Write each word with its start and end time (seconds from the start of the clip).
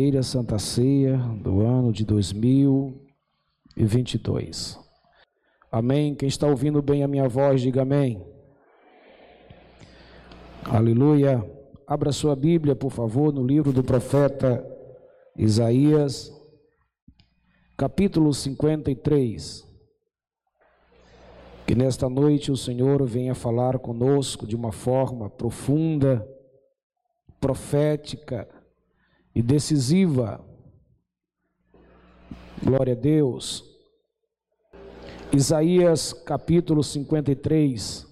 primeira 0.00 0.22
Santa 0.22 0.60
Ceia 0.60 1.16
do 1.42 1.60
ano 1.60 1.92
de 1.92 2.04
2022. 2.04 4.78
Amém. 5.72 6.14
Quem 6.14 6.28
está 6.28 6.46
ouvindo 6.46 6.80
bem 6.80 7.02
a 7.02 7.08
minha 7.08 7.28
voz, 7.28 7.60
diga 7.60 7.82
amém. 7.82 8.24
Aleluia. 10.62 11.44
Abra 11.84 12.12
sua 12.12 12.36
Bíblia, 12.36 12.76
por 12.76 12.92
favor, 12.92 13.34
no 13.34 13.44
livro 13.44 13.72
do 13.72 13.82
profeta 13.82 14.64
Isaías, 15.36 16.32
capítulo 17.76 18.32
53. 18.32 19.66
Que 21.66 21.74
nesta 21.74 22.08
noite 22.08 22.52
o 22.52 22.56
Senhor 22.56 23.04
venha 23.04 23.34
falar 23.34 23.80
conosco 23.80 24.46
de 24.46 24.54
uma 24.54 24.70
forma 24.70 25.28
profunda, 25.28 26.24
profética 27.40 28.48
e 29.34 29.42
decisiva. 29.42 30.44
Glória 32.62 32.94
a 32.94 32.96
Deus. 32.96 33.64
Isaías 35.32 36.12
capítulo 36.12 36.82
53. 36.82 38.06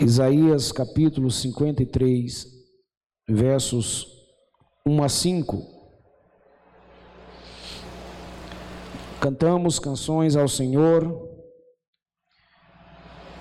Isaías 0.00 0.70
capítulo 0.70 1.28
53, 1.28 2.46
versos 3.28 4.06
1 4.86 5.02
a 5.02 5.08
5. 5.08 5.78
Cantamos 9.20 9.80
canções 9.80 10.36
ao 10.36 10.46
Senhor, 10.46 11.28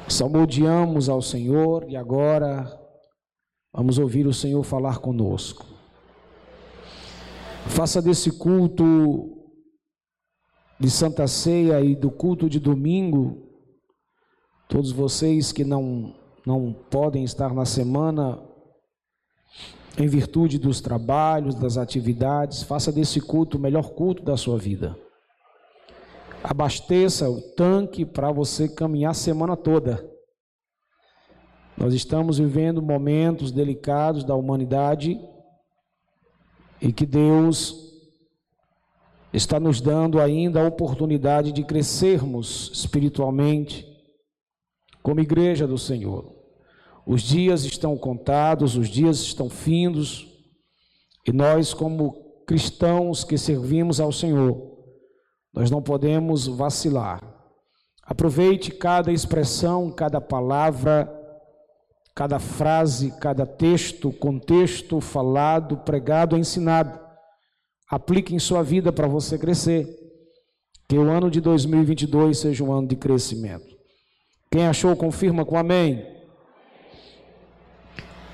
salmodiamos 0.08 1.10
ao 1.10 1.22
Senhor 1.22 1.86
e 1.88 1.96
agora 1.96 2.66
Vamos 3.78 4.00
ouvir 4.00 4.26
o 4.26 4.34
Senhor 4.34 4.64
falar 4.64 4.98
conosco. 4.98 5.64
Faça 7.68 8.02
desse 8.02 8.32
culto 8.32 9.38
de 10.80 10.90
Santa 10.90 11.28
Ceia 11.28 11.80
e 11.82 11.96
do 11.96 12.10
culto 12.10 12.50
de 12.50 12.60
domingo, 12.60 13.38
todos 14.68 14.92
vocês 14.92 15.52
que 15.52 15.64
não, 15.64 16.16
não 16.44 16.74
podem 16.90 17.24
estar 17.24 17.54
na 17.54 17.66
semana, 17.66 18.44
em 19.96 20.08
virtude 20.08 20.58
dos 20.58 20.82
trabalhos, 20.82 21.54
das 21.54 21.78
atividades, 21.78 22.64
faça 22.64 22.92
desse 22.92 23.22
culto 23.22 23.60
o 23.60 23.62
melhor 23.62 23.92
culto 23.92 24.24
da 24.24 24.36
sua 24.36 24.58
vida. 24.58 24.98
Abasteça 26.44 27.30
o 27.30 27.40
tanque 27.56 28.08
para 28.08 28.32
você 28.32 28.68
caminhar 28.68 29.12
a 29.12 29.14
semana 29.14 29.56
toda. 29.56 30.17
Nós 31.78 31.94
estamos 31.94 32.40
vivendo 32.40 32.82
momentos 32.82 33.52
delicados 33.52 34.24
da 34.24 34.34
humanidade 34.34 35.20
e 36.82 36.92
que 36.92 37.06
Deus 37.06 37.88
está 39.32 39.60
nos 39.60 39.80
dando 39.80 40.20
ainda 40.20 40.62
a 40.62 40.68
oportunidade 40.68 41.52
de 41.52 41.64
crescermos 41.64 42.72
espiritualmente 42.74 43.86
como 45.04 45.20
igreja 45.20 45.68
do 45.68 45.78
Senhor. 45.78 46.36
Os 47.06 47.22
dias 47.22 47.64
estão 47.64 47.96
contados, 47.96 48.76
os 48.76 48.90
dias 48.90 49.20
estão 49.20 49.50
findos, 49.50 50.28
e 51.26 51.32
nós, 51.32 51.74
como 51.74 52.44
cristãos 52.46 53.24
que 53.24 53.38
servimos 53.38 54.00
ao 54.00 54.12
Senhor, 54.12 54.78
nós 55.54 55.70
não 55.70 55.82
podemos 55.82 56.48
vacilar. 56.48 57.22
Aproveite 58.04 58.72
cada 58.72 59.12
expressão, 59.12 59.92
cada 59.92 60.20
palavra 60.20 61.17
cada 62.18 62.40
frase, 62.40 63.14
cada 63.20 63.46
texto, 63.46 64.12
contexto 64.12 65.00
falado, 65.00 65.78
pregado, 65.78 66.36
ensinado. 66.36 67.00
Aplique 67.88 68.34
em 68.34 68.40
sua 68.40 68.64
vida 68.64 68.92
para 68.92 69.08
você 69.08 69.38
crescer. 69.38 69.88
Que 70.90 70.98
o 70.98 71.12
ano 71.12 71.30
de 71.30 71.40
2022 71.40 72.40
seja 72.40 72.64
um 72.64 72.74
ano 72.74 72.88
de 72.88 72.96
crescimento. 72.96 73.68
Quem 74.50 74.66
achou, 74.66 74.96
confirma 74.96 75.46
com 75.46 75.60
amém. 75.60 76.08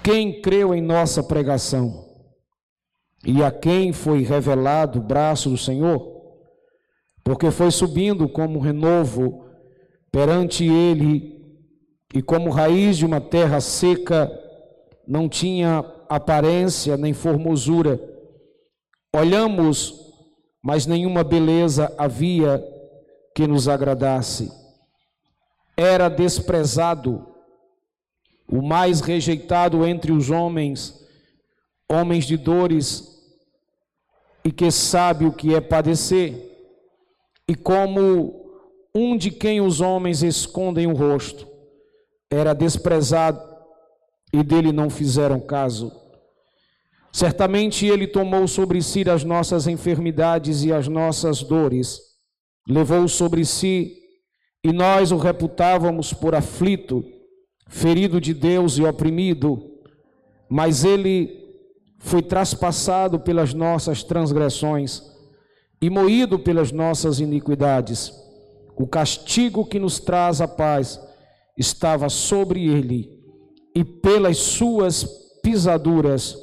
Quem 0.01 0.41
creu 0.41 0.73
em 0.73 0.81
nossa 0.81 1.21
pregação 1.21 2.07
e 3.25 3.43
a 3.43 3.51
quem 3.51 3.91
foi 3.91 4.21
revelado 4.23 4.99
o 4.99 5.03
braço 5.03 5.49
do 5.49 5.57
Senhor, 5.57 6.23
porque 7.21 7.51
foi 7.51 7.69
subindo 7.69 8.29
como 8.29 8.59
renovo 8.59 9.45
perante 10.09 10.63
ele 10.63 11.42
e 12.13 12.21
como 12.21 12.51
raiz 12.51 12.97
de 12.97 13.05
uma 13.07 13.19
terra 13.19 13.59
seca, 13.59 14.31
não 15.05 15.27
tinha 15.27 15.83
aparência 16.07 16.95
nem 16.95 17.11
formosura. 17.11 17.99
Olhamos, 19.11 20.13
mas 20.61 20.85
nenhuma 20.85 21.23
beleza 21.23 21.91
havia 21.97 22.63
que 23.35 23.47
nos 23.47 23.67
agradasse. 23.67 24.51
Era 25.75 26.07
desprezado, 26.07 27.27
o 28.47 28.61
mais 28.61 29.01
rejeitado 29.01 29.83
entre 29.83 30.11
os 30.11 30.29
homens, 30.29 31.03
homens 31.91 32.25
de 32.25 32.37
dores, 32.37 33.11
e 34.45 34.51
que 34.51 34.69
sabe 34.69 35.25
o 35.25 35.33
que 35.33 35.55
é 35.55 35.59
padecer, 35.59 36.51
e 37.47 37.55
como 37.55 38.43
um 38.93 39.17
de 39.17 39.31
quem 39.31 39.61
os 39.61 39.81
homens 39.81 40.21
escondem 40.21 40.85
o 40.85 40.93
rosto 40.93 41.52
era 42.33 42.53
desprezado 42.53 43.39
e 44.33 44.43
dele 44.43 44.71
não 44.71 44.89
fizeram 44.89 45.39
caso. 45.39 45.91
Certamente 47.11 47.85
ele 47.85 48.07
tomou 48.07 48.47
sobre 48.47 48.81
si 48.81 49.07
as 49.07 49.23
nossas 49.23 49.67
enfermidades 49.67 50.63
e 50.63 50.73
as 50.73 50.87
nossas 50.87 51.43
dores, 51.43 51.99
levou 52.67 53.07
sobre 53.07 53.45
si, 53.45 53.97
e 54.63 54.71
nós 54.71 55.11
o 55.11 55.17
reputávamos 55.17 56.11
por 56.11 56.33
aflito, 56.33 57.03
ferido 57.67 58.19
de 58.19 58.33
Deus 58.33 58.77
e 58.77 58.83
oprimido, 58.83 59.61
mas 60.49 60.83
ele 60.83 61.43
foi 61.99 62.21
traspassado 62.21 63.19
pelas 63.19 63.53
nossas 63.53 64.03
transgressões 64.03 65.03
e 65.81 65.89
moído 65.89 66.39
pelas 66.39 66.71
nossas 66.71 67.19
iniquidades. 67.19 68.11
O 68.75 68.87
castigo 68.87 69.65
que 69.65 69.79
nos 69.79 69.99
traz 69.99 70.41
a 70.41 70.47
paz 70.47 70.99
estava 71.57 72.09
sobre 72.09 72.67
ele, 72.67 73.21
e 73.75 73.83
pelas 73.83 74.37
suas 74.37 75.03
pisaduras 75.41 76.37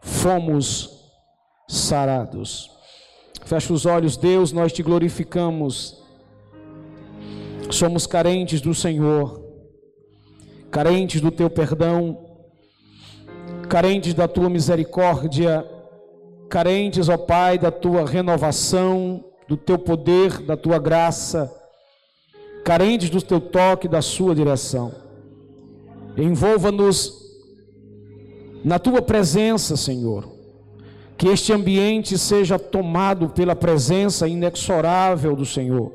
fomos 0.00 0.90
sarados. 1.68 2.70
Fecha 3.44 3.72
os 3.72 3.86
olhos, 3.86 4.16
Deus, 4.16 4.52
nós 4.52 4.72
te 4.72 4.82
glorificamos. 4.82 6.00
Somos 7.70 8.06
carentes 8.06 8.60
do 8.60 8.74
Senhor, 8.74 9.42
carentes 10.70 11.20
do 11.20 11.30
teu 11.30 11.48
perdão, 11.48 12.26
carentes 13.68 14.14
da 14.14 14.28
tua 14.28 14.50
misericórdia, 14.50 15.66
carentes, 16.48 17.08
ó 17.08 17.16
Pai, 17.16 17.58
da 17.58 17.70
tua 17.70 18.06
renovação, 18.06 19.24
do 19.48 19.56
teu 19.56 19.78
poder, 19.78 20.42
da 20.42 20.56
tua 20.56 20.78
graça 20.78 21.61
carentes 22.64 23.10
do 23.10 23.20
teu 23.20 23.40
toque, 23.40 23.88
da 23.88 24.00
sua 24.00 24.34
direção. 24.34 24.92
Envolva-nos 26.16 27.20
na 28.64 28.78
tua 28.78 29.02
presença, 29.02 29.76
Senhor. 29.76 30.30
Que 31.16 31.28
este 31.28 31.52
ambiente 31.52 32.18
seja 32.18 32.58
tomado 32.58 33.28
pela 33.28 33.54
presença 33.54 34.26
inexorável 34.26 35.36
do 35.36 35.46
Senhor. 35.46 35.92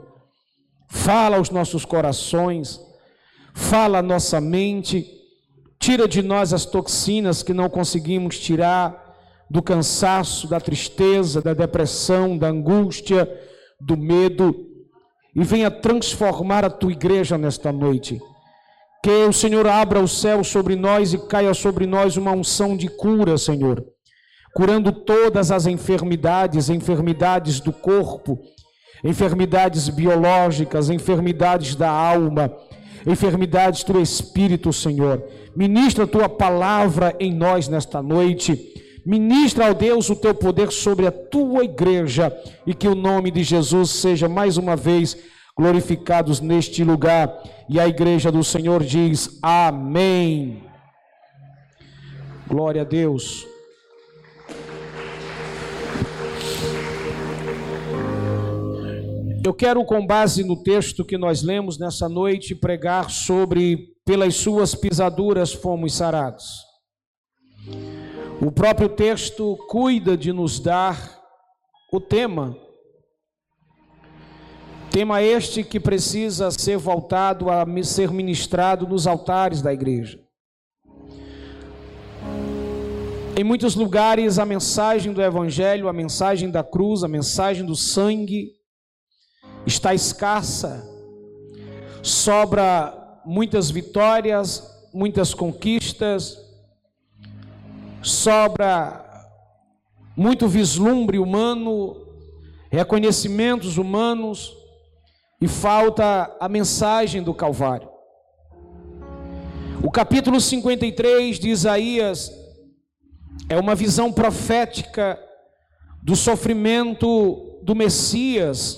Fala 0.90 1.38
aos 1.38 1.50
nossos 1.50 1.84
corações, 1.84 2.80
fala 3.54 4.00
a 4.00 4.02
nossa 4.02 4.40
mente, 4.40 5.06
tira 5.80 6.08
de 6.08 6.22
nós 6.22 6.54
as 6.54 6.66
toxinas 6.66 7.44
que 7.44 7.54
não 7.54 7.70
conseguimos 7.70 8.40
tirar 8.40 9.06
do 9.50 9.62
cansaço, 9.62 10.48
da 10.48 10.60
tristeza, 10.60 11.42
da 11.42 11.54
depressão, 11.54 12.38
da 12.38 12.48
angústia, 12.48 13.30
do 13.80 13.98
medo 13.98 14.77
e 15.38 15.44
venha 15.44 15.70
transformar 15.70 16.66
a 16.66 16.70
tua 16.70 16.92
igreja 16.92 17.38
nesta 17.38 17.72
noite. 17.72 18.20
Que 19.04 19.26
o 19.26 19.32
Senhor 19.32 19.68
abra 19.68 20.00
o 20.00 20.08
céu 20.08 20.44
sobre 20.44 20.76
nós 20.76 21.14
e 21.14 21.20
caia 21.20 21.54
sobre 21.54 21.86
nós 21.86 22.18
uma 22.18 22.32
unção 22.32 22.76
de 22.76 22.88
cura, 22.88 23.38
Senhor, 23.38 23.86
curando 24.56 24.92
todas 24.92 25.52
as 25.52 25.68
enfermidades, 25.68 26.70
enfermidades 26.70 27.60
do 27.60 27.72
corpo, 27.72 28.40
enfermidades 29.04 29.88
biológicas, 29.90 30.90
enfermidades 30.90 31.76
da 31.76 31.92
alma, 31.92 32.52
enfermidades 33.06 33.84
do 33.84 34.02
espírito, 34.02 34.74
Senhor. 34.74 35.24
Ministra 35.56 36.06
a 36.06 36.08
tua 36.08 36.28
palavra 36.28 37.16
em 37.20 37.32
nós 37.32 37.68
nesta 37.68 38.02
noite. 38.02 38.74
Ministra, 39.08 39.70
ao 39.70 39.74
Deus, 39.74 40.10
o 40.10 40.18
teu 40.18 40.36
poder 40.36 40.70
sobre 40.70 41.08
a 41.08 41.12
tua 41.14 41.64
igreja 41.64 42.38
e 42.66 42.74
que 42.74 42.90
o 42.90 42.94
nome 42.94 43.32
de 43.32 43.42
Jesus 43.42 43.92
seja 43.92 44.28
mais 44.28 44.58
uma 44.58 44.76
vez 44.76 45.16
glorificados 45.58 46.42
neste 46.42 46.84
lugar. 46.84 47.42
E 47.70 47.80
a 47.80 47.88
igreja 47.88 48.30
do 48.30 48.44
Senhor 48.44 48.84
diz: 48.84 49.40
Amém. 49.42 50.62
Glória 52.50 52.82
a 52.82 52.84
Deus. 52.84 53.48
Eu 59.42 59.54
quero, 59.54 59.86
com 59.86 60.06
base 60.06 60.44
no 60.44 60.62
texto 60.62 61.06
que 61.06 61.18
nós 61.18 61.42
lemos 61.42 61.80
nessa 61.80 62.10
noite, 62.10 62.54
pregar 62.54 63.10
sobre 63.10 63.96
pelas 64.06 64.36
suas 64.36 64.76
pisaduras 64.76 65.54
fomos 65.54 65.96
sarados. 65.96 66.68
O 68.40 68.52
próprio 68.52 68.88
texto 68.88 69.58
cuida 69.68 70.16
de 70.16 70.32
nos 70.32 70.60
dar 70.60 71.20
o 71.92 72.00
tema. 72.00 72.56
Tema 74.92 75.24
este 75.24 75.64
que 75.64 75.80
precisa 75.80 76.52
ser 76.52 76.78
voltado 76.78 77.50
a 77.50 77.66
ser 77.84 78.12
ministrado 78.12 78.88
nos 78.88 79.08
altares 79.08 79.64
da 79.64 79.74
igreja. 79.74 80.20
Em 83.36 83.44
muitos 83.44 83.74
lugares, 83.74 84.38
a 84.38 84.46
mensagem 84.46 85.14
do 85.14 85.22
Evangelho, 85.22 85.88
a 85.88 85.94
mensagem 85.94 86.52
da 86.52 86.64
cruz, 86.64 87.04
a 87.04 87.08
mensagem 87.08 87.66
do 87.66 87.76
sangue, 87.76 88.52
está 89.66 89.96
escassa, 89.96 90.88
sobra 92.04 93.22
muitas 93.26 93.72
vitórias, 93.72 94.64
muitas 94.94 95.34
conquistas, 95.34 96.47
sobra 98.02 99.04
muito 100.16 100.48
vislumbre 100.48 101.20
humano, 101.20 101.96
reconhecimentos 102.72 103.78
humanos 103.78 104.56
e 105.40 105.48
falta 105.48 106.36
a 106.40 106.50
mensagem 106.50 107.22
do 107.22 107.34
Calvário. 107.34 107.90
O 109.84 109.92
capítulo 109.92 110.42
53 110.42 111.40
de 111.40 111.50
Isaías 111.50 112.32
é 113.48 113.58
uma 113.60 113.76
visão 113.76 114.12
profética 114.12 115.20
do 116.02 116.16
sofrimento 116.16 117.60
do 117.62 117.76
Messias 117.76 118.78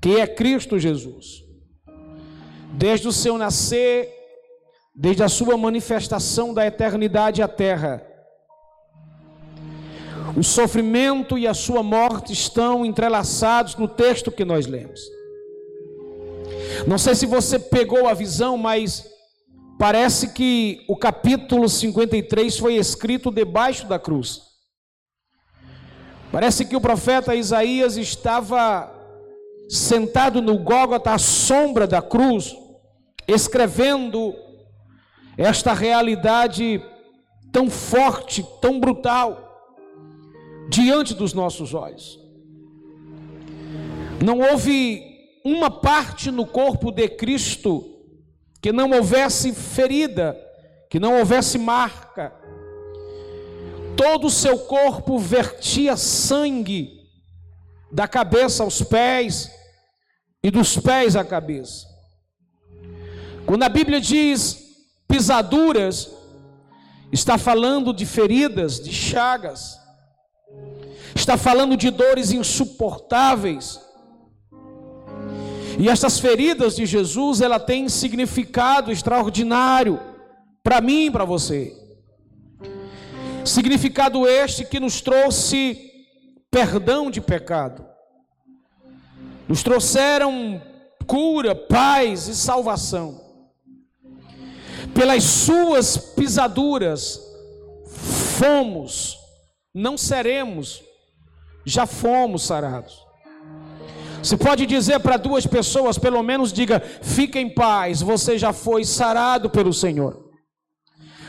que 0.00 0.20
é 0.20 0.26
Cristo 0.26 0.78
Jesus. 0.78 1.44
Desde 2.72 3.08
o 3.08 3.12
seu 3.12 3.38
nascer, 3.38 4.08
desde 4.94 5.22
a 5.22 5.28
sua 5.28 5.56
manifestação 5.56 6.52
da 6.52 6.66
eternidade 6.66 7.42
à 7.42 7.48
terra, 7.48 8.05
o 10.36 10.42
sofrimento 10.42 11.38
e 11.38 11.46
a 11.46 11.54
sua 11.54 11.82
morte 11.82 12.32
estão 12.32 12.84
entrelaçados 12.84 13.74
no 13.76 13.88
texto 13.88 14.30
que 14.30 14.44
nós 14.44 14.66
lemos. 14.66 15.00
Não 16.86 16.98
sei 16.98 17.14
se 17.14 17.24
você 17.24 17.58
pegou 17.58 18.06
a 18.06 18.12
visão, 18.12 18.58
mas 18.58 19.08
parece 19.78 20.34
que 20.34 20.84
o 20.88 20.94
capítulo 20.94 21.66
53 21.68 22.58
foi 22.58 22.74
escrito 22.74 23.30
debaixo 23.30 23.86
da 23.86 23.98
cruz. 23.98 24.42
Parece 26.30 26.66
que 26.66 26.76
o 26.76 26.80
profeta 26.82 27.34
Isaías 27.34 27.96
estava 27.96 28.92
sentado 29.70 30.42
no 30.42 30.58
Gólgota 30.58 31.12
à 31.12 31.18
sombra 31.18 31.86
da 31.86 32.02
cruz, 32.02 32.54
escrevendo 33.26 34.34
esta 35.38 35.72
realidade 35.72 36.82
tão 37.50 37.70
forte, 37.70 38.44
tão 38.60 38.78
brutal, 38.78 39.45
diante 40.68 41.14
dos 41.14 41.32
nossos 41.32 41.74
olhos. 41.74 42.18
Não 44.24 44.40
houve 44.40 45.02
uma 45.44 45.70
parte 45.70 46.30
no 46.30 46.46
corpo 46.46 46.90
de 46.90 47.08
Cristo 47.08 47.84
que 48.60 48.72
não 48.72 48.90
houvesse 48.90 49.52
ferida, 49.52 50.36
que 50.90 50.98
não 50.98 51.18
houvesse 51.18 51.58
marca. 51.58 52.32
Todo 53.96 54.26
o 54.26 54.30
seu 54.30 54.58
corpo 54.58 55.18
vertia 55.18 55.96
sangue, 55.96 56.96
da 57.92 58.08
cabeça 58.08 58.62
aos 58.62 58.82
pés, 58.82 59.50
e 60.42 60.50
dos 60.50 60.76
pés 60.78 61.16
à 61.16 61.24
cabeça. 61.24 61.86
Quando 63.46 63.62
a 63.62 63.68
Bíblia 63.68 64.00
diz 64.00 64.58
pisaduras, 65.08 66.10
está 67.12 67.38
falando 67.38 67.92
de 67.92 68.04
feridas, 68.04 68.80
de 68.80 68.92
chagas, 68.92 69.78
está 71.14 71.36
falando 71.36 71.76
de 71.76 71.90
dores 71.90 72.30
insuportáveis. 72.30 73.80
E 75.78 75.88
essas 75.88 76.18
feridas 76.18 76.76
de 76.76 76.86
Jesus, 76.86 77.40
ela 77.40 77.60
tem 77.60 77.88
significado 77.88 78.90
extraordinário 78.90 80.00
para 80.62 80.80
mim 80.80 81.06
e 81.06 81.10
para 81.10 81.24
você. 81.24 81.74
Significado 83.44 84.26
este 84.26 84.64
que 84.64 84.80
nos 84.80 85.00
trouxe 85.00 85.90
perdão 86.50 87.10
de 87.10 87.20
pecado 87.20 87.86
nos 89.48 89.62
trouxeram 89.62 90.60
cura, 91.06 91.54
paz 91.54 92.26
e 92.26 92.34
salvação. 92.34 93.20
Pelas 94.92 95.22
suas 95.22 95.96
pisaduras 95.96 97.20
fomos, 98.38 99.16
não 99.76 99.98
seremos, 99.98 100.82
já 101.62 101.84
fomos 101.84 102.44
sarados. 102.44 103.04
Você 104.22 104.34
pode 104.34 104.64
dizer 104.64 104.98
para 105.00 105.18
duas 105.18 105.46
pessoas, 105.46 105.98
pelo 105.98 106.22
menos 106.22 106.50
diga: 106.50 106.80
fique 106.80 107.38
em 107.38 107.52
paz, 107.52 108.00
você 108.00 108.38
já 108.38 108.54
foi 108.54 108.86
sarado 108.86 109.50
pelo 109.50 109.74
Senhor. 109.74 110.24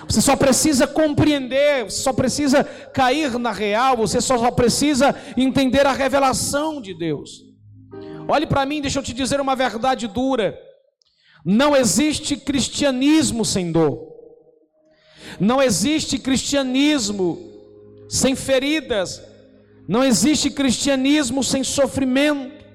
Você 0.07 0.21
só 0.21 0.37
precisa 0.37 0.87
compreender, 0.87 1.83
você 1.83 2.01
só 2.01 2.13
precisa 2.13 2.63
cair 2.63 3.37
na 3.37 3.51
real, 3.51 3.97
você 3.97 4.21
só 4.21 4.49
precisa 4.49 5.13
entender 5.35 5.85
a 5.85 5.91
revelação 5.91 6.79
de 6.81 6.93
Deus. 6.93 7.41
Olhe 8.29 8.47
para 8.47 8.65
mim, 8.65 8.79
deixa 8.79 8.99
eu 8.99 9.03
te 9.03 9.13
dizer 9.13 9.41
uma 9.41 9.57
verdade 9.57 10.07
dura. 10.07 10.57
Não 11.43 11.75
existe 11.75 12.37
cristianismo 12.37 13.43
sem 13.43 13.73
dor. 13.73 14.07
Não 15.37 15.61
existe 15.61 16.17
cristianismo 16.17 17.46
sem 18.09 18.35
feridas. 18.35 19.21
Não 19.87 20.03
existe 20.03 20.49
cristianismo 20.49 21.43
sem 21.43 21.63
sofrimento. 21.63 22.65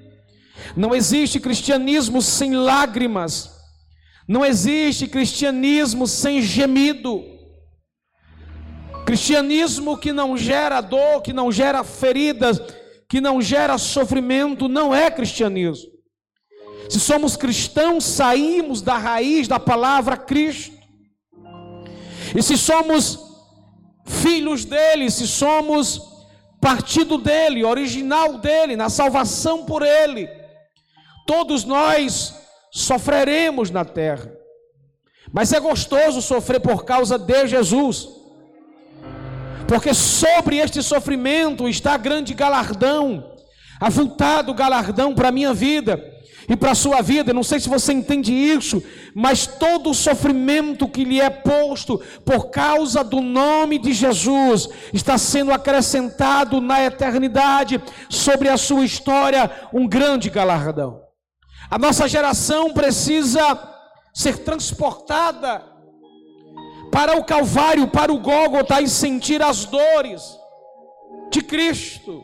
Não 0.76 0.94
existe 0.94 1.38
cristianismo 1.40 2.22
sem 2.22 2.54
lágrimas. 2.54 3.50
Não 4.26 4.44
existe 4.44 5.06
cristianismo 5.06 6.06
sem 6.06 6.40
gemido. 6.40 7.22
Cristianismo 9.04 9.98
que 9.98 10.12
não 10.12 10.36
gera 10.38 10.80
dor, 10.80 11.22
que 11.22 11.32
não 11.32 11.50
gera 11.50 11.82
feridas, 11.82 12.60
que 13.08 13.20
não 13.20 13.42
gera 13.42 13.76
sofrimento 13.76 14.68
não 14.68 14.94
é 14.94 15.10
cristianismo. 15.10 15.90
Se 16.88 17.00
somos 17.00 17.36
cristãos, 17.36 18.04
saímos 18.04 18.80
da 18.80 18.96
raiz 18.96 19.48
da 19.48 19.58
palavra 19.58 20.16
Cristo. 20.16 20.76
E 22.34 22.42
se 22.42 22.56
somos 22.56 23.31
filhos 24.04 24.64
dele, 24.64 25.10
se 25.10 25.26
somos 25.26 26.00
partido 26.60 27.18
dele, 27.18 27.64
original 27.64 28.38
dele, 28.38 28.76
na 28.76 28.88
salvação 28.88 29.64
por 29.64 29.82
ele, 29.82 30.28
todos 31.26 31.64
nós 31.64 32.34
sofreremos 32.70 33.70
na 33.70 33.84
terra. 33.84 34.30
Mas 35.32 35.52
é 35.52 35.60
gostoso 35.60 36.20
sofrer 36.20 36.60
por 36.60 36.84
causa 36.84 37.18
de 37.18 37.46
Jesus 37.46 38.22
porque 39.72 39.94
sobre 39.94 40.58
este 40.58 40.82
sofrimento 40.82 41.66
está 41.66 41.96
grande 41.96 42.34
galardão, 42.34 43.38
avultado 43.80 44.52
galardão 44.52 45.14
para 45.14 45.28
a 45.28 45.32
minha 45.32 45.54
vida 45.54 46.11
e 46.48 46.56
para 46.56 46.72
a 46.72 46.74
sua 46.74 47.00
vida. 47.00 47.32
Não 47.32 47.42
sei 47.42 47.60
se 47.60 47.68
você 47.68 47.92
entende 47.92 48.32
isso, 48.32 48.82
mas 49.14 49.46
todo 49.46 49.90
o 49.90 49.94
sofrimento 49.94 50.88
que 50.88 51.04
lhe 51.04 51.20
é 51.20 51.30
posto 51.30 52.00
por 52.24 52.50
causa 52.50 53.04
do 53.04 53.20
nome 53.20 53.78
de 53.78 53.92
Jesus 53.92 54.68
está 54.92 55.18
sendo 55.18 55.52
acrescentado 55.52 56.60
na 56.60 56.84
eternidade 56.84 57.80
sobre 58.08 58.48
a 58.48 58.56
sua 58.56 58.84
história 58.84 59.50
um 59.72 59.86
grande 59.86 60.30
galardão. 60.30 61.00
A 61.70 61.78
nossa 61.78 62.08
geração 62.08 62.72
precisa 62.72 63.58
ser 64.12 64.38
transportada 64.38 65.64
para 66.90 67.16
o 67.16 67.24
Calvário, 67.24 67.88
para 67.88 68.12
o 68.12 68.18
Gólgota 68.18 68.80
e 68.82 68.88
sentir 68.88 69.42
as 69.42 69.64
dores 69.64 70.22
de 71.30 71.40
Cristo. 71.40 72.22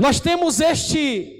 Nós 0.00 0.18
temos 0.18 0.60
este 0.60 1.39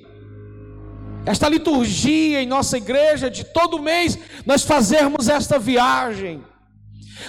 esta 1.31 1.49
liturgia 1.49 2.43
em 2.43 2.47
nossa 2.47 2.77
igreja 2.77 3.31
de 3.31 3.45
todo 3.45 3.81
mês 3.81 4.19
nós 4.45 4.65
fazermos 4.65 5.29
esta 5.29 5.61
viagem. 5.61 6.43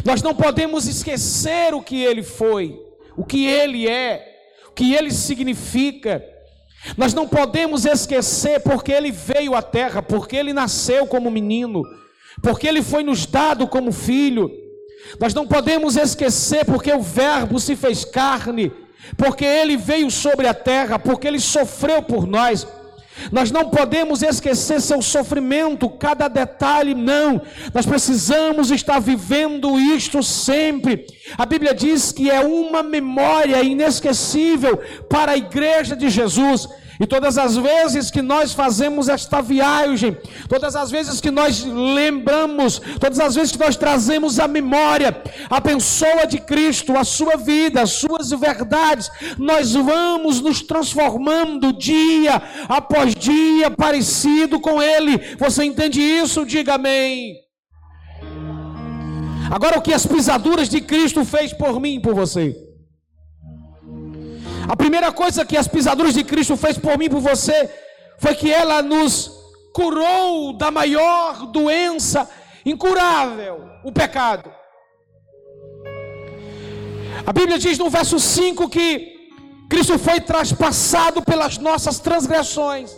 Nós 0.04 0.24
não 0.24 0.34
podemos 0.34 0.88
esquecer 0.88 1.74
o 1.76 1.84
que 1.84 2.02
ele 2.04 2.24
foi, 2.24 2.80
o 3.16 3.24
que 3.24 3.46
ele 3.46 3.88
é, 3.88 4.26
o 4.68 4.72
que 4.72 4.96
ele 4.96 5.12
significa. 5.12 6.26
Nós 6.98 7.14
não 7.14 7.28
podemos 7.28 7.86
esquecer 7.86 8.62
porque 8.62 8.92
ele 8.92 9.12
veio 9.12 9.54
à 9.54 9.62
terra, 9.62 10.02
porque 10.02 10.36
ele 10.36 10.52
nasceu 10.52 11.06
como 11.06 11.30
menino, 11.30 11.84
porque 12.42 12.68
ele 12.68 12.82
foi 12.82 13.04
nos 13.04 13.28
dado 13.28 13.68
como 13.68 13.92
filho. 13.92 14.50
Nós 15.20 15.32
não 15.32 15.46
podemos 15.46 15.96
esquecer 15.96 16.66
porque 16.66 16.92
o 16.92 17.02
Verbo 17.02 17.60
se 17.60 17.76
fez 17.76 18.04
carne, 18.04 18.72
porque 19.16 19.46
ele 19.46 19.78
veio 19.78 20.10
sobre 20.10 20.48
a 20.48 20.56
terra, 20.56 20.98
porque 20.98 21.28
ele 21.28 21.40
sofreu 21.40 22.02
por 22.02 22.26
nós. 22.26 22.66
Nós 23.32 23.52
não 23.52 23.70
podemos 23.70 24.22
esquecer 24.22 24.82
seu 24.82 25.02
sofrimento, 25.02 25.90
cada 25.90 26.28
detalhe, 26.28 26.94
não. 26.94 27.42
Nós 27.74 27.86
precisamos 27.86 28.72
estar 28.72 29.00
vivendo 29.00 29.80
isto 29.80 30.24
sempre. 30.24 31.06
A 31.38 31.46
Bíblia 31.46 31.74
diz 31.74 32.12
que 32.12 32.30
é 32.30 32.40
uma 32.40 32.82
memória 32.82 33.62
inesquecível 33.62 34.78
para 35.10 35.34
a 35.34 35.38
igreja 35.38 35.96
de 35.96 36.10
Jesus. 36.10 36.68
E 37.02 37.08
todas 37.08 37.36
as 37.36 37.58
vezes 37.58 38.12
que 38.12 38.22
nós 38.22 38.54
fazemos 38.54 39.10
esta 39.10 39.42
viagem, 39.42 40.16
todas 40.48 40.76
as 40.76 40.92
vezes 40.92 41.20
que 41.20 41.32
nós 41.32 41.64
lembramos, 41.64 42.80
todas 43.00 43.20
as 43.20 43.34
vezes 43.34 43.52
que 43.52 43.58
nós 43.58 43.76
trazemos 43.76 44.40
à 44.40 44.48
memória 44.48 45.20
a 45.50 45.60
pessoa 45.60 46.28
de 46.28 46.38
Cristo, 46.38 46.96
a 46.96 47.04
sua 47.04 47.38
vida, 47.38 47.82
as 47.82 47.94
suas 47.94 48.30
verdades, 48.30 49.10
nós 49.40 49.74
vamos 49.74 50.42
nos 50.42 50.62
transformando 50.62 51.74
dia 51.74 52.40
após 52.70 53.16
dia 53.16 53.72
parecido 53.72 54.60
com 54.60 54.80
Ele. 54.80 55.18
Você 55.40 55.64
entende 55.64 56.00
isso? 56.00 56.46
Diga 56.46 56.76
amém. 56.76 57.36
Agora, 59.50 59.80
o 59.80 59.82
que 59.82 59.92
as 59.92 60.06
pisaduras 60.06 60.70
de 60.70 60.82
Cristo 60.82 61.26
fez 61.26 61.52
por 61.52 61.80
mim 61.80 61.96
e 61.96 62.00
por 62.00 62.14
você? 62.14 62.71
A 64.68 64.76
primeira 64.76 65.12
coisa 65.12 65.46
que 65.46 65.58
as 65.58 65.68
pisaduras 65.68 66.14
de 66.14 66.24
Cristo 66.24 66.56
fez 66.56 66.78
por 66.78 66.98
mim 66.98 67.06
e 67.06 67.10
por 67.10 67.20
você 67.20 67.70
foi 68.18 68.36
que 68.36 68.52
ela 68.52 68.82
nos 68.82 69.32
curou 69.74 70.54
da 70.54 70.70
maior 70.70 71.48
doença 71.48 72.30
incurável, 72.66 73.68
o 73.84 73.92
pecado. 73.92 74.52
A 77.26 77.34
Bíblia 77.34 77.58
diz 77.58 77.78
no 77.78 77.90
verso 77.90 78.20
5 78.20 78.70
que 78.70 79.12
Cristo 79.70 79.98
foi 79.98 80.20
traspassado 80.20 81.22
pelas 81.22 81.58
nossas 81.58 82.00
transgressões, 82.00 82.92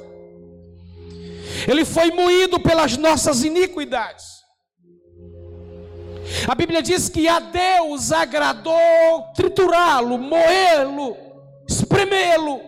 Ele 1.67 1.85
foi 1.85 2.11
moído 2.11 2.59
pelas 2.59 2.97
nossas 2.97 3.43
iniquidades. 3.43 4.25
A 6.47 6.55
Bíblia 6.55 6.81
diz 6.81 7.09
que 7.09 7.27
a 7.27 7.39
Deus 7.39 8.11
agradou 8.11 9.23
triturá-lo, 9.35 10.17
moê-lo, 10.17 11.15
espremê-lo. 11.73 12.61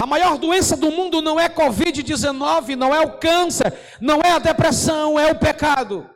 A 0.00 0.06
maior 0.06 0.36
doença 0.38 0.76
do 0.76 0.90
mundo 0.90 1.22
não 1.22 1.38
é 1.38 1.48
Covid-19, 1.48 2.76
não 2.76 2.94
é 2.94 3.00
o 3.00 3.18
câncer, 3.18 3.72
não 4.00 4.20
é 4.20 4.32
a 4.32 4.38
depressão, 4.38 5.18
é 5.18 5.30
o 5.30 5.38
pecado. 5.38 6.08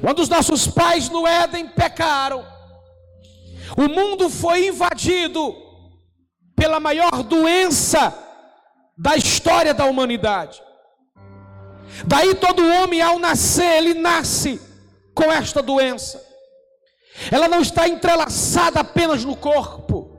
Quando 0.00 0.20
os 0.20 0.28
nossos 0.28 0.66
pais 0.66 1.08
no 1.08 1.26
Éden 1.26 1.68
pecaram, 1.68 2.44
o 3.76 3.88
mundo 3.88 4.28
foi 4.28 4.68
invadido 4.68 5.54
pela 6.56 6.80
maior 6.80 7.22
doença 7.22 8.12
da 8.96 9.16
história 9.16 9.72
da 9.72 9.84
humanidade. 9.84 10.62
Daí 12.06 12.34
todo 12.34 12.66
homem 12.66 13.00
ao 13.00 13.18
nascer, 13.18 13.78
ele 13.78 13.94
nasce 13.94 14.60
com 15.14 15.24
esta 15.24 15.62
doença. 15.62 16.29
Ela 17.30 17.48
não 17.48 17.60
está 17.60 17.88
entrelaçada 17.88 18.80
apenas 18.80 19.24
no 19.24 19.36
corpo, 19.36 20.18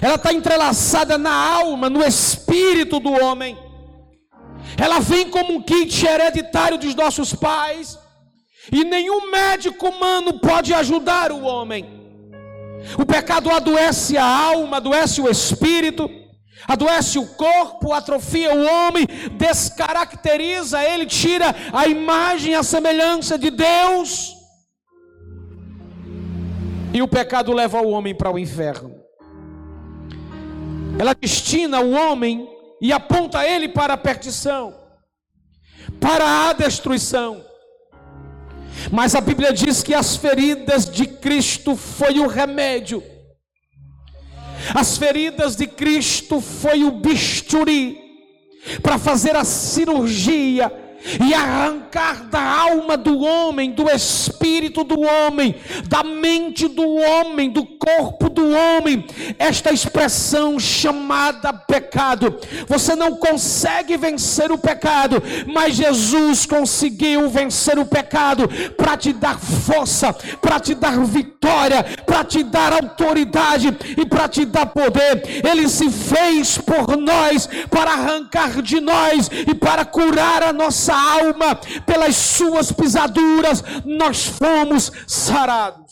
ela 0.00 0.14
está 0.14 0.32
entrelaçada 0.32 1.18
na 1.18 1.32
alma, 1.32 1.90
no 1.90 2.04
espírito 2.04 3.00
do 3.00 3.12
homem. 3.12 3.58
Ela 4.76 5.00
vem 5.00 5.28
como 5.28 5.54
um 5.54 5.62
kit 5.62 6.06
hereditário 6.06 6.78
dos 6.78 6.94
nossos 6.94 7.34
pais, 7.34 7.98
e 8.70 8.84
nenhum 8.84 9.30
médico 9.30 9.88
humano 9.88 10.38
pode 10.38 10.72
ajudar 10.72 11.32
o 11.32 11.42
homem. 11.42 12.00
O 12.98 13.04
pecado 13.04 13.50
adoece 13.50 14.16
a 14.16 14.24
alma, 14.24 14.76
adoece 14.78 15.20
o 15.20 15.28
espírito, 15.28 16.08
adoece 16.66 17.18
o 17.18 17.26
corpo, 17.34 17.92
atrofia 17.92 18.54
o 18.54 18.64
homem, 18.64 19.06
descaracteriza 19.32 20.82
ele, 20.82 21.06
tira 21.06 21.54
a 21.72 21.86
imagem, 21.86 22.54
a 22.54 22.62
semelhança 22.62 23.38
de 23.38 23.50
Deus. 23.50 24.39
E 26.92 27.00
o 27.02 27.08
pecado 27.08 27.52
leva 27.52 27.80
o 27.80 27.90
homem 27.90 28.14
para 28.14 28.30
o 28.30 28.38
inferno. 28.38 28.94
Ela 30.98 31.14
destina 31.14 31.80
o 31.80 31.92
homem 31.92 32.48
e 32.80 32.92
aponta 32.92 33.46
ele 33.46 33.68
para 33.68 33.94
a 33.94 33.96
perdição, 33.96 34.74
para 36.00 36.48
a 36.48 36.52
destruição. 36.52 37.44
Mas 38.90 39.14
a 39.14 39.20
Bíblia 39.20 39.52
diz 39.52 39.82
que 39.82 39.94
as 39.94 40.16
feridas 40.16 40.88
de 40.90 41.06
Cristo 41.06 41.76
foi 41.76 42.18
o 42.18 42.26
remédio. 42.26 43.02
As 44.74 44.98
feridas 44.98 45.56
de 45.56 45.66
Cristo 45.66 46.40
foi 46.40 46.84
o 46.84 46.90
bisturi 46.90 47.98
para 48.82 48.98
fazer 48.98 49.34
a 49.36 49.44
cirurgia 49.44 50.70
e 51.24 51.34
arrancar 51.34 52.24
da 52.24 52.42
alma 52.42 52.96
do 52.96 53.20
homem, 53.20 53.72
do 53.72 53.88
espírito 53.90 54.84
do 54.84 55.00
homem, 55.00 55.54
da 55.88 56.02
mente 56.02 56.68
do 56.68 56.86
homem, 56.86 57.50
do 57.50 57.64
corpo 57.64 58.28
do 58.28 58.42
homem, 58.50 59.04
esta 59.38 59.72
expressão 59.72 60.58
chamada 60.58 61.52
pecado. 61.52 62.38
Você 62.66 62.94
não 62.94 63.16
consegue 63.16 63.96
vencer 63.96 64.52
o 64.52 64.58
pecado, 64.58 65.22
mas 65.46 65.74
Jesus 65.74 66.46
conseguiu 66.46 67.28
vencer 67.28 67.78
o 67.78 67.86
pecado 67.86 68.48
para 68.76 68.96
te 68.96 69.12
dar 69.12 69.38
força, 69.38 70.12
para 70.40 70.60
te 70.60 70.74
dar 70.74 70.98
vitória, 71.04 71.84
para 72.04 72.24
te 72.24 72.42
dar 72.42 72.72
autoridade 72.72 73.76
e 73.96 74.04
para 74.04 74.28
te 74.28 74.44
dar 74.44 74.66
poder. 74.66 75.22
Ele 75.48 75.68
se 75.68 75.90
fez 75.90 76.58
por 76.58 76.96
nós 76.96 77.48
para 77.70 77.92
arrancar 77.92 78.60
de 78.62 78.80
nós 78.80 79.30
e 79.32 79.54
para 79.54 79.84
curar 79.84 80.42
a 80.42 80.52
nossa 80.52 80.89
nossa 80.90 80.94
alma, 80.94 81.54
pelas 81.86 82.16
suas 82.16 82.72
pisaduras, 82.72 83.62
nós 83.84 84.26
fomos 84.26 84.90
sarados. 85.06 85.90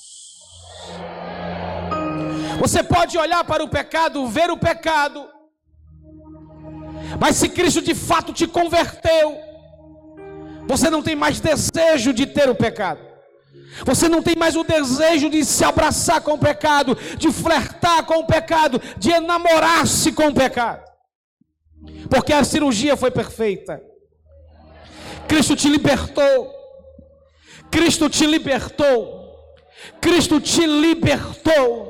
Você 2.61 2.83
pode 2.83 3.17
olhar 3.17 3.45
para 3.45 3.62
o 3.62 3.69
pecado, 3.69 4.26
ver 4.26 4.50
o 4.50 4.57
pecado, 4.57 5.28
mas 7.21 7.37
se 7.37 7.49
Cristo 7.49 7.81
de 7.81 7.95
fato 7.95 8.33
te 8.33 8.47
converteu, 8.47 9.38
você 10.67 10.90
não 10.90 11.02
tem 11.02 11.14
mais 11.14 11.40
desejo 11.40 12.12
de 12.12 12.26
ter 12.26 12.50
o 12.50 12.55
pecado. 12.55 13.07
Você 13.85 14.09
não 14.09 14.23
tem 14.23 14.35
mais 14.35 14.57
o 14.57 14.64
desejo 14.64 15.31
de 15.31 15.45
se 15.45 15.62
abraçar 15.62 16.21
com 16.21 16.33
o 16.33 16.38
pecado, 16.38 16.99
de 17.17 17.31
flertar 17.31 18.05
com 18.05 18.19
o 18.19 18.26
pecado, 18.26 18.81
de 18.99 19.11
enamorar-se 19.11 20.11
com 20.11 20.26
o 20.26 20.35
pecado. 20.35 20.83
Porque 22.11 22.33
a 22.33 22.43
cirurgia 22.43 22.97
foi 22.97 23.11
perfeita. 23.11 23.81
Cristo 25.28 25.54
te 25.54 25.68
libertou. 25.68 26.50
Cristo 27.70 28.08
te 28.08 28.26
libertou. 28.26 29.28
Cristo 30.00 30.40
te 30.40 30.66
libertou. 30.66 31.88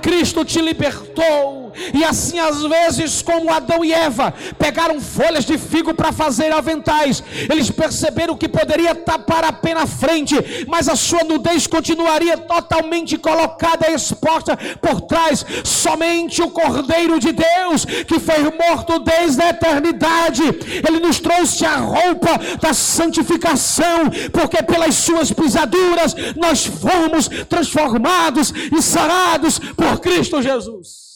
Cristo 0.00 0.44
te 0.44 0.60
libertou, 0.60 1.61
e 1.92 2.04
assim 2.04 2.38
às 2.38 2.62
vezes, 2.62 3.22
como 3.22 3.52
Adão 3.52 3.84
e 3.84 3.92
Eva 3.92 4.32
pegaram 4.58 5.00
folhas 5.00 5.44
de 5.44 5.58
figo 5.58 5.94
para 5.94 6.12
fazer 6.12 6.52
aventais, 6.52 7.22
eles 7.50 7.70
perceberam 7.70 8.36
que 8.36 8.48
poderia 8.48 8.94
tapar 8.94 9.44
a 9.44 9.52
pena 9.52 9.86
frente, 9.86 10.34
mas 10.66 10.88
a 10.88 10.96
sua 10.96 11.24
nudez 11.24 11.66
continuaria 11.66 12.36
totalmente 12.36 13.16
colocada 13.18 13.90
e 13.90 13.94
exposta 13.94 14.56
por 14.80 15.00
trás. 15.02 15.44
Somente 15.64 16.42
o 16.42 16.50
Cordeiro 16.50 17.18
de 17.18 17.32
Deus, 17.32 17.84
que 17.84 18.18
foi 18.18 18.42
morto 18.42 18.98
desde 18.98 19.42
a 19.42 19.50
eternidade, 19.50 20.42
ele 20.86 21.00
nos 21.00 21.20
trouxe 21.20 21.64
a 21.64 21.76
roupa 21.76 22.38
da 22.60 22.72
santificação, 22.74 24.10
porque 24.32 24.62
pelas 24.62 24.94
suas 24.94 25.32
pisaduras 25.32 26.14
nós 26.36 26.66
fomos 26.66 27.28
transformados 27.48 28.52
e 28.76 28.82
sarados 28.82 29.58
por 29.58 30.00
Cristo 30.00 30.42
Jesus. 30.42 31.11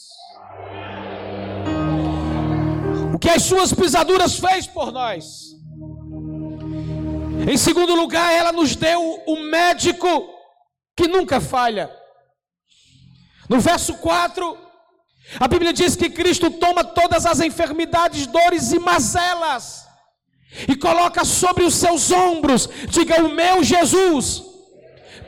O 3.17 3.19
que 3.19 3.31
as 3.31 3.45
suas 3.45 3.73
pisaduras 3.73 4.39
fez 4.39 4.67
por 4.67 4.93
nós. 4.93 5.57
Em 7.51 7.57
segundo 7.57 7.95
lugar, 7.95 8.31
ela 8.31 8.53
nos 8.53 8.77
deu 8.77 9.01
o 9.27 9.37
médico 9.37 10.29
que 10.95 11.09
nunca 11.09 11.41
falha. 11.41 11.91
No 13.49 13.59
verso 13.59 13.95
4, 13.95 14.59
a 15.41 15.49
Bíblia 15.49 15.73
diz 15.73 15.97
que 15.97 16.11
Cristo 16.11 16.51
toma 16.51 16.85
todas 16.85 17.25
as 17.25 17.41
enfermidades, 17.41 18.27
dores 18.27 18.73
e 18.73 18.79
mazelas 18.79 19.87
e 20.69 20.77
coloca 20.77 21.25
sobre 21.25 21.65
os 21.65 21.75
seus 21.75 22.11
ombros. 22.11 22.69
Diga: 22.91 23.25
O 23.25 23.31
meu 23.31 23.65
Jesus 23.65 24.43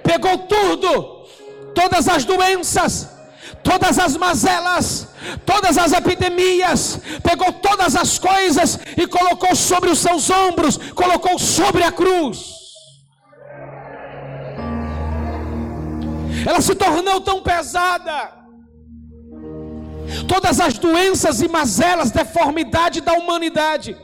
pegou 0.02 0.37
tudo, 0.40 1.26
todas 1.75 2.07
as 2.07 2.26
doenças, 2.26 3.09
todas 3.62 3.99
as 3.99 4.17
mazelas, 4.17 5.09
todas 5.45 5.77
as 5.79 5.93
epidemias, 5.93 7.00
pegou 7.23 7.53
todas 7.53 7.95
as 7.97 8.19
coisas 8.19 8.79
e 8.97 9.07
colocou 9.07 9.55
sobre 9.55 9.91
os 9.91 9.99
seus 9.99 10.31
ombros, 10.31 10.79
colocou 10.95 11.38
sobre 11.38 11.83
a 11.83 11.93
cruz. 11.93 12.59
Ela 16.47 16.61
se 16.61 16.75
tornou 16.75 17.21
tão 17.21 17.43
pesada 17.43 18.38
Todas 20.27 20.61
as 20.61 20.79
doenças 20.79 21.43
e 21.43 21.49
mazelas, 21.49 22.11
deformidade 22.11 23.00
da 23.00 23.12
humanidade, 23.12 23.97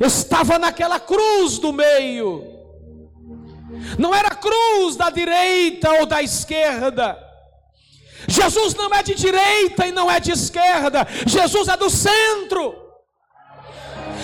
estava 0.00 0.58
naquela 0.58 0.98
cruz 0.98 1.58
do 1.58 1.72
meio. 1.72 2.44
Não 3.98 4.14
era 4.14 4.30
cruz 4.30 4.96
da 4.96 5.10
direita 5.10 5.90
ou 5.92 6.06
da 6.06 6.22
esquerda. 6.22 7.29
Jesus 8.28 8.74
não 8.74 8.92
é 8.94 9.02
de 9.02 9.14
direita 9.14 9.86
e 9.86 9.92
não 9.92 10.10
é 10.10 10.20
de 10.20 10.32
esquerda. 10.32 11.06
Jesus 11.26 11.68
é 11.68 11.76
do 11.76 11.90
centro. 11.90 12.90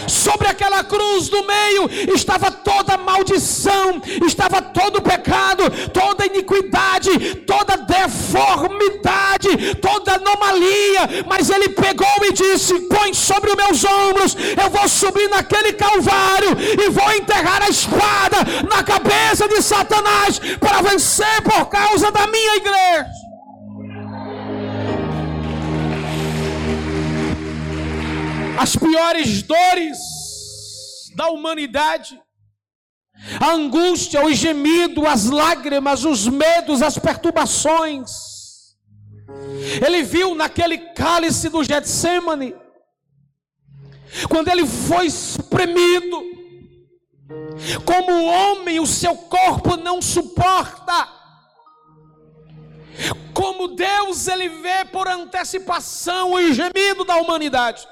Sobre 0.07 0.47
aquela 0.47 0.85
cruz 0.85 1.29
do 1.29 1.45
meio 1.45 1.91
estava 2.15 2.51
toda 2.51 2.97
maldição, 2.97 4.01
estava 4.27 4.63
todo 4.63 5.03
pecado, 5.03 5.65
toda 5.93 6.27
iniquidade, 6.27 7.35
toda 7.47 7.77
deformidade, 7.77 9.75
toda 9.77 10.15
anomalia. 10.15 11.25
Mas 11.27 11.51
ele 11.51 11.71
pegou 11.71 12.07
e 12.23 12.33
disse: 12.33 12.79
Põe 12.89 13.15
sobre 13.15 13.51
os 13.51 13.57
meus 13.57 13.85
ombros, 13.85 14.37
eu 14.63 14.71
vou 14.71 14.89
subir 14.89 15.29
naquele 15.29 15.73
calvário 15.73 16.57
e 16.61 16.89
vou 16.91 17.13
enterrar 17.13 17.63
a 17.63 17.69
espada 17.69 18.39
na 18.71 18.83
cabeça 18.85 19.49
de 19.49 19.61
Satanás 19.61 20.41
para 20.61 20.83
vencer 20.83 21.43
por 21.43 21.67
causa 21.67 22.13
da 22.13 22.27
minha 22.27 22.57
igreja. 22.57 23.16
As 28.59 28.77
piores 28.77 29.43
dores 29.43 29.99
da 31.15 31.29
humanidade, 31.29 32.21
a 33.41 33.53
angústia, 33.53 34.25
o 34.25 34.33
gemido, 34.33 35.07
as 35.07 35.27
lágrimas, 35.27 36.05
os 36.05 36.29
medos, 36.29 36.83
as 36.83 36.99
perturbações. 36.99 38.11
Ele 39.85 40.03
viu 40.03 40.35
naquele 40.35 40.79
cálice 40.79 41.49
do 41.49 41.65
Getsemane, 41.65 42.55
quando 44.29 44.49
ele 44.49 44.67
foi 44.67 45.07
espremido, 45.07 46.23
como 47.85 48.25
homem, 48.25 48.81
o 48.81 48.87
seu 48.87 49.17
corpo 49.17 49.77
não 49.77 50.01
suporta. 50.01 51.17
Como 53.35 53.69
Deus, 53.69 54.27
ele 54.29 54.49
vê 54.49 54.85
por 54.87 55.07
antecipação 55.07 56.33
o 56.33 56.53
gemido 56.53 57.05
da 57.05 57.17
humanidade. 57.17 57.87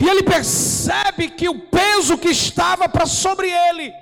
E 0.00 0.08
ele 0.08 0.22
percebe 0.22 1.28
que 1.30 1.48
o 1.48 1.58
peso 1.58 2.16
que 2.16 2.28
estava 2.28 2.88
para 2.88 3.06
sobre 3.06 3.50
ele 3.50 3.92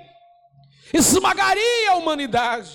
esmagaria 0.93 1.91
a 1.91 1.95
humanidade. 1.95 2.69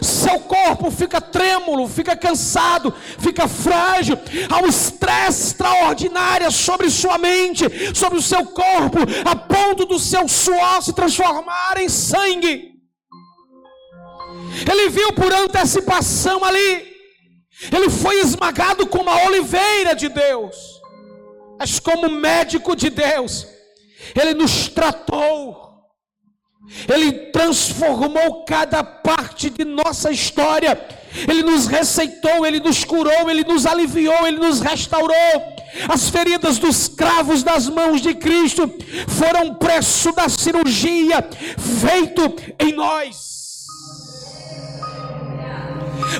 Seu 0.00 0.38
corpo 0.40 0.90
fica 0.90 1.20
trêmulo, 1.20 1.88
fica 1.88 2.14
cansado, 2.16 2.94
fica 3.18 3.48
frágil. 3.48 4.16
Há 4.48 4.60
um 4.60 4.66
estresse 4.66 5.48
extraordinário 5.48 6.50
sobre 6.52 6.88
sua 6.88 7.18
mente, 7.18 7.64
sobre 7.94 8.18
o 8.18 8.22
seu 8.22 8.44
corpo, 8.46 8.98
a 9.24 9.34
ponto 9.34 9.84
do 9.86 9.98
seu 9.98 10.28
suor 10.28 10.82
se 10.82 10.92
transformar 10.92 11.78
em 11.78 11.88
sangue. 11.88 12.72
Ele 14.70 14.88
viu 14.90 15.12
por 15.14 15.32
antecipação 15.32 16.44
ali. 16.44 16.92
Ele 17.74 17.90
foi 17.90 18.20
esmagado 18.20 18.86
como 18.86 19.10
a 19.10 19.24
oliveira 19.24 19.94
de 19.94 20.08
Deus 20.08 20.71
mas 21.58 21.78
como 21.78 22.08
médico 22.08 22.74
de 22.74 22.90
Deus, 22.90 23.46
Ele 24.14 24.34
nos 24.34 24.68
tratou, 24.68 25.56
Ele 26.92 27.12
transformou 27.30 28.44
cada 28.44 28.82
parte 28.82 29.50
de 29.50 29.64
nossa 29.64 30.10
história, 30.10 30.80
Ele 31.28 31.42
nos 31.42 31.66
receitou, 31.66 32.44
Ele 32.46 32.60
nos 32.60 32.84
curou, 32.84 33.30
Ele 33.30 33.44
nos 33.44 33.66
aliviou, 33.66 34.26
Ele 34.26 34.38
nos 34.38 34.60
restaurou. 34.60 35.14
As 35.88 36.08
feridas 36.10 36.58
dos 36.58 36.88
cravos 36.88 37.42
das 37.42 37.68
mãos 37.68 38.00
de 38.00 38.14
Cristo 38.14 38.70
foram 39.08 39.54
preço 39.54 40.12
da 40.12 40.28
cirurgia 40.28 41.26
feito 41.80 42.34
em 42.58 42.72
nós. 42.72 43.32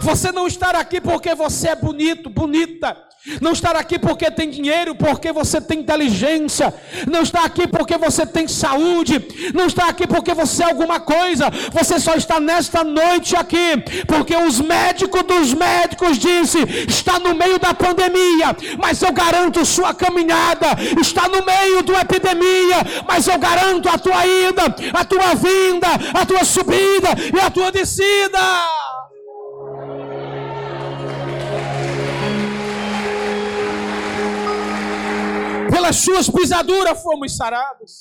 Você 0.00 0.32
não 0.32 0.46
está 0.46 0.70
aqui 0.70 1.00
porque 1.00 1.34
você 1.34 1.68
é 1.68 1.76
bonito, 1.76 2.30
bonita. 2.30 2.96
Não 3.40 3.52
estar 3.52 3.76
aqui 3.76 3.98
porque 3.98 4.30
tem 4.30 4.50
dinheiro, 4.50 4.94
porque 4.94 5.30
você 5.30 5.60
tem 5.60 5.78
inteligência. 5.78 6.74
Não 7.06 7.22
está 7.22 7.44
aqui 7.44 7.68
porque 7.68 7.96
você 7.96 8.26
tem 8.26 8.48
saúde. 8.48 9.24
Não 9.54 9.66
está 9.66 9.88
aqui 9.88 10.06
porque 10.06 10.34
você 10.34 10.64
é 10.64 10.66
alguma 10.66 10.98
coisa. 10.98 11.48
Você 11.72 12.00
só 12.00 12.14
está 12.14 12.40
nesta 12.40 12.82
noite 12.82 13.36
aqui 13.36 13.76
porque 14.08 14.34
os 14.34 14.60
médicos 14.60 15.22
dos 15.22 15.54
médicos 15.54 16.18
disse 16.18 16.58
está 16.88 17.18
no 17.18 17.34
meio 17.34 17.58
da 17.58 17.72
pandemia, 17.72 18.56
mas 18.78 19.00
eu 19.02 19.12
garanto 19.12 19.64
sua 19.64 19.94
caminhada. 19.94 20.66
Está 21.00 21.28
no 21.28 21.44
meio 21.44 21.82
uma 21.92 22.00
epidemia, 22.00 22.78
mas 23.06 23.26
eu 23.26 23.38
garanto 23.38 23.88
a 23.88 23.98
tua 23.98 24.26
ida, 24.26 24.74
a 24.92 25.04
tua 25.04 25.34
vinda, 25.34 25.88
a 26.14 26.26
tua 26.26 26.44
subida 26.44 27.10
e 27.34 27.40
a 27.40 27.50
tua 27.50 27.70
descida. 27.70 28.38
Pelas 35.72 35.96
suas 35.96 36.28
pisaduras 36.28 37.02
fomos 37.02 37.34
sarados. 37.34 37.92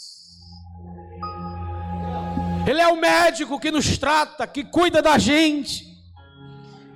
Ele 2.68 2.82
é 2.82 2.88
o 2.88 2.98
médico 2.98 3.60
que 3.60 3.72
nos 3.72 3.98
trata, 3.98 4.46
que 4.46 4.64
cuida 4.64 5.02
da 5.02 5.18
gente, 5.18 5.88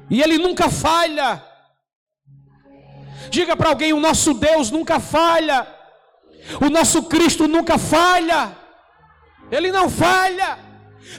e 0.09 0.21
ele 0.21 0.37
nunca 0.37 0.69
falha. 0.69 1.41
Diga 3.29 3.55
para 3.55 3.69
alguém: 3.69 3.93
o 3.93 3.99
nosso 3.99 4.33
Deus 4.33 4.69
nunca 4.69 4.99
falha, 4.99 5.65
o 6.61 6.69
nosso 6.69 7.03
Cristo 7.03 7.47
nunca 7.47 7.77
falha, 7.77 8.55
ele 9.49 9.71
não 9.71 9.89
falha. 9.89 10.59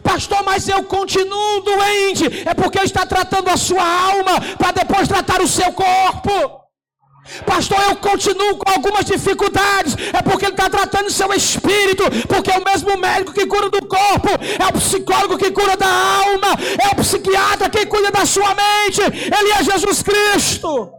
Pastor, 0.03 0.43
mas 0.45 0.69
eu 0.69 0.85
continuo 0.85 1.61
doente, 1.63 2.25
é 2.47 2.53
porque 2.55 2.79
ele 2.79 2.87
está 2.87 3.07
tratando 3.07 3.49
a 3.49 3.57
sua 3.57 3.85
alma 4.13 4.41
para 4.59 4.73
depois 4.73 5.09
tratar 5.09 5.41
o 5.41 5.49
seu 5.49 5.73
corpo. 5.73 6.66
Pastor, 7.45 7.79
eu 7.89 7.97
continuo 7.97 8.57
com 8.57 8.71
algumas 8.71 9.05
dificuldades. 9.05 9.97
É 10.13 10.23
porque 10.23 10.47
ele 10.47 10.53
está 10.53 10.71
tratando 10.71 11.11
seu 11.11 11.33
espírito. 11.33 12.05
Porque 12.29 12.51
é 12.51 12.59
o 12.59 12.65
mesmo 12.65 12.97
médico 12.97 13.33
que 13.33 13.47
cura 13.47 13.69
do 13.71 13.85
corpo. 13.87 14.29
É 14.59 14.67
o 14.67 14.73
psicólogo 14.73 15.39
que 15.39 15.51
cura 15.51 15.77
da 15.77 15.89
alma. 15.89 16.49
É 16.83 16.89
o 16.93 16.97
psiquiatra 16.97 17.71
que 17.71 17.87
cuida 17.87 18.11
da 18.11 18.25
sua 18.25 18.55
mente. 18.55 19.01
Ele 19.03 19.53
é 19.53 19.63
Jesus 19.63 20.03
Cristo. 20.03 20.93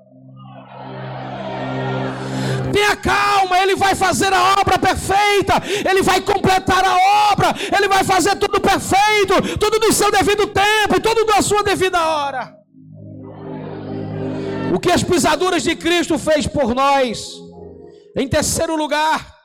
Tenha 2.71 2.95
calma, 2.95 3.59
Ele 3.59 3.75
vai 3.75 3.95
fazer 3.95 4.31
a 4.31 4.55
obra 4.59 4.77
perfeita, 4.77 5.53
Ele 5.89 6.01
vai 6.01 6.21
completar 6.21 6.83
a 6.85 7.31
obra, 7.31 7.55
Ele 7.75 7.87
vai 7.87 8.03
fazer 8.03 8.35
tudo 8.35 8.59
perfeito, 8.59 9.57
tudo 9.57 9.79
no 9.79 9.91
seu 9.93 10.11
devido 10.11 10.47
tempo, 10.47 11.01
tudo 11.01 11.25
na 11.25 11.41
sua 11.41 11.63
devida 11.63 11.99
hora. 11.99 12.56
O 14.73 14.79
que 14.79 14.91
as 14.91 15.03
pisaduras 15.03 15.63
de 15.63 15.75
Cristo 15.75 16.19
fez 16.19 16.45
por 16.47 16.73
nós. 16.75 17.33
Em 18.15 18.27
terceiro 18.27 18.75
lugar, 18.75 19.35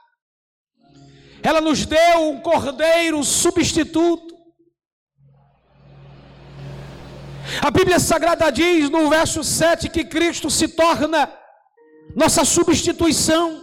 ela 1.42 1.60
nos 1.60 1.84
deu 1.84 2.30
um 2.30 2.40
cordeiro 2.40 3.22
substituto. 3.22 4.32
A 7.60 7.70
Bíblia 7.70 7.98
Sagrada 7.98 8.50
diz 8.50 8.88
no 8.88 9.10
verso 9.10 9.44
7 9.44 9.88
que 9.88 10.04
Cristo 10.04 10.50
se 10.50 10.68
torna 10.68 11.30
nossa 12.14 12.44
substituição. 12.44 13.62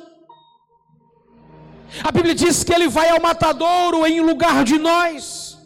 A 2.04 2.12
Bíblia 2.12 2.36
diz 2.36 2.64
que 2.64 2.74
ele 2.74 2.88
vai 2.88 3.10
ao 3.10 3.22
matadouro 3.22 4.06
em 4.06 4.22
lugar 4.22 4.64
de 4.64 4.78
nós. 4.78 5.58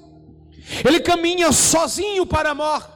Ele 0.87 0.99
caminha 0.99 1.51
sozinho 1.51 2.25
para 2.25 2.51
a 2.51 2.55
morte. 2.55 2.92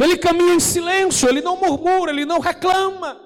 Ele 0.00 0.16
caminha 0.16 0.54
em 0.54 0.60
silêncio, 0.60 1.28
ele 1.28 1.40
não 1.40 1.56
murmura, 1.56 2.10
ele 2.10 2.24
não 2.24 2.40
reclama. 2.40 3.20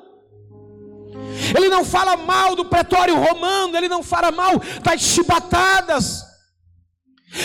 Ele 1.56 1.68
não 1.68 1.84
fala 1.84 2.16
mal 2.16 2.54
do 2.54 2.66
pretório 2.66 3.16
romano, 3.16 3.76
ele 3.76 3.88
não 3.88 4.02
fala 4.02 4.30
mal 4.30 4.60
das 4.82 5.00
chibatadas. 5.00 6.24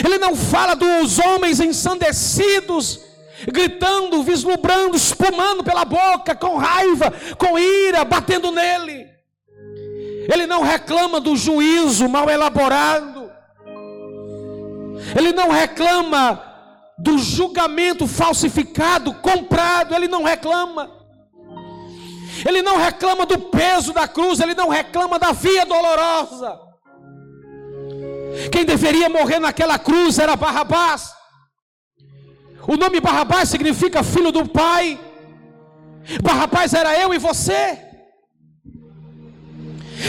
Ele 0.04 0.18
não 0.18 0.36
fala 0.36 0.76
dos 0.76 1.20
homens 1.20 1.60
ensandecidos, 1.60 3.00
gritando, 3.48 4.24
vislumbrando, 4.24 4.98
espumando 4.98 5.64
pela 5.64 5.86
boca, 5.86 6.36
com 6.36 6.58
raiva, 6.58 7.14
com 7.38 7.58
ira, 7.58 8.04
batendo 8.04 8.52
nele. 8.52 9.06
Ele 10.32 10.48
não 10.48 10.64
reclama 10.64 11.20
do 11.20 11.36
juízo 11.36 12.10
mal 12.10 12.30
elaborado. 12.30 13.32
Ele 15.16 15.32
não 15.32 15.52
reclama 15.52 16.55
do 16.98 17.18
julgamento 17.18 18.08
falsificado, 18.08 19.14
comprado, 19.16 19.94
ele 19.94 20.08
não 20.08 20.24
reclama. 20.24 20.92
Ele 22.46 22.62
não 22.62 22.78
reclama 22.78 23.26
do 23.26 23.40
peso 23.40 23.94
da 23.94 24.08
cruz, 24.08 24.40
ele 24.40 24.54
não 24.54 24.70
reclama 24.70 25.20
da 25.20 25.32
via 25.32 25.66
dolorosa. 25.66 26.60
Quem 28.52 28.66
deveria 28.66 29.10
morrer 29.10 29.40
naquela 29.40 29.80
cruz 29.80 30.20
era 30.20 30.36
Barrabás. 30.36 31.14
O 32.68 32.76
nome 32.76 33.00
Barrabás 33.00 33.50
significa 33.50 34.04
filho 34.04 34.32
do 34.32 34.48
pai. 34.48 35.00
Barrabás 36.22 36.74
era 36.74 37.00
eu 37.00 37.14
e 37.14 37.18
você. 37.18 37.82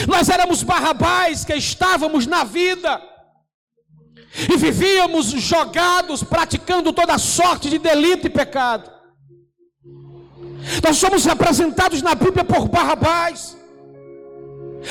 Nós 0.07 0.29
éramos 0.29 0.63
Barrabás 0.63 1.45
que 1.45 1.53
estávamos 1.55 2.27
na 2.27 2.43
vida 2.43 3.01
e 4.37 4.55
vivíamos 4.57 5.27
jogados, 5.27 6.23
praticando 6.23 6.93
toda 6.93 7.17
sorte 7.17 7.69
de 7.69 7.79
delito 7.79 8.27
e 8.27 8.29
pecado. 8.29 8.91
Nós 10.83 10.97
somos 10.97 11.25
representados 11.25 12.01
na 12.01 12.13
Bíblia 12.13 12.43
por 12.43 12.67
Barrabás. 12.67 13.57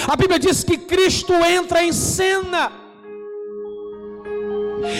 A 0.09 0.17
Bíblia 0.17 0.39
diz 0.39 0.65
que 0.65 0.77
Cristo 0.77 1.33
entra 1.33 1.85
em 1.85 1.93
cena 1.93 2.73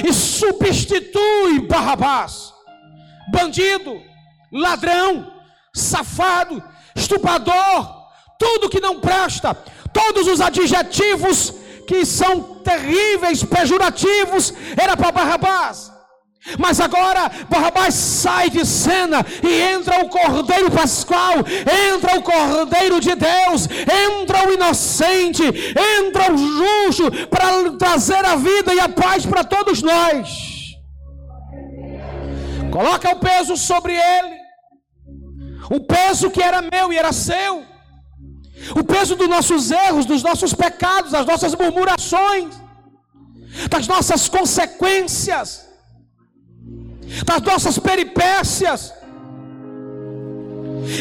e 0.07 0.13
substitui 0.13 1.61
Barrabás, 1.69 2.53
bandido, 3.31 4.01
ladrão, 4.53 5.33
safado, 5.75 6.63
estuprador, 6.95 8.07
tudo 8.39 8.69
que 8.69 8.81
não 8.81 9.01
presta, 9.01 9.55
todos 9.93 10.29
os 10.29 10.41
adjetivos 10.41 11.53
que 11.87 12.05
são 12.05 12.56
terríveis, 12.71 13.45
pejorativos, 13.45 14.53
era 14.77 14.97
para 14.97 15.13
Barrabás. 15.13 15.93
Mas 16.59 16.81
agora 16.81 17.31
Barrabás 17.51 17.95
sai 17.95 18.51
de 18.51 18.65
cena 18.65 19.25
e 19.43 19.53
entra 19.75 20.05
o 20.05 20.09
Cordeiro 20.09 20.71
Pascual, 20.71 21.39
entra 21.93 22.19
o 22.19 22.23
Cordeiro 22.23 23.01
de 23.01 23.15
Deus, 23.15 23.69
entra 24.09 24.49
o 24.49 24.53
inocente, 24.53 25.43
entra 25.99 26.33
o 26.33 26.37
justo 26.37 27.11
para 27.29 27.73
trazer 27.73 28.25
a 28.25 28.37
vida 28.37 28.73
e 28.75 28.81
a 28.81 28.89
paz 28.89 29.27
para 29.27 29.43
todos 29.43 29.83
nós. 29.83 30.29
Coloca 32.71 33.11
o 33.11 33.21
peso 33.31 33.57
sobre 33.57 33.95
ele, 33.95 34.37
o 35.71 35.81
peso 35.81 36.31
que 36.31 36.43
era 36.43 36.63
meu 36.63 36.93
e 36.93 36.99
era 36.99 37.13
seu, 37.13 37.65
o 38.75 38.83
peso 38.83 39.15
dos 39.15 39.29
nossos 39.29 39.71
erros, 39.71 40.07
dos 40.07 40.23
nossos 40.23 40.53
pecados, 40.53 41.13
das 41.13 41.27
nossas 41.27 41.55
murmurações, 41.55 42.55
das 43.71 43.87
nossas 43.87 44.29
consequências 44.29 45.67
das 47.25 47.41
nossas 47.43 47.79
peripécias. 47.79 48.93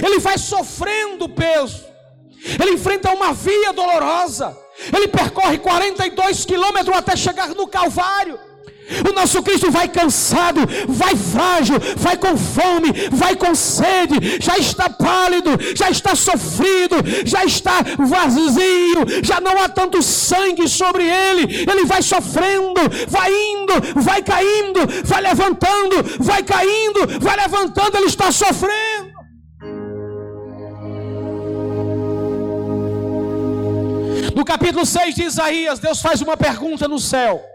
Ele 0.03 0.19
vai 0.19 0.37
sofrendo 0.37 1.29
peso. 1.29 1.83
Ele 2.61 2.73
enfrenta 2.73 3.11
uma 3.11 3.33
via 3.33 3.73
dolorosa. 3.73 4.55
Ele 4.95 5.07
percorre 5.07 5.57
42 5.57 6.45
quilômetros 6.45 6.95
até 6.95 7.15
chegar 7.15 7.49
no 7.49 7.67
Calvário. 7.67 8.39
O 9.09 9.13
nosso 9.13 9.41
Cristo 9.41 9.71
vai 9.71 9.87
cansado, 9.87 10.61
vai 10.87 11.15
frágil, 11.15 11.75
vai 11.97 12.17
com 12.17 12.37
fome, 12.37 12.91
vai 13.11 13.35
com 13.35 13.55
sede, 13.55 14.39
já 14.39 14.57
está 14.57 14.89
pálido, 14.89 15.51
já 15.75 15.89
está 15.89 16.15
sofrido, 16.15 16.95
já 17.25 17.43
está 17.43 17.81
vazio, 17.97 19.23
já 19.23 19.41
não 19.41 19.59
há 19.61 19.67
tanto 19.67 20.03
sangue 20.03 20.67
sobre 20.67 21.03
ele. 21.03 21.65
Ele 21.69 21.85
vai 21.85 22.01
sofrendo, 22.01 22.81
vai 23.07 23.31
indo, 23.31 23.73
vai 24.01 24.21
caindo, 24.21 24.79
vai 25.03 25.21
levantando, 25.21 25.95
vai 26.19 26.43
caindo, 26.43 27.19
vai 27.19 27.35
levantando, 27.37 27.97
ele 27.97 28.07
está 28.07 28.31
sofrendo. 28.31 29.15
No 34.35 34.43
capítulo 34.43 34.85
6 34.85 35.15
de 35.15 35.23
Isaías, 35.23 35.79
Deus 35.79 36.01
faz 36.01 36.21
uma 36.21 36.35
pergunta 36.35 36.87
no 36.87 36.99
céu. 36.99 37.54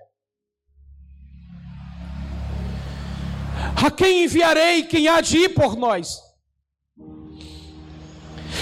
A 3.82 3.90
quem 3.90 4.24
enviarei? 4.24 4.82
Quem 4.82 5.08
há 5.08 5.20
de 5.20 5.38
ir 5.38 5.48
por 5.50 5.76
nós? 5.76 6.20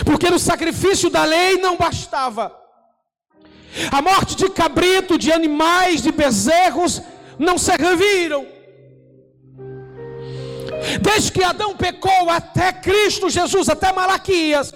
Porque 0.04 0.30
no 0.30 0.38
sacrifício 0.38 1.10
da 1.10 1.24
lei 1.24 1.56
não 1.58 1.76
bastava. 1.76 2.56
A 3.90 4.00
morte 4.00 4.36
de 4.36 4.48
cabrito, 4.48 5.18
de 5.18 5.32
animais, 5.32 6.02
de 6.02 6.12
bezerros 6.12 7.02
não 7.38 7.58
serviram. 7.58 8.46
Desde 11.02 11.32
que 11.32 11.42
Adão 11.42 11.76
pecou 11.76 12.30
até 12.30 12.72
Cristo 12.72 13.28
Jesus, 13.28 13.68
até 13.68 13.92
Malaquias, 13.92 14.72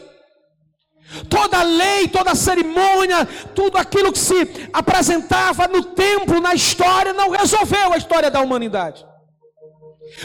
toda 1.28 1.58
a 1.58 1.62
lei, 1.62 2.08
toda 2.08 2.32
a 2.32 2.34
cerimônia, 2.34 3.24
tudo 3.54 3.78
aquilo 3.78 4.12
que 4.12 4.18
se 4.18 4.68
apresentava 4.72 5.68
no 5.68 5.84
templo, 5.84 6.40
na 6.40 6.54
história, 6.54 7.12
não 7.12 7.30
resolveu 7.30 7.92
a 7.92 7.96
história 7.96 8.30
da 8.30 8.40
humanidade. 8.40 9.06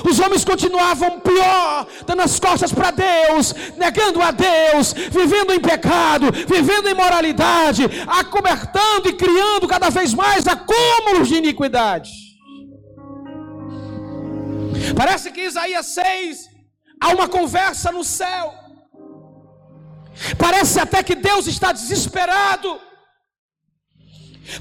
Os 0.03 0.19
homens 0.19 0.43
continuavam 0.45 1.19
pior, 1.19 1.87
dando 2.05 2.21
as 2.21 2.39
costas 2.39 2.71
para 2.71 2.91
Deus, 2.91 3.53
negando 3.77 4.21
a 4.21 4.31
Deus, 4.31 4.93
vivendo 4.93 5.53
em 5.53 5.59
pecado, 5.59 6.27
vivendo 6.47 6.87
em 6.87 6.93
moralidade, 6.93 7.83
acobertando 8.07 9.09
e 9.09 9.13
criando 9.13 9.67
cada 9.67 9.89
vez 9.89 10.13
mais 10.13 10.45
acúmulos 10.47 11.27
de 11.27 11.35
iniquidade. 11.35 12.11
Parece 14.95 15.31
que 15.31 15.41
Isaías 15.41 15.87
6 15.87 16.47
há 17.01 17.09
uma 17.09 17.27
conversa 17.27 17.91
no 17.91 18.03
céu. 18.03 18.53
Parece 20.37 20.79
até 20.79 21.03
que 21.03 21.15
Deus 21.15 21.47
está 21.47 21.71
desesperado 21.71 22.79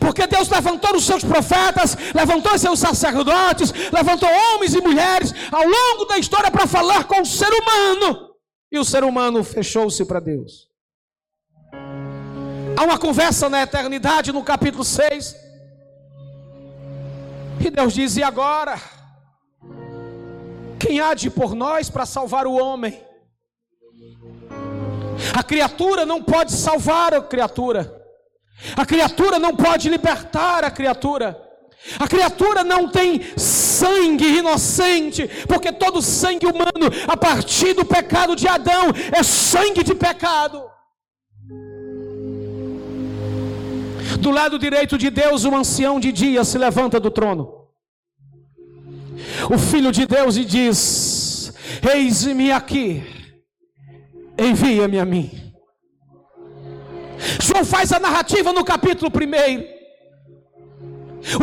porque 0.01 0.27
Deus 0.27 0.49
levantou 0.49 0.97
os 0.97 1.05
seus 1.05 1.23
profetas, 1.23 1.97
levantou 2.15 2.55
os 2.55 2.61
seus 2.61 2.79
sacerdotes, 2.79 3.73
levantou 3.93 4.29
homens 4.29 4.75
e 4.75 4.81
mulheres 4.81 5.33
ao 5.51 5.63
longo 5.63 6.05
da 6.07 6.19
história 6.19 6.51
para 6.51 6.67
falar 6.67 7.05
com 7.05 7.21
o 7.21 7.27
ser 7.27 7.51
humano. 7.53 8.31
E 8.71 8.79
o 8.79 8.85
ser 8.85 9.05
humano 9.05 9.45
fechou-se 9.45 10.05
para 10.05 10.21
Deus. 10.21 10.69
Há 12.77 12.85
uma 12.85 12.99
conversa 12.99 13.49
na 13.49 13.63
eternidade 13.63 14.33
no 14.33 14.43
capítulo 14.43 14.85
6. 14.85 15.37
E 17.65 17.71
Deus 17.71 17.95
diz: 17.95 18.17
E 18.17 18.23
agora? 18.23 18.79
Quem 20.79 21.01
há 21.01 21.15
de 21.15 21.31
por 21.31 21.55
nós 21.55 21.89
para 21.89 22.05
salvar 22.05 22.47
o 22.47 22.53
homem? 22.53 23.03
A 25.35 25.43
criatura 25.43 26.05
não 26.05 26.23
pode 26.23 26.53
salvar 26.53 27.15
a 27.15 27.23
criatura. 27.23 27.96
A 28.77 28.87
criatura 28.87 29.39
não 29.39 29.55
pode 29.55 29.89
libertar 29.89 30.65
a 30.65 30.71
criatura. 30.71 31.41
A 31.99 32.09
criatura 32.09 32.65
não 32.65 32.89
tem 32.89 33.21
sangue 33.37 34.39
inocente, 34.39 35.29
porque 35.47 35.71
todo 35.71 36.03
sangue 36.03 36.47
humano, 36.47 36.91
a 37.07 37.17
partir 37.17 37.75
do 37.75 37.85
pecado 37.85 38.35
de 38.35 38.49
Adão, 38.49 38.93
é 39.13 39.23
sangue 39.23 39.85
de 39.85 39.95
pecado. 39.95 40.65
Do 44.19 44.31
lado 44.31 44.59
direito 44.59 44.99
de 44.99 45.11
Deus, 45.11 45.45
o 45.45 45.55
ancião 45.55 46.01
de 46.01 46.11
dia 46.11 46.43
se 46.43 46.59
levanta 46.59 46.99
do 46.99 47.11
trono. 47.11 47.67
O 49.51 49.59
filho 49.59 49.93
de 49.93 50.07
Deus 50.07 50.37
e 50.37 50.45
diz: 50.45 51.53
Eis-me 51.89 52.51
aqui, 52.51 53.05
envia-me 54.39 54.99
a 54.99 55.05
mim. 55.05 55.46
João 57.47 57.65
faz 57.65 57.93
a 57.93 58.01
narrativa 58.07 58.53
no 58.53 58.65
capítulo 58.73 59.11
1. 59.11 59.77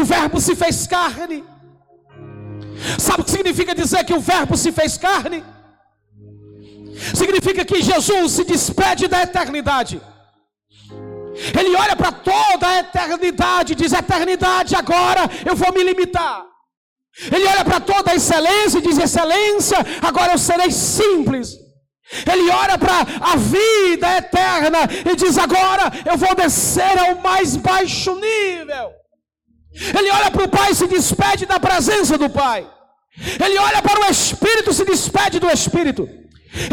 O 0.02 0.04
Verbo 0.06 0.40
se 0.40 0.56
fez 0.56 0.86
carne. 0.88 1.44
Sabe 3.00 3.22
o 3.22 3.26
que 3.26 3.32
significa 3.32 3.74
dizer 3.74 4.04
que 4.04 4.14
o 4.14 4.20
Verbo 4.20 4.56
se 4.58 4.72
fez 4.72 4.98
carne? 4.98 5.44
Significa 7.22 7.64
que 7.66 7.82
Jesus 7.82 8.32
se 8.34 8.44
despede 8.44 9.08
da 9.08 9.24
eternidade. 9.24 10.02
Ele 11.60 11.76
olha 11.76 11.96
para 11.96 12.12
toda 12.12 12.68
a 12.68 12.80
eternidade, 12.80 13.76
diz: 13.76 13.94
Eternidade, 13.94 14.76
agora 14.76 15.22
eu 15.50 15.56
vou 15.56 15.72
me 15.74 15.84
limitar. 15.84 16.46
Ele 17.32 17.46
olha 17.46 17.64
para 17.66 17.80
toda 17.80 18.12
a 18.12 18.16
excelência 18.16 18.80
e 18.80 18.82
diz: 18.82 18.98
Excelência, 18.98 19.78
agora 20.02 20.34
eu 20.34 20.38
serei 20.38 20.72
simples. 20.72 21.63
Ele 22.32 22.50
olha 22.50 22.78
para 22.78 23.00
a 23.22 23.36
vida 23.38 24.18
eterna 24.18 24.80
e 25.10 25.16
diz: 25.16 25.38
Agora 25.38 25.92
eu 26.06 26.18
vou 26.18 26.36
descer 26.36 26.98
ao 27.00 27.16
mais 27.16 27.56
baixo 27.56 28.14
nível. 28.16 28.92
Ele 29.98 30.12
olha 30.12 30.30
para 30.30 30.44
o 30.44 30.50
Pai 30.50 30.72
e 30.72 30.76
se 30.76 30.88
despede 30.88 31.46
da 31.46 31.60
presença 31.60 32.18
do 32.18 32.30
Pai. 32.30 32.68
Ele 33.44 33.58
olha 33.58 33.82
para 33.82 34.02
o 34.02 34.12
Espírito 34.12 34.72
e 34.72 34.74
se 34.74 34.86
despede 34.86 35.40
do 35.40 35.50
Espírito. 35.50 36.08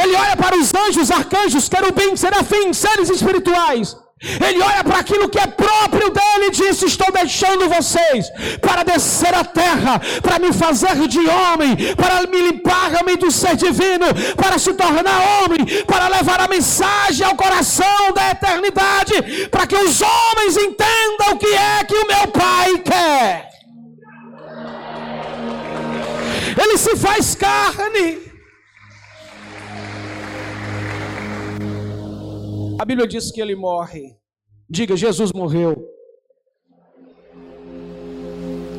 Ele 0.03 0.15
olha 0.15 0.37
para 0.37 0.59
os 0.59 0.75
anjos, 0.75 1.11
arcanjos, 1.11 1.69
querubins, 1.69 2.21
serafins, 2.21 2.77
seres 2.77 3.09
espirituais. 3.09 3.97
Ele 4.23 4.63
olha 4.63 4.85
para 4.85 4.99
aquilo 4.99 5.31
que 5.31 5.39
é 5.39 5.47
próprio 5.47 6.11
dele 6.11 6.49
e 6.49 6.51
diz: 6.51 6.83
Estou 6.83 7.11
deixando 7.11 7.71
vocês 7.71 8.31
para 8.61 8.83
descer 8.83 9.35
a 9.35 9.43
terra, 9.43 9.99
para 10.21 10.39
me 10.39 10.53
fazer 10.53 11.09
de 11.09 11.27
homem, 11.27 11.95
para 11.97 12.27
me 12.27 12.51
limpar-me 12.51 13.17
do 13.17 13.31
ser 13.31 13.57
divino, 13.57 14.07
para 14.37 14.59
se 14.59 14.75
tornar 14.75 15.43
homem, 15.43 15.65
para 15.87 16.09
levar 16.09 16.39
a 16.39 16.49
mensagem 16.49 17.27
ao 17.27 17.35
coração 17.35 18.13
da 18.15 18.31
eternidade, 18.31 19.49
para 19.51 19.67
que 19.67 19.77
os 19.77 20.03
homens 20.03 20.57
entendam 20.57 21.33
o 21.33 21.39
que 21.39 21.55
é 21.55 21.85
que 21.85 21.95
o 21.95 22.07
meu 22.07 22.29
Pai 22.29 22.79
quer. 22.79 23.49
Ele 26.63 26.77
se 26.77 26.95
faz 26.95 27.35
carne. 27.35 28.30
A 32.81 32.85
Bíblia 32.87 33.07
diz 33.07 33.31
que 33.31 33.43
ele 33.43 33.55
morre. 33.55 34.17
Diga, 34.67 34.97
Jesus 34.97 35.33
morreu. 35.35 35.87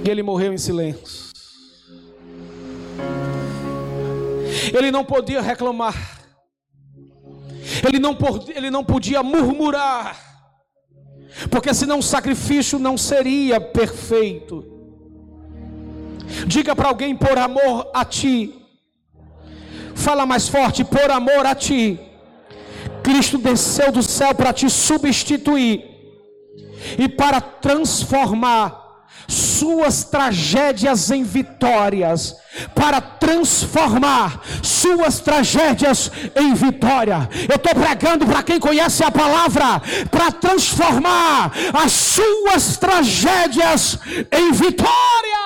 E 0.04 0.10
ele 0.10 0.24
morreu 0.24 0.52
em 0.52 0.58
silêncio. 0.58 1.30
Ele 4.76 4.90
não 4.90 5.06
podia 5.06 5.40
reclamar. 5.40 6.20
Ele 7.88 8.00
não, 8.00 8.18
ele 8.56 8.72
não 8.72 8.84
podia 8.84 9.22
murmurar. 9.22 10.18
Porque 11.52 11.72
senão 11.72 12.00
o 12.00 12.04
sacrifício 12.04 12.80
não 12.80 12.98
seria 12.98 13.62
perfeito. 13.62 14.66
Diga 16.48 16.76
para 16.76 16.88
alguém 16.88 17.16
por 17.16 17.38
amor 17.38 17.92
a 17.94 18.04
ti. 18.04 18.66
Fala 19.94 20.26
mais 20.26 20.48
forte, 20.48 20.84
por 20.84 21.12
amor 21.12 21.46
a 21.46 21.54
ti. 21.54 22.00
Cristo 23.12 23.38
desceu 23.38 23.92
do 23.92 24.02
céu 24.02 24.34
para 24.34 24.54
te 24.54 24.70
substituir 24.70 25.84
e 26.98 27.10
para 27.10 27.42
transformar 27.42 28.80
suas 29.28 30.06
tragédias 30.06 31.12
em 31.12 31.22
vitórias, 31.22 32.38
para 32.74 33.02
transformar 33.02 34.42
suas 34.64 35.20
tragédias 35.20 36.10
em 36.36 36.54
vitória. 36.54 37.30
Eu 37.50 37.58
estou 37.58 37.76
pregando 37.76 38.26
para 38.26 38.44
quem 38.44 38.60
conhece 38.60 39.04
a 39.04 39.12
palavra, 39.12 39.82
para 40.10 40.32
transformar 40.32 41.52
as 41.74 41.92
suas 41.92 42.78
tragédias 42.78 44.00
em 44.32 44.54
vitória. 44.54 45.41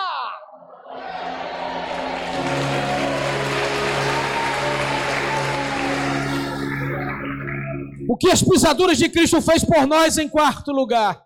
O 8.07 8.15
que 8.17 8.29
as 8.29 8.41
pisaduras 8.41 8.97
de 8.97 9.09
Cristo 9.09 9.41
fez 9.41 9.63
por 9.63 9.87
nós 9.87 10.17
em 10.17 10.29
quarto 10.29 10.71
lugar? 10.71 11.23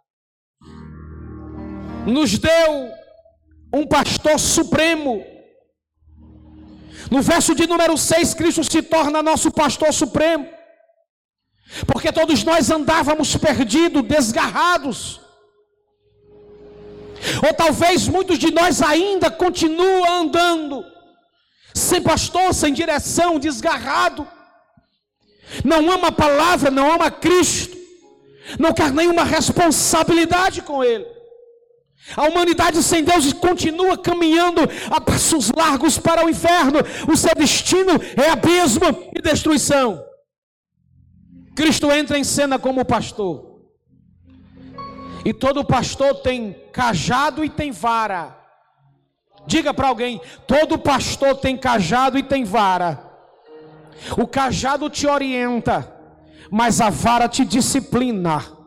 Nos 2.05 2.37
deu 2.37 2.91
um 3.73 3.85
pastor 3.85 4.39
supremo. 4.39 5.23
No 7.11 7.21
verso 7.21 7.53
de 7.53 7.67
número 7.67 7.97
6, 7.97 8.33
Cristo 8.33 8.63
se 8.63 8.81
torna 8.81 9.21
nosso 9.21 9.51
pastor 9.51 9.93
supremo. 9.93 10.47
Porque 11.85 12.11
todos 12.11 12.43
nós 12.43 12.71
andávamos 12.71 13.35
perdidos, 13.35 14.03
desgarrados. 14.03 15.19
Ou 17.45 17.53
talvez 17.53 18.07
muitos 18.07 18.39
de 18.39 18.51
nós 18.51 18.81
ainda 18.81 19.29
continuam 19.29 20.21
andando 20.21 20.83
sem 21.73 22.01
pastor, 22.01 22.53
sem 22.53 22.73
direção, 22.73 23.39
desgarrado 23.39 24.27
não 25.63 25.89
ama 25.91 26.07
a 26.07 26.11
palavra, 26.11 26.69
não 26.71 26.91
ama 26.91 27.09
Cristo, 27.09 27.77
não 28.59 28.73
quer 28.73 28.91
nenhuma 28.91 29.23
responsabilidade 29.23 30.61
com 30.61 30.83
Ele. 30.83 31.05
A 32.15 32.27
humanidade 32.27 32.81
sem 32.81 33.03
Deus 33.03 33.31
continua 33.33 33.97
caminhando 33.97 34.61
a 34.89 34.99
passos 34.99 35.51
largos 35.51 35.97
para 35.97 36.25
o 36.25 36.29
inferno. 36.29 36.79
O 37.11 37.15
seu 37.15 37.35
destino 37.35 37.91
é 38.17 38.29
abismo 38.29 38.85
e 39.15 39.21
destruição. 39.21 40.03
Cristo 41.55 41.91
entra 41.91 42.17
em 42.17 42.23
cena 42.23 42.57
como 42.57 42.85
pastor. 42.85 43.59
E 45.25 45.33
todo 45.33 45.65
pastor 45.65 46.15
tem 46.21 46.55
cajado 46.71 47.43
e 47.43 47.49
tem 47.49 47.71
vara. 47.71 48.35
Diga 49.45 49.73
para 49.73 49.87
alguém: 49.87 50.21
todo 50.47 50.79
pastor 50.79 51.35
tem 51.35 51.57
cajado 51.57 52.17
e 52.17 52.23
tem 52.23 52.43
vara. 52.43 53.08
O 54.17 54.27
cajado 54.27 54.89
te 54.89 55.07
orienta, 55.07 55.93
mas 56.51 56.81
a 56.81 56.89
vara 56.89 57.27
te 57.27 57.45
disciplina. 57.45 58.59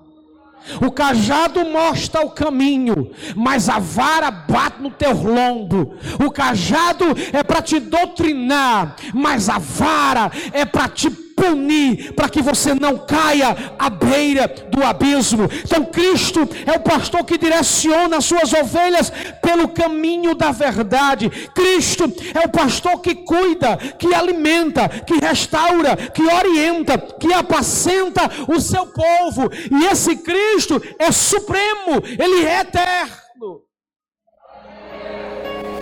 O 0.81 0.91
cajado 0.93 1.65
mostra 1.65 2.25
o 2.25 2.31
caminho, 2.31 3.11
mas 3.35 3.69
a 3.69 3.79
vara 3.79 4.31
bate 4.31 4.81
no 4.81 4.91
teu 4.91 5.13
lombo. 5.13 5.97
O 6.25 6.31
cajado 6.31 7.05
é 7.33 7.43
para 7.43 7.61
te 7.61 7.81
doutrinar, 7.81 8.95
mas 9.13 9.49
a 9.49 9.59
vara 9.59 10.31
é 10.53 10.65
para 10.65 10.89
te 10.89 11.11
punir 11.35 12.13
para 12.15 12.29
que 12.29 12.43
você 12.43 12.75
não 12.75 12.99
caia 12.99 13.75
à 13.79 13.91
beira 13.91 14.49
do 14.49 14.83
abismo. 14.83 15.49
Então 15.65 15.85
Cristo 15.85 16.49
é 16.67 16.73
o 16.73 16.81
pastor 16.81 17.25
que 17.25 17.39
direciona 17.39 18.19
as 18.19 18.25
suas 18.25 18.53
ovelhas 18.53 19.11
pelo 19.41 19.69
caminho 19.69 20.35
da 20.35 20.51
verdade. 20.51 21.31
Cristo 21.55 22.05
é 22.35 22.47
o 22.47 22.51
pastor 22.51 23.01
que 23.01 23.15
cuida, 23.15 23.77
que 23.77 24.15
alimenta, 24.15 24.89
que 24.89 25.15
restaura, 25.15 25.97
que 25.97 26.23
orienta, 26.23 26.99
que 26.99 27.33
apacenta 27.33 28.31
o 28.49 28.61
seu 28.61 28.87
povo. 28.87 29.51
E 29.71 29.87
esse 29.87 30.17
Cristo 30.17 30.81
é 30.99 31.11
supremo, 31.13 32.03
ele 32.19 32.47
é 32.47 32.61
eterno. 32.61 33.63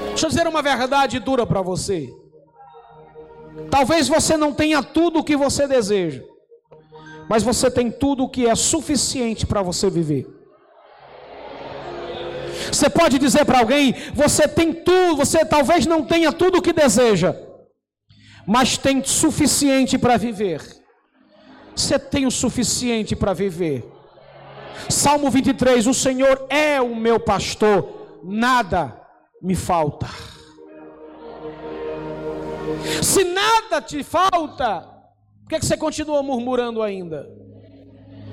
Deixa 0.09 0.27
eu 0.27 0.31
dizer 0.31 0.47
uma 0.47 0.63
verdade 0.63 1.19
dura 1.19 1.47
para 1.47 1.63
você. 1.63 2.20
Talvez 3.71 4.09
você 4.09 4.37
não 4.37 4.53
tenha 4.53 4.83
tudo 4.83 5.21
o 5.21 5.25
que 5.25 5.37
você 5.37 5.67
deseja, 5.67 6.23
mas 7.29 7.43
você 7.43 7.71
tem 7.71 7.91
tudo 7.91 8.25
o 8.25 8.29
que 8.29 8.47
é 8.47 8.55
suficiente 8.55 9.47
para 9.47 9.63
você 9.63 9.89
viver. 9.89 10.27
Você 12.73 12.89
pode 12.89 13.19
dizer 13.19 13.45
para 13.45 13.61
alguém: 13.61 13.95
você 14.15 14.47
tem 14.47 14.73
tudo, 14.73 15.17
você 15.17 15.45
talvez 15.45 15.87
não 15.87 16.05
tenha 16.05 16.33
tudo 16.33 16.59
o 16.59 16.63
que 16.63 16.73
deseja, 16.73 17.35
mas 18.47 18.77
tem 18.77 19.03
suficiente 19.05 19.99
para 19.99 20.17
viver. 20.17 20.61
Você 21.75 21.99
tem 21.99 22.27
o 22.27 22.31
suficiente 22.31 23.17
para 23.17 23.33
viver. 23.33 23.85
Salmo 24.89 25.31
23: 25.31 25.87
O 25.87 25.95
Senhor 25.95 26.47
é 26.49 26.81
o 26.81 26.95
meu 26.95 27.19
pastor, 27.19 28.21
nada 28.25 29.01
me 29.43 29.55
falta. 29.55 30.09
Se 33.03 33.25
nada 33.25 33.81
te 33.81 34.03
falta, 34.03 34.81
por 35.43 35.49
que, 35.49 35.67
você 35.67 35.77
continua 35.77 36.23
murmurando 36.23 36.83
ainda? 36.83 37.29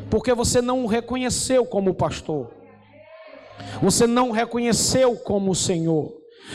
Porque 0.09 0.33
você 0.33 0.61
não 0.61 0.83
o 0.83 0.87
reconheceu 0.87 1.65
como 1.65 1.93
pastor, 1.93 2.51
você 3.81 4.07
não 4.07 4.29
o 4.29 4.33
reconheceu 4.33 5.15
como 5.17 5.55
Senhor. 5.55 6.13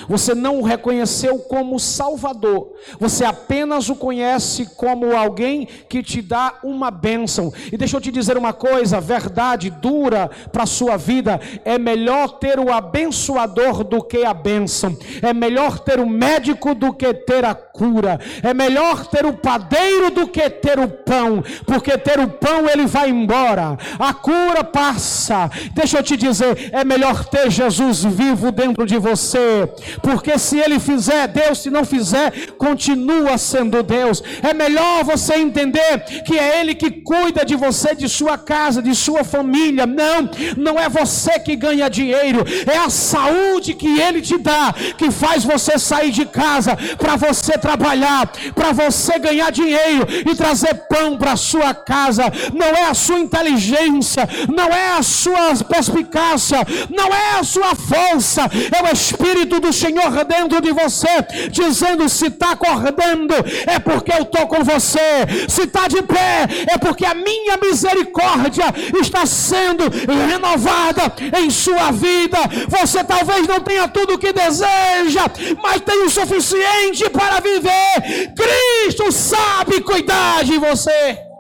Você 0.08 0.34
não 0.34 0.58
o 0.58 0.62
reconheceu 0.62 1.38
como 1.38 1.78
Salvador, 1.78 2.72
você 2.98 3.24
apenas 3.24 3.88
o 3.88 3.94
conhece 3.94 4.66
como 4.76 5.16
alguém 5.16 5.68
que 5.88 6.02
te 6.02 6.20
dá 6.20 6.54
uma 6.62 6.90
bênção. 6.90 7.52
E 7.70 7.76
deixa 7.76 7.96
eu 7.96 8.00
te 8.00 8.10
dizer 8.10 8.36
uma 8.36 8.52
coisa: 8.52 9.00
verdade 9.00 9.70
dura 9.70 10.30
para 10.50 10.64
a 10.64 10.66
sua 10.66 10.96
vida. 10.96 11.40
É 11.64 11.78
melhor 11.78 12.38
ter 12.38 12.58
o 12.58 12.72
abençoador 12.72 13.84
do 13.84 14.02
que 14.02 14.24
a 14.24 14.34
bênção, 14.34 14.96
é 15.20 15.32
melhor 15.32 15.78
ter 15.78 16.00
o 16.00 16.08
médico 16.08 16.74
do 16.74 16.92
que 16.92 17.12
ter 17.14 17.44
a 17.44 17.54
cura, 17.54 18.18
é 18.42 18.52
melhor 18.52 19.06
ter 19.06 19.24
o 19.24 19.32
padeiro 19.32 20.10
do 20.10 20.26
que 20.26 20.48
ter 20.50 20.78
o 20.78 20.88
pão, 20.88 21.42
porque 21.66 21.96
ter 21.98 22.18
o 22.18 22.28
pão 22.28 22.68
ele 22.68 22.86
vai 22.86 23.10
embora, 23.10 23.76
a 23.98 24.12
cura 24.12 24.64
passa. 24.64 25.50
Deixa 25.74 25.98
eu 25.98 26.02
te 26.02 26.16
dizer: 26.16 26.70
é 26.72 26.84
melhor 26.84 27.24
ter 27.24 27.50
Jesus 27.50 28.04
vivo 28.04 28.50
dentro 28.50 28.86
de 28.86 28.98
você 28.98 29.68
porque 30.02 30.38
se 30.38 30.58
ele 30.58 30.78
fizer, 30.78 31.28
Deus, 31.28 31.62
se 31.62 31.70
não 31.70 31.84
fizer, 31.84 32.32
continua 32.56 33.38
sendo 33.38 33.82
Deus. 33.82 34.22
É 34.42 34.54
melhor 34.54 35.04
você 35.04 35.34
entender 35.34 36.22
que 36.24 36.38
é 36.38 36.60
Ele 36.60 36.74
que 36.74 36.90
cuida 36.90 37.44
de 37.44 37.56
você, 37.56 37.94
de 37.94 38.08
sua 38.08 38.38
casa, 38.38 38.82
de 38.82 38.94
sua 38.94 39.24
família. 39.24 39.86
Não, 39.86 40.30
não 40.56 40.78
é 40.78 40.88
você 40.88 41.38
que 41.38 41.56
ganha 41.56 41.88
dinheiro, 41.88 42.44
é 42.70 42.76
a 42.76 42.90
saúde 42.90 43.74
que 43.74 44.00
Ele 44.00 44.20
te 44.20 44.38
dá, 44.38 44.74
que 44.96 45.10
faz 45.10 45.44
você 45.44 45.78
sair 45.78 46.10
de 46.10 46.24
casa 46.24 46.76
para 46.98 47.16
você 47.16 47.52
trabalhar, 47.52 48.30
para 48.54 48.72
você 48.72 49.18
ganhar 49.18 49.50
dinheiro 49.50 50.06
e 50.30 50.34
trazer 50.34 50.74
pão 50.88 51.16
para 51.16 51.36
sua 51.36 51.74
casa. 51.74 52.24
Não 52.54 52.66
é 52.66 52.84
a 52.88 52.94
sua 52.94 53.18
inteligência, 53.18 54.28
não 54.54 54.68
é 54.68 54.96
a 54.96 55.02
sua 55.02 55.54
perspicácia, 55.68 56.58
não 56.90 57.08
é 57.08 57.38
a 57.38 57.44
sua 57.44 57.74
força, 57.74 58.42
é 58.76 58.82
o 58.88 58.92
Espírito 58.92 59.60
do 59.60 59.71
Senhor 59.72 60.24
dentro 60.24 60.60
de 60.60 60.72
você, 60.72 61.08
dizendo: 61.50 62.08
se 62.08 62.26
está 62.26 62.52
acordando, 62.52 63.34
é 63.66 63.78
porque 63.78 64.12
eu 64.12 64.22
estou 64.22 64.46
com 64.46 64.62
você, 64.64 65.26
se 65.48 65.62
está 65.62 65.88
de 65.88 66.02
pé, 66.02 66.48
é 66.72 66.78
porque 66.78 67.04
a 67.04 67.14
minha 67.14 67.56
misericórdia 67.56 68.66
está 69.00 69.26
sendo 69.26 69.84
renovada 70.28 71.12
em 71.38 71.50
sua 71.50 71.90
vida. 71.90 72.38
Você 72.68 73.02
talvez 73.04 73.46
não 73.46 73.60
tenha 73.60 73.88
tudo 73.88 74.14
o 74.14 74.18
que 74.18 74.32
deseja, 74.32 75.24
mas 75.62 75.80
tem 75.80 76.04
o 76.04 76.10
suficiente 76.10 77.08
para 77.10 77.40
viver. 77.40 78.32
Cristo 78.34 79.10
sabe 79.12 79.80
cuidar 79.80 80.44
de 80.44 80.58
você. 80.58 81.31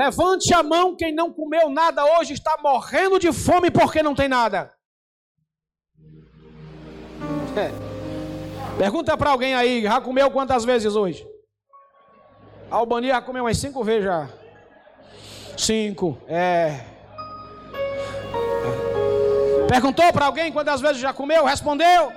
Levante 0.00 0.54
a 0.54 0.62
mão 0.62 0.96
quem 0.96 1.14
não 1.14 1.30
comeu 1.30 1.68
nada 1.68 2.02
hoje 2.18 2.32
está 2.32 2.56
morrendo 2.62 3.18
de 3.18 3.30
fome 3.34 3.70
porque 3.70 4.02
não 4.02 4.14
tem 4.14 4.28
nada. 4.28 4.72
É. 7.54 7.70
Pergunta 8.78 9.14
para 9.14 9.28
alguém 9.28 9.54
aí, 9.54 9.82
já 9.82 10.00
comeu 10.00 10.30
quantas 10.30 10.64
vezes 10.64 10.96
hoje? 10.96 11.28
Albania 12.70 13.12
já 13.12 13.20
comeu 13.20 13.44
umas 13.44 13.58
cinco 13.58 13.84
vezes 13.84 14.04
já. 14.04 14.30
Cinco, 15.58 16.16
é. 16.26 16.80
Perguntou 19.68 20.10
para 20.14 20.24
alguém 20.24 20.50
quantas 20.50 20.80
vezes 20.80 20.96
já 20.96 21.12
comeu? 21.12 21.44
Respondeu. 21.44 22.10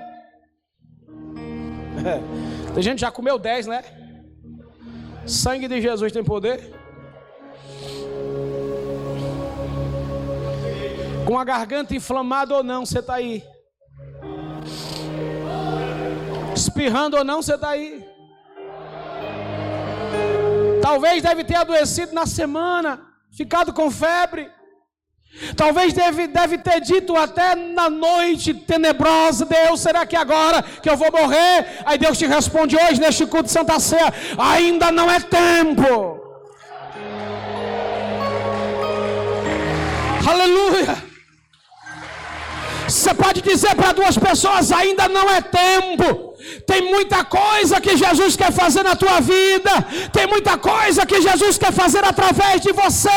É. 2.06 2.74
Tem 2.74 2.82
gente 2.82 2.96
que 2.96 3.02
já 3.02 3.12
comeu 3.12 3.38
dez, 3.38 3.67
né? 3.67 3.84
Sangue 5.28 5.67
de 5.67 5.82
Jesus 5.82 6.13
tem 6.13 6.24
poder. 6.24 6.83
Com 11.25 11.39
a 11.39 11.43
garganta 11.43 11.95
inflamada 11.95 12.53
ou 12.53 12.63
não, 12.63 12.86
você 12.86 12.99
está 12.99 13.15
aí. 13.15 13.43
Espirrando 16.55 17.17
ou 17.17 17.23
não, 17.23 17.41
você 17.41 17.55
está 17.55 17.69
aí. 17.69 18.05
Talvez 20.81 21.23
deve 21.23 21.43
ter 21.43 21.55
adoecido 21.55 22.13
na 22.13 22.25
semana, 22.25 23.01
ficado 23.31 23.71
com 23.73 23.89
febre. 23.89 24.51
Talvez 25.55 25.93
deve, 25.93 26.27
deve 26.27 26.57
ter 26.59 26.79
dito 26.81 27.15
até 27.15 27.55
na 27.55 27.89
noite 27.89 28.53
tenebrosa: 28.53 29.45
Deus, 29.45 29.79
será 29.79 30.05
que 30.05 30.15
agora 30.15 30.62
que 30.62 30.89
eu 30.89 30.95
vou 30.95 31.12
morrer? 31.12 31.81
Aí 31.86 31.97
Deus 31.97 32.17
te 32.17 32.27
responde 32.27 32.75
hoje 32.75 33.01
neste 33.01 33.25
culto 33.25 33.45
de 33.45 33.51
Santa 33.51 33.79
Ceia: 33.79 34.13
ainda 34.38 34.91
não 34.91 35.09
é 35.09 35.19
tempo. 35.19 36.21
Aleluia. 40.27 41.03
Você 43.04 43.13
pode 43.13 43.42
dizer 43.42 43.76
para 43.76 43.92
duas 43.92 44.18
pessoas: 44.18 44.72
ainda 44.72 45.10
não 45.10 45.30
é 45.30 45.42
tempo. 45.42 46.34
Tem 46.66 46.82
muita 46.89 47.26
coisa 47.26 47.82
que 47.82 47.98
Jesus 47.98 48.38
quer 48.38 48.52
fazer 48.52 48.82
na 48.82 48.96
tua 48.96 49.20
vida. 49.20 49.72
Tem 50.13 50.26
muita 50.26 50.58
coisa 50.58 51.06
que 51.06 51.22
Jesus 51.22 51.58
quer 51.58 51.74
fazer 51.74 52.04
através 52.06 52.62
de 52.62 52.72
você. 52.72 53.10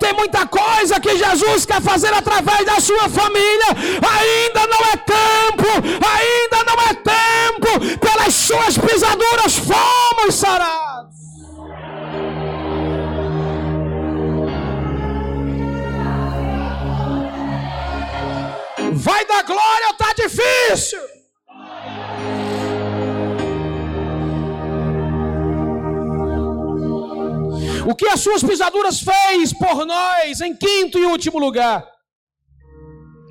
Tem 0.00 0.12
muita 0.14 0.44
coisa 0.48 0.98
que 0.98 1.16
Jesus 1.16 1.64
quer 1.64 1.80
fazer 1.80 2.12
através 2.12 2.66
da 2.66 2.80
sua 2.80 3.08
família. 3.08 3.70
Ainda 4.18 4.66
não 4.66 4.82
é 4.92 4.96
tempo. 4.96 5.70
Ainda 6.16 6.58
não 6.68 6.78
é 6.90 6.94
tempo. 7.16 7.98
Pelas 8.04 8.34
suas 8.34 8.78
pisaduras 8.78 9.54
fomos 9.54 10.34
sarados. 10.34 10.89
Vai 19.00 19.24
dar 19.24 19.42
glória 19.44 19.90
está 19.92 20.12
difícil? 20.12 21.00
O 27.88 27.94
que 27.94 28.06
as 28.06 28.20
suas 28.20 28.42
pisaduras 28.42 29.00
fez 29.00 29.54
por 29.54 29.86
nós, 29.86 30.42
em 30.42 30.54
quinto 30.54 30.98
e 30.98 31.06
último 31.06 31.38
lugar? 31.38 31.90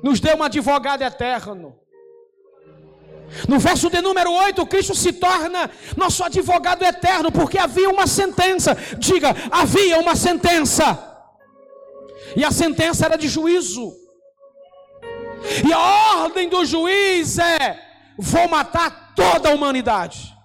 Nos 0.02 0.18
deu 0.18 0.36
um 0.36 0.42
advogado 0.42 1.02
eterno. 1.02 1.78
No 3.48 3.60
verso 3.60 3.88
de 3.88 4.00
número 4.00 4.32
8, 4.32 4.66
Cristo 4.66 4.94
se 4.96 5.12
torna 5.12 5.70
nosso 5.96 6.24
advogado 6.24 6.82
eterno, 6.82 7.30
porque 7.30 7.58
havia 7.58 7.88
uma 7.88 8.08
sentença. 8.08 8.76
Diga, 8.98 9.36
havia 9.52 10.00
uma 10.00 10.16
sentença. 10.16 10.98
E 12.34 12.44
a 12.44 12.50
sentença 12.50 13.06
era 13.06 13.16
de 13.16 13.28
juízo. 13.28 14.00
E 15.66 15.72
a 15.72 16.22
ordem 16.22 16.48
do 16.48 16.64
juiz 16.64 17.38
é: 17.38 17.78
vou 18.18 18.48
matar 18.48 19.14
toda 19.14 19.50
a 19.50 19.54
humanidade. 19.54 20.36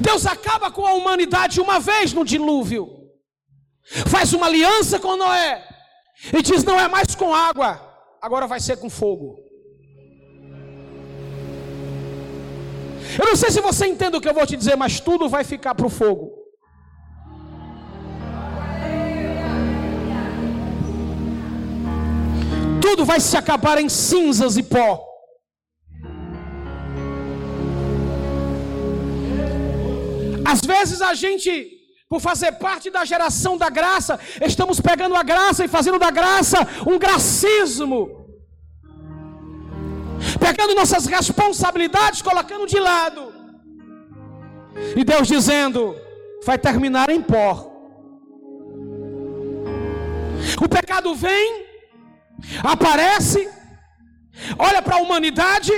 Deus 0.00 0.26
acaba 0.26 0.70
com 0.70 0.86
a 0.86 0.92
humanidade 0.92 1.60
uma 1.60 1.80
vez 1.80 2.12
no 2.12 2.24
dilúvio, 2.24 2.88
faz 4.06 4.32
uma 4.32 4.46
aliança 4.46 4.98
com 4.98 5.16
Noé 5.16 5.66
e 6.32 6.42
diz: 6.42 6.62
não 6.64 6.78
é 6.78 6.86
mais 6.88 7.14
com 7.14 7.34
água, 7.34 7.80
agora 8.20 8.46
vai 8.46 8.60
ser 8.60 8.76
com 8.76 8.90
fogo. 8.90 9.36
Eu 13.18 13.26
não 13.26 13.36
sei 13.36 13.50
se 13.50 13.60
você 13.60 13.86
entende 13.86 14.16
o 14.16 14.20
que 14.20 14.28
eu 14.28 14.34
vou 14.34 14.46
te 14.46 14.56
dizer, 14.56 14.76
mas 14.76 15.00
tudo 15.00 15.28
vai 15.28 15.42
ficar 15.42 15.74
para 15.74 15.86
o 15.86 15.90
fogo. 15.90 16.37
Tudo 22.88 23.04
vai 23.04 23.20
se 23.20 23.36
acabar 23.36 23.76
em 23.78 23.86
cinzas 23.86 24.56
e 24.56 24.62
pó. 24.62 24.90
Às 30.52 30.62
vezes 30.62 31.02
a 31.02 31.12
gente, 31.12 31.50
por 32.08 32.18
fazer 32.18 32.52
parte 32.52 32.88
da 32.88 33.04
geração 33.04 33.58
da 33.58 33.68
graça, 33.68 34.18
estamos 34.40 34.80
pegando 34.80 35.14
a 35.14 35.22
graça 35.22 35.66
e 35.66 35.68
fazendo 35.68 35.98
da 35.98 36.10
graça 36.10 36.66
um 36.86 36.98
gracismo. 36.98 38.00
Pegando 40.40 40.74
nossas 40.74 41.04
responsabilidades, 41.04 42.22
colocando 42.22 42.66
de 42.66 42.80
lado. 42.80 43.34
E 44.96 45.04
Deus 45.04 45.28
dizendo: 45.28 45.94
vai 46.42 46.56
terminar 46.56 47.10
em 47.10 47.20
pó. 47.20 47.70
O 50.64 50.68
pecado 50.68 51.14
vem, 51.14 51.67
aparece, 52.62 53.48
olha 54.58 54.80
para 54.82 54.96
a 54.96 55.00
humanidade 55.00 55.72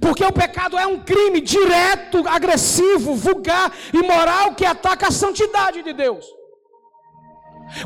porque 0.00 0.24
o 0.24 0.32
pecado 0.32 0.78
é 0.78 0.86
um 0.86 1.00
crime 1.00 1.40
direto, 1.40 2.22
agressivo, 2.28 3.14
vulgar, 3.14 3.72
imoral 3.92 4.54
que 4.54 4.64
ataca 4.64 5.08
a 5.08 5.10
santidade 5.10 5.82
de 5.82 5.92
Deus. 5.92 6.24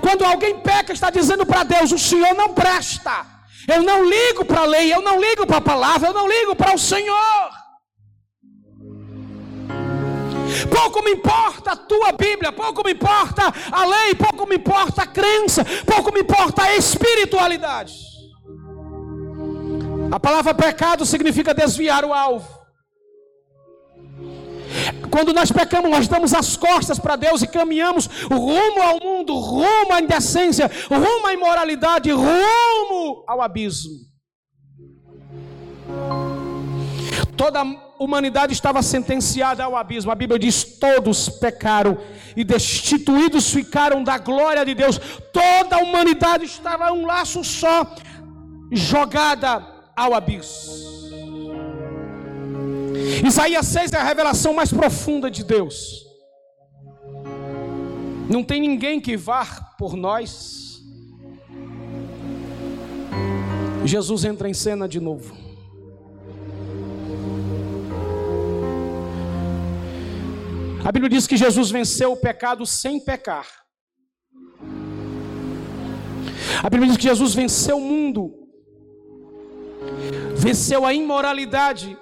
Quando 0.01 0.25
alguém 0.25 0.61
peca, 0.61 0.93
está 0.93 1.09
dizendo 1.11 1.47
para 1.47 1.63
Deus: 1.63 1.93
o 1.93 1.99
Senhor 1.99 2.35
não 2.35 2.53
presta. 2.53 3.27
Eu 3.67 3.83
não 3.83 4.05
ligo 4.05 4.45
para 4.45 4.61
a 4.61 4.67
lei, 4.67 4.93
eu 4.93 5.01
não 5.01 5.19
ligo 5.19 5.47
para 5.47 5.57
a 5.57 5.63
palavra, 5.63 6.09
eu 6.09 6.15
não 6.15 6.29
ligo 6.29 6.55
para 6.55 6.75
o 6.75 6.79
Senhor. 6.79 7.51
Pouco 10.71 11.03
me 11.03 11.13
importa 11.13 11.73
a 11.73 11.77
tua 11.77 12.13
Bíblia, 12.13 12.53
pouco 12.53 12.83
me 12.85 12.93
importa 12.93 13.53
a 13.71 13.85
lei, 13.85 14.15
pouco 14.15 14.47
me 14.47 14.57
importa 14.57 15.03
a 15.03 15.07
crença, 15.07 15.65
pouco 15.85 16.13
me 16.13 16.21
importa 16.21 16.63
a 16.63 16.77
espiritualidade. 16.77 17.95
A 20.11 20.21
palavra 20.21 20.55
pecado 20.55 21.05
significa 21.05 21.53
desviar 21.53 22.05
o 22.05 22.13
alvo. 22.13 22.65
Quando 25.11 25.33
nós 25.33 25.51
pecamos, 25.53 25.91
nós 25.91 26.09
damos 26.09 26.35
as 26.35 26.57
costas 26.57 26.99
para 26.99 27.17
Deus 27.17 27.43
e 27.43 27.47
caminhamos 27.47 28.07
rumo 28.31 28.83
ao 28.83 29.01
mundo, 29.01 29.35
rumo 29.35 29.93
à 29.93 30.01
indecência, 30.01 30.71
rumo 30.89 31.27
à 31.27 31.33
imoralidade, 31.33 32.11
rumo 32.11 33.25
ao 33.27 33.41
abismo. 33.41 33.93
Toda 37.37 37.65
humanidade 37.99 38.53
estava 38.53 38.83
sentenciada 38.83 39.65
ao 39.65 39.77
abismo. 39.77 40.11
A 40.11 40.15
Bíblia 40.15 40.39
diz: 40.39 40.65
todos 40.65 41.29
pecaram 41.29 41.99
e 42.37 42.45
destituídos 42.45 43.53
ficaram 43.53 44.03
da 44.03 44.19
glória 44.19 44.65
de 44.65 44.75
Deus. 44.75 44.99
Toda 45.33 45.77
a 45.77 45.81
humanidade 45.81 46.45
estava 46.45 46.93
um 46.93 47.07
laço 47.07 47.45
só, 47.45 47.95
jogada 48.73 49.65
ao 49.97 50.15
abismo. 50.15 50.85
Isaías 53.25 53.67
6 53.67 53.93
é 53.93 53.97
a 53.97 54.05
revelação 54.05 54.55
mais 54.55 54.73
profunda 54.73 55.31
de 55.31 55.45
Deus. 55.45 56.05
Não 58.29 58.43
tem 58.43 58.61
ninguém 58.61 59.01
que 59.01 59.17
vá 59.17 59.45
por 59.79 59.95
nós. 59.97 60.83
Jesus 63.85 64.25
entra 64.25 64.49
em 64.49 64.55
cena 64.55 64.89
de 64.89 64.99
novo. 64.99 65.54
A 70.85 70.93
Bíblia 70.93 71.09
diz 71.09 71.27
que 71.27 71.37
Jesus 71.37 71.71
venceu 71.71 72.13
o 72.13 72.17
pecado 72.17 72.67
sem 72.67 73.01
pecar. 73.01 73.47
A 76.63 76.71
Bíblia 76.71 76.89
diz 76.89 76.97
que 76.97 77.05
Jesus 77.05 77.35
venceu 77.35 77.79
o 77.79 77.81
mundo 77.81 78.45
venceu 80.45 80.85
a 80.85 80.93
imoralidade, 80.93 81.97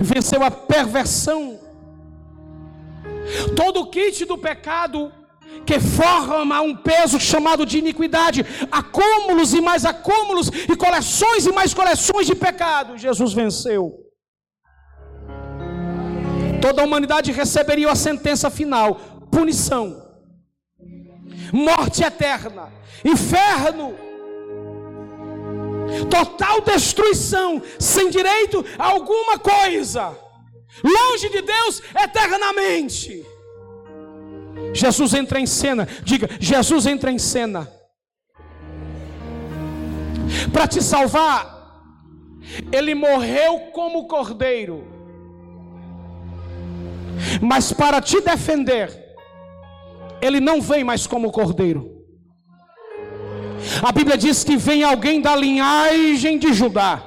venceu 0.00 0.42
a 0.44 0.50
perversão. 0.50 1.58
Todo 3.56 3.80
o 3.80 3.90
kit 3.90 4.24
do 4.24 4.38
pecado 4.38 5.12
que 5.64 5.80
forma 5.80 6.60
um 6.60 6.76
peso 6.76 7.18
chamado 7.18 7.64
de 7.64 7.78
iniquidade, 7.78 8.44
acúmulos 8.70 9.52
e 9.54 9.60
mais 9.60 9.84
acúmulos, 9.84 10.48
e 10.48 10.76
coleções 10.76 11.46
e 11.46 11.52
mais 11.52 11.72
coleções 11.72 12.26
de 12.26 12.34
pecado, 12.34 12.98
Jesus 12.98 13.32
venceu. 13.32 14.05
Toda 16.60 16.82
a 16.82 16.84
humanidade 16.84 17.32
receberia 17.32 17.90
a 17.90 17.96
sentença 17.96 18.50
final: 18.50 18.96
punição, 19.30 20.02
morte 21.52 22.02
eterna, 22.02 22.72
inferno 23.04 24.06
total 26.10 26.60
destruição, 26.60 27.62
sem 27.78 28.10
direito 28.10 28.64
a 28.78 28.86
alguma 28.86 29.38
coisa, 29.38 30.16
longe 30.82 31.28
de 31.28 31.42
Deus 31.42 31.82
eternamente. 32.02 33.24
Jesus 34.72 35.14
entra 35.14 35.40
em 35.40 35.46
cena, 35.46 35.86
diga: 36.02 36.28
Jesus 36.40 36.86
entra 36.86 37.10
em 37.10 37.18
cena 37.18 37.70
para 40.52 40.66
te 40.66 40.82
salvar. 40.82 41.54
Ele 42.72 42.94
morreu 42.94 43.70
como 43.72 44.06
cordeiro, 44.06 44.86
mas 47.40 47.72
para 47.72 48.00
te 48.00 48.20
defender, 48.20 48.90
ele 50.20 50.40
não 50.40 50.60
vem 50.60 50.84
mais 50.84 51.06
como 51.06 51.30
cordeiro. 51.30 51.96
A 53.82 53.92
Bíblia 53.92 54.16
diz 54.16 54.44
que 54.44 54.56
vem 54.56 54.82
alguém 54.82 55.20
da 55.20 55.34
linhagem 55.34 56.38
de 56.38 56.52
Judá. 56.52 57.02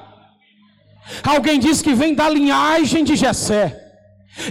Alguém 1.23 1.59
diz 1.59 1.81
que 1.81 1.93
vem 1.93 2.13
da 2.13 2.29
linhagem 2.29 3.03
de 3.03 3.15
Jessé. 3.15 3.89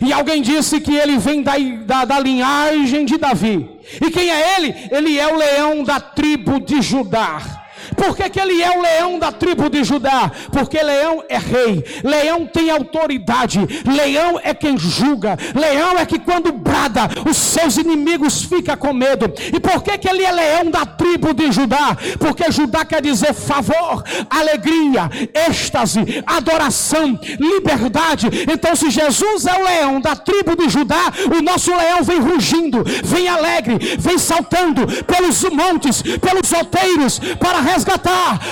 E 0.05 0.13
alguém 0.13 0.43
disse 0.43 0.81
que 0.81 0.95
ele 0.95 1.19
vem 1.19 1.43
da, 1.43 1.53
da, 1.87 2.05
da, 2.05 2.21
linhagem 2.21 3.05
de 3.05 3.17
Davi. 3.17 3.69
E 4.05 4.11
quem 4.11 4.29
é 4.29 4.57
ele? 4.57 4.75
Ele 4.91 5.19
é 5.19 5.33
o 5.33 5.37
leão 5.37 5.85
da 5.85 6.01
tribo 6.01 6.61
de 6.61 6.83
Judá. 6.83 7.58
Por 7.99 8.17
que, 8.17 8.31
que 8.31 8.41
ele 8.41 8.63
é 8.63 8.79
o 8.79 8.81
leão 8.81 9.19
da 9.19 9.33
tribo 9.33 9.69
de 9.69 9.83
Judá? 9.83 10.31
Porque 10.53 10.81
leão 10.81 11.23
é 11.29 11.37
rei, 11.37 11.85
leão 12.05 12.47
tem 12.47 12.71
autoridade, 12.71 13.59
leão 13.85 14.41
é 14.43 14.55
quem 14.55 14.79
julga, 14.79 15.37
leão 15.55 15.99
é 15.99 16.07
que 16.07 16.19
quando 16.19 16.53
brada, 16.53 17.09
os 17.29 17.37
seus 17.37 17.77
inimigos 17.77 18.43
ficam 18.45 18.77
com 18.77 18.93
medo. 18.93 19.33
E 19.53 19.59
por 19.59 19.83
que, 19.83 19.99
que 19.99 20.09
ele 20.09 20.25
é 20.25 20.31
leão 20.31 20.71
da 20.71 20.87
tribo 20.87 21.35
de 21.35 21.51
Judá? 21.51 21.97
Porque 22.21 22.51
Judá 22.53 22.85
quer 22.85 23.03
dizer 23.03 23.35
favor, 23.35 24.05
alegria, 24.31 25.11
êxtase, 25.49 26.23
adoração, 26.25 27.19
liberdade. 27.39 28.29
Então, 28.51 28.77
se 28.77 28.91
Jesus 28.91 29.45
é 29.45 29.55
o 29.55 29.65
leão 29.65 30.01
da 30.01 30.15
tribo 30.15 30.57
de 30.57 30.69
Judá, 30.69 31.13
o 31.37 31.43
nosso 31.43 31.75
leão 31.75 32.05
vem 32.05 32.21
rugindo, 32.21 32.85
vem 33.05 33.29
alegre, 33.29 33.97
vem 33.99 34.19
saltando 34.19 34.87
pelos 35.05 35.43
montes, 35.51 36.01
pelos 36.03 36.53
outeiros, 36.53 37.19
para 37.41 37.61
resgatar, 37.61 37.88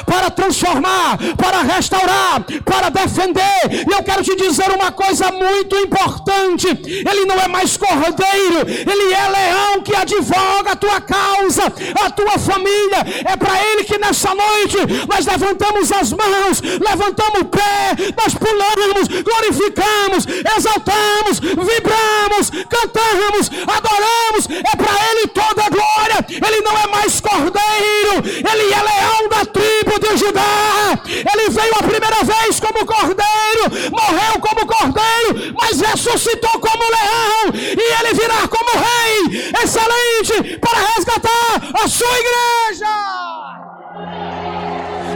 para 0.06 0.30
transformar, 0.30 1.18
para 1.36 1.62
restaurar, 1.62 2.44
para 2.64 2.88
defender. 2.90 3.86
E 3.88 3.92
eu 3.92 4.02
quero 4.02 4.22
te 4.22 4.36
dizer 4.36 4.70
uma 4.70 4.92
coisa 4.92 5.30
muito 5.32 5.76
importante: 5.76 6.66
ele 6.68 7.24
não 7.26 7.36
é 7.40 7.48
mais 7.48 7.76
cordeiro, 7.76 8.60
ele 8.66 9.12
é 9.12 9.28
leão 9.28 9.82
que 9.82 9.94
advoga 9.94 10.72
a 10.72 10.76
tua 10.76 11.00
causa, 11.00 11.64
a 12.04 12.10
tua 12.10 12.38
família. 12.38 13.04
É 13.24 13.36
para 13.36 13.62
ele 13.62 13.84
que 13.84 13.98
nessa 13.98 14.34
noite 14.34 14.78
nós 15.08 15.26
levantamos 15.26 15.92
as 15.92 16.12
mãos, 16.12 16.60
levantamos 16.60 17.40
o 17.40 17.44
pé, 17.44 17.96
nós 18.16 18.34
pulamos, 18.34 19.08
glorificamos, 19.08 20.26
exaltamos, 20.56 21.40
vibramos, 21.40 22.50
cantamos, 22.68 23.50
adoramos. 23.66 24.48
É 24.50 24.76
para 24.76 25.10
ele 25.10 25.26
toda 25.28 25.64
a 25.64 25.70
glória. 25.70 26.26
Ele 26.28 26.60
não 26.62 26.78
é 26.78 26.86
mais 26.86 27.20
cordeiro, 27.20 28.24
ele 28.24 28.72
é 28.72 28.82
leão 28.82 29.25
da 29.28 29.44
tribo 29.44 29.98
de 29.98 30.16
Judá. 30.16 30.98
Ele 31.06 31.50
veio 31.50 31.74
a 31.74 31.82
primeira 31.82 32.22
vez 32.24 32.60
como 32.60 32.86
cordeiro, 32.86 33.90
morreu 33.90 34.40
como 34.40 34.66
cordeiro, 34.66 35.54
mas 35.60 35.80
ressuscitou 35.80 36.58
como 36.60 36.84
leão. 36.84 37.52
E 37.54 38.00
ele 38.00 38.14
virá 38.14 38.48
como 38.48 38.70
rei, 38.70 39.52
excelente, 39.62 40.58
para 40.58 40.78
resgatar 40.94 41.82
a 41.82 41.88
sua 41.88 42.18
igreja. 42.18 42.86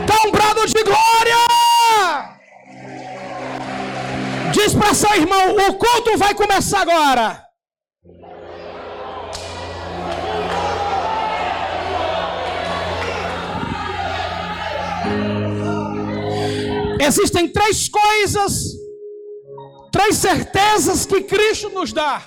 Dá 0.06 0.28
um 0.28 0.30
brado 0.30 0.66
de 0.66 0.82
glória. 0.82 1.36
Diz 4.52 4.74
para 4.74 4.94
seu 4.94 5.14
irmão: 5.14 5.56
o 5.68 5.74
culto 5.74 6.18
vai 6.18 6.34
começar 6.34 6.80
agora. 6.80 7.49
Existem 17.00 17.48
três 17.48 17.88
coisas, 17.88 18.74
três 19.90 20.16
certezas 20.16 21.06
que 21.06 21.22
Cristo 21.22 21.70
nos 21.70 21.92
dá. 21.92 22.22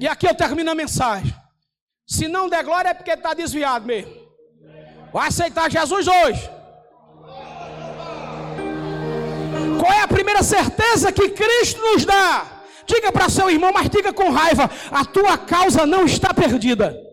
E 0.00 0.06
aqui 0.06 0.28
eu 0.28 0.34
termino 0.34 0.70
a 0.70 0.74
mensagem. 0.74 1.34
Se 2.06 2.28
não 2.28 2.48
der 2.48 2.62
glória 2.62 2.90
é 2.90 2.94
porque 2.94 3.10
está 3.10 3.34
desviado 3.34 3.84
mesmo. 3.84 4.12
Vai 5.12 5.28
aceitar 5.28 5.70
Jesus 5.70 6.06
hoje. 6.06 6.48
Qual 9.80 9.92
é 9.92 10.02
a 10.02 10.08
primeira 10.08 10.42
certeza 10.42 11.10
que 11.10 11.30
Cristo 11.30 11.80
nos 11.80 12.04
dá? 12.04 12.46
Diga 12.86 13.10
para 13.10 13.28
seu 13.28 13.50
irmão, 13.50 13.72
mas 13.72 13.90
diga 13.90 14.12
com 14.12 14.30
raiva: 14.30 14.70
a 14.90 15.04
tua 15.04 15.36
causa 15.36 15.84
não 15.84 16.04
está 16.04 16.32
perdida. 16.32 17.07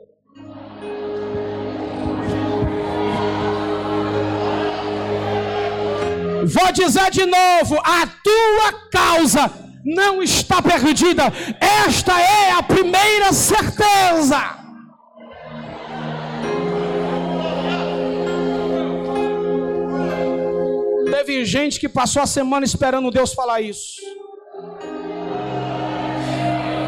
Vou 6.46 6.72
dizer 6.72 7.10
de 7.12 7.26
novo: 7.26 7.80
a 7.84 8.08
tua 8.08 8.90
causa 8.92 9.52
não 9.84 10.22
está 10.22 10.62
perdida. 10.62 11.24
Esta 11.60 12.20
é 12.20 12.52
a 12.52 12.64
primeira 12.64 13.34
certeza. 13.34 14.66
Teve 21.12 21.46
gente 21.46 21.80
que 21.80 21.90
passou 21.90 22.22
a 22.22 22.28
semana 22.28 22.66
esperando 22.66 23.12
Deus 23.12 23.34
falar 23.34 23.62
isso. 23.62 24.02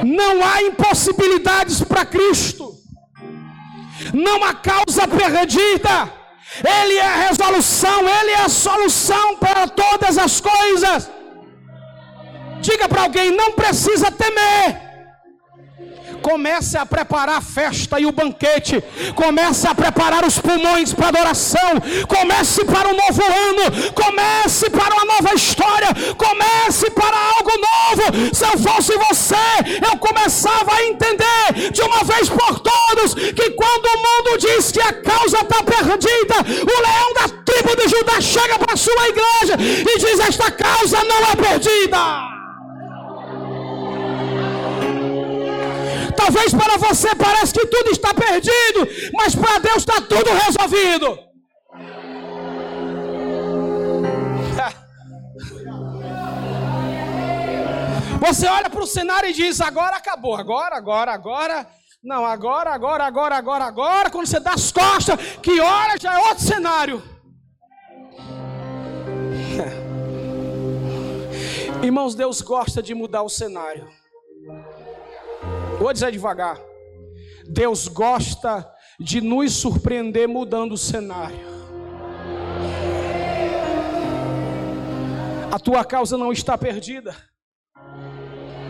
Não 0.03 0.43
há 0.43 0.61
impossibilidades 0.63 1.83
para 1.83 2.05
Cristo. 2.05 2.75
Não 4.13 4.43
há 4.43 4.53
causa 4.53 5.07
perdida. 5.07 6.16
Ele 6.63 6.95
é 6.95 7.05
a 7.05 7.15
resolução, 7.27 8.07
Ele 8.07 8.31
é 8.31 8.41
a 8.41 8.49
solução 8.49 9.37
para 9.37 9.67
todas 9.67 10.17
as 10.17 10.41
coisas. 10.41 11.09
Diga 12.61 12.89
para 12.89 13.03
alguém: 13.03 13.31
não 13.31 13.51
precisa 13.53 14.11
temer. 14.11 14.87
Comece 16.21 16.77
a 16.77 16.85
preparar 16.85 17.37
a 17.37 17.41
festa 17.41 17.99
e 17.99 18.05
o 18.05 18.11
banquete. 18.11 18.83
Comece 19.15 19.67
a 19.67 19.75
preparar 19.75 20.25
os 20.25 20.39
pulmões 20.39 20.93
para 20.93 21.09
adoração. 21.09 21.79
Comece 22.07 22.65
para 22.65 22.89
um 22.89 22.95
novo 22.95 23.23
ano. 23.23 23.93
Comece 23.93 24.69
para 24.69 24.95
uma 24.95 25.05
nova 25.05 25.33
história. 25.35 25.76
Eu 28.51 28.57
fosse 28.59 28.93
você, 28.97 29.35
eu 29.89 29.97
começava 29.97 30.73
a 30.73 30.83
entender 30.83 31.71
de 31.71 31.81
uma 31.81 32.03
vez 32.03 32.29
por 32.29 32.59
todos 32.59 33.13
que 33.13 33.49
quando 33.51 33.85
o 33.85 33.97
mundo 33.97 34.37
diz 34.39 34.71
que 34.71 34.81
a 34.81 34.93
causa 34.93 35.37
está 35.39 35.63
perdida, 35.63 36.35
o 36.61 36.81
leão 36.81 37.13
da 37.13 37.29
tribo 37.43 37.75
de 37.75 37.87
Judá 37.87 38.21
chega 38.21 38.57
para 38.59 38.73
a 38.73 38.77
sua 38.77 39.07
igreja 39.07 39.57
e 39.59 39.99
diz: 39.99 40.19
Esta 40.19 40.51
causa 40.51 41.03
não 41.03 41.17
é 41.17 41.35
perdida. 41.35 41.97
Talvez 46.15 46.53
para 46.53 46.77
você 46.77 47.13
parece 47.15 47.53
que 47.53 47.65
tudo 47.67 47.91
está 47.91 48.13
perdido, 48.13 48.87
mas 49.13 49.35
para 49.35 49.59
Deus 49.59 49.77
está 49.77 50.01
tudo 50.01 50.29
resolvido. 50.31 51.26
Você 58.19 58.47
olha 58.47 58.69
para 58.69 58.81
o 58.81 58.87
cenário 58.87 59.29
e 59.29 59.33
diz: 59.33 59.61
agora 59.61 59.95
acabou, 59.97 60.35
agora, 60.35 60.75
agora, 60.75 61.13
agora. 61.13 61.67
Não, 62.03 62.25
agora, 62.25 62.71
agora, 62.71 63.05
agora, 63.05 63.35
agora, 63.35 63.65
agora. 63.65 64.09
Quando 64.09 64.25
você 64.27 64.39
dá 64.39 64.53
as 64.53 64.71
costas, 64.71 65.19
que 65.41 65.59
hora 65.59 65.99
já 65.99 66.13
é 66.13 66.19
outro 66.29 66.43
cenário. 66.43 67.03
Irmãos, 71.83 72.15
Deus 72.15 72.41
gosta 72.41 72.81
de 72.81 72.95
mudar 72.95 73.23
o 73.23 73.29
cenário. 73.29 73.87
Vou 75.79 75.93
dizer 75.93 76.11
devagar. 76.11 76.59
Deus 77.49 77.87
gosta 77.87 78.69
de 78.99 79.21
nos 79.21 79.53
surpreender 79.53 80.27
mudando 80.27 80.73
o 80.73 80.77
cenário. 80.77 81.47
A 85.51 85.59
tua 85.59 85.85
causa 85.85 86.17
não 86.17 86.31
está 86.31 86.57
perdida. 86.57 87.15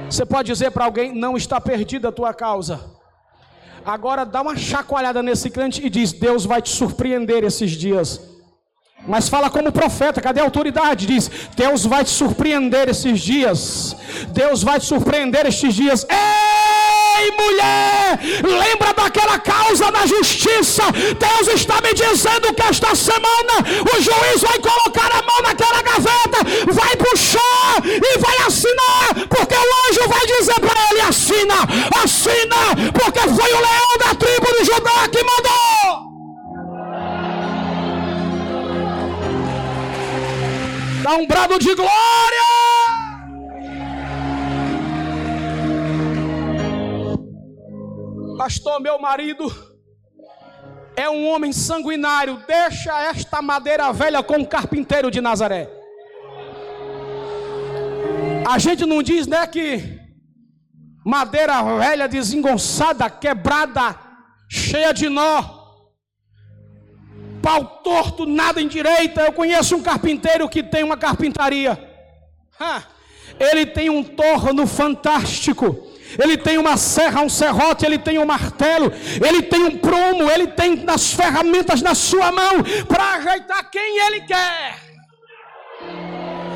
Você 0.09 0.25
pode 0.25 0.51
dizer 0.51 0.71
para 0.71 0.85
alguém: 0.85 1.13
não 1.13 1.35
está 1.35 1.59
perdida 1.59 2.09
a 2.09 2.11
tua 2.11 2.33
causa. 2.33 2.79
Agora 3.85 4.25
dá 4.25 4.41
uma 4.41 4.55
chacoalhada 4.55 5.21
nesse 5.21 5.49
crente 5.49 5.85
e 5.85 5.89
diz: 5.89 6.11
Deus 6.11 6.45
vai 6.45 6.61
te 6.61 6.69
surpreender 6.69 7.43
esses 7.43 7.71
dias. 7.71 8.21
Mas 9.07 9.29
fala 9.29 9.49
como 9.49 9.71
profeta, 9.71 10.21
cadê 10.21 10.39
a 10.39 10.43
autoridade? 10.43 11.05
Diz: 11.05 11.29
Deus 11.55 11.85
vai 11.85 12.03
te 12.03 12.09
surpreender 12.09 12.89
esses 12.89 13.19
dias. 13.19 13.95
Deus 14.29 14.63
vai 14.63 14.79
te 14.79 14.85
surpreender 14.85 15.45
estes 15.45 15.73
dias. 15.73 16.05
Ei! 16.09 16.86
Ei, 17.19 17.31
mulher, 17.31 18.19
lembra 18.43 18.93
daquela 18.93 19.39
causa 19.39 19.91
da 19.91 20.05
justiça. 20.05 20.83
Deus 20.91 21.47
está 21.47 21.81
me 21.81 21.93
dizendo 21.93 22.53
que 22.53 22.61
esta 22.61 22.93
semana 22.93 23.55
o 23.91 24.01
juiz 24.01 24.41
vai 24.41 24.59
colocar 24.59 25.11
a 25.11 25.23
mão 25.23 25.41
naquela 25.43 25.81
gaveta, 25.81 26.71
vai 26.71 26.95
puxar 26.95 27.81
e 27.85 28.19
vai 28.19 28.37
assinar, 28.45 29.27
porque 29.29 29.55
o 29.55 29.89
anjo 29.89 30.07
vai 30.07 30.25
dizer 30.27 30.59
para 30.59 30.79
ele: 30.91 31.01
assina, 31.01 31.55
assina, 32.03 32.91
porque 32.93 33.19
foi 33.19 33.53
o 33.53 33.61
leão 33.61 33.97
da 33.99 34.15
tribo 34.15 34.47
de 34.59 34.65
Judá 34.65 35.07
que 35.11 35.23
mandou. 35.23 36.07
Dá 41.03 41.15
um 41.15 41.25
brado 41.25 41.57
de 41.57 41.73
glória. 41.73 42.36
Pastor, 48.47 48.79
meu 48.79 48.97
marido 48.97 49.45
é 50.95 51.09
um 51.09 51.27
homem 51.27 51.51
sanguinário. 51.51 52.41
Deixa 52.47 52.97
esta 53.09 53.41
madeira 53.41 53.91
velha 53.91 54.23
com 54.23 54.37
o 54.37 54.47
carpinteiro 54.47 55.11
de 55.11 55.19
Nazaré. 55.19 55.69
A 58.49 58.57
gente 58.57 58.85
não 58.85 59.03
diz, 59.03 59.27
né, 59.27 59.45
que 59.47 59.99
madeira 61.05 61.61
velha, 61.77 62.07
desengonçada, 62.07 63.09
quebrada, 63.09 63.99
cheia 64.49 64.93
de 64.93 65.09
nó, 65.09 65.43
pau 67.41 67.65
torto, 67.83 68.25
nada 68.25 68.61
em 68.61 68.67
direita. 68.69 69.23
Eu 69.23 69.33
conheço 69.33 69.75
um 69.75 69.83
carpinteiro 69.83 70.47
que 70.47 70.63
tem 70.63 70.83
uma 70.85 70.95
carpintaria. 70.95 71.77
Ele 73.37 73.65
tem 73.65 73.89
um 73.89 74.05
torno 74.05 74.65
fantástico 74.65 75.96
ele 76.17 76.37
tem 76.37 76.57
uma 76.57 76.77
serra, 76.77 77.21
um 77.21 77.29
serrote, 77.29 77.85
ele 77.85 77.97
tem 77.97 78.17
um 78.17 78.25
martelo, 78.25 78.91
ele 79.25 79.43
tem 79.43 79.63
um 79.63 79.77
prumo, 79.77 80.29
ele 80.29 80.47
tem 80.47 80.83
as 80.87 81.13
ferramentas 81.13 81.81
na 81.81 81.93
sua 81.95 82.31
mão 82.31 82.63
para 82.87 83.15
ajeitar 83.15 83.69
quem 83.69 83.99
ele 84.05 84.21
quer. 84.21 84.87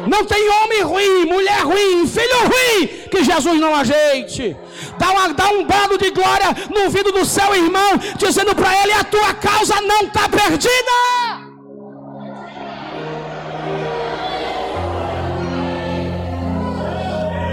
Não 0.07 0.25
tem 0.25 0.49
homem 0.49 0.81
ruim, 0.81 1.25
mulher 1.25 1.61
ruim, 1.61 2.07
filho 2.07 2.39
ruim 2.39 2.87
que 3.09 3.23
Jesus 3.23 3.59
não 3.59 3.75
ajeite. 3.75 4.57
Dá, 4.97 5.11
uma, 5.11 5.33
dá 5.33 5.49
um 5.49 5.63
bando 5.65 5.97
de 5.97 6.09
glória 6.09 6.47
no 6.73 6.85
ouvido 6.85 7.11
do 7.11 7.25
seu 7.25 7.53
irmão, 7.55 7.97
dizendo 8.17 8.55
para 8.55 8.81
ele: 8.81 8.93
a 8.93 9.03
tua 9.03 9.33
causa 9.33 9.79
não 9.81 10.01
está 10.01 10.27
perdida. 10.27 10.71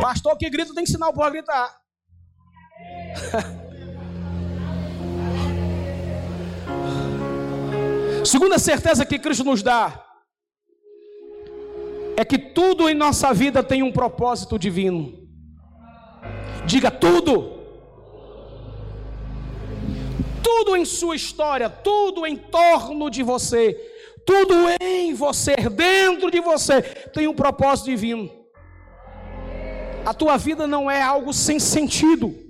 Pastor 0.00 0.38
que 0.38 0.48
grita 0.48 0.74
tem 0.74 0.84
que 0.84 0.90
ensinar 0.90 1.08
o 1.08 1.12
povo 1.12 1.26
a 1.26 1.30
gritar. 1.30 1.77
Segunda 8.24 8.58
certeza 8.58 9.06
que 9.06 9.18
Cristo 9.18 9.44
nos 9.44 9.62
dá 9.62 10.04
é 12.16 12.24
que 12.24 12.38
tudo 12.38 12.88
em 12.88 12.94
nossa 12.94 13.32
vida 13.32 13.62
tem 13.62 13.82
um 13.82 13.92
propósito 13.92 14.58
divino. 14.58 15.26
Diga 16.66 16.90
tudo. 16.90 17.58
Tudo 20.42 20.76
em 20.76 20.84
sua 20.84 21.14
história, 21.14 21.70
tudo 21.70 22.26
em 22.26 22.36
torno 22.36 23.08
de 23.08 23.22
você, 23.22 23.74
tudo 24.26 24.54
em 24.80 25.14
você, 25.14 25.54
dentro 25.70 26.30
de 26.30 26.40
você, 26.40 26.82
tem 26.82 27.28
um 27.28 27.34
propósito 27.34 27.86
divino. 27.86 28.30
A 30.04 30.12
tua 30.12 30.36
vida 30.36 30.66
não 30.66 30.90
é 30.90 31.00
algo 31.00 31.32
sem 31.32 31.58
sentido. 31.58 32.47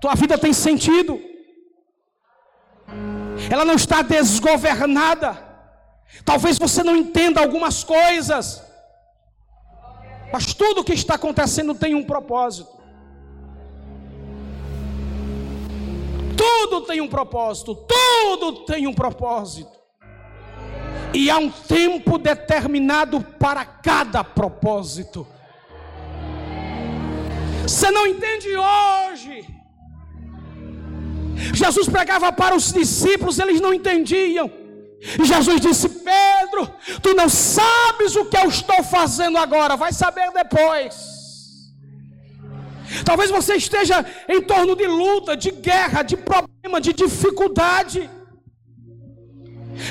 Tua 0.00 0.14
vida 0.14 0.38
tem 0.38 0.52
sentido. 0.52 1.20
Ela 3.50 3.64
não 3.64 3.74
está 3.74 4.02
desgovernada. 4.02 5.46
Talvez 6.24 6.58
você 6.58 6.82
não 6.82 6.96
entenda 6.96 7.40
algumas 7.40 7.84
coisas. 7.84 8.62
Mas 10.32 10.52
tudo 10.54 10.80
o 10.80 10.84
que 10.84 10.92
está 10.92 11.14
acontecendo 11.14 11.74
tem 11.74 11.94
um 11.94 12.04
propósito. 12.04 12.78
Tudo 16.36 16.82
tem 16.82 17.00
um 17.00 17.08
propósito, 17.08 17.74
tudo 17.74 18.64
tem 18.64 18.86
um 18.86 18.94
propósito. 18.94 19.76
E 21.12 21.30
há 21.30 21.38
um 21.38 21.50
tempo 21.50 22.16
determinado 22.18 23.20
para 23.20 23.64
cada 23.64 24.22
propósito. 24.22 25.26
Você 27.62 27.90
não 27.90 28.06
entende 28.06 28.48
hoje. 28.56 29.37
Jesus 31.54 31.88
pregava 31.88 32.32
para 32.32 32.54
os 32.54 32.72
discípulos, 32.72 33.38
eles 33.38 33.60
não 33.60 33.72
entendiam. 33.72 34.50
E 35.20 35.24
Jesus 35.24 35.60
disse: 35.60 35.88
Pedro, 35.88 36.68
tu 37.00 37.14
não 37.14 37.28
sabes 37.28 38.16
o 38.16 38.24
que 38.24 38.36
eu 38.36 38.48
estou 38.48 38.82
fazendo 38.82 39.38
agora, 39.38 39.76
vai 39.76 39.92
saber 39.92 40.30
depois. 40.32 41.18
Talvez 43.04 43.30
você 43.30 43.54
esteja 43.54 44.04
em 44.28 44.42
torno 44.42 44.74
de 44.74 44.86
luta, 44.86 45.36
de 45.36 45.50
guerra, 45.50 46.02
de 46.02 46.16
problema, 46.16 46.80
de 46.80 46.92
dificuldade. 46.92 48.10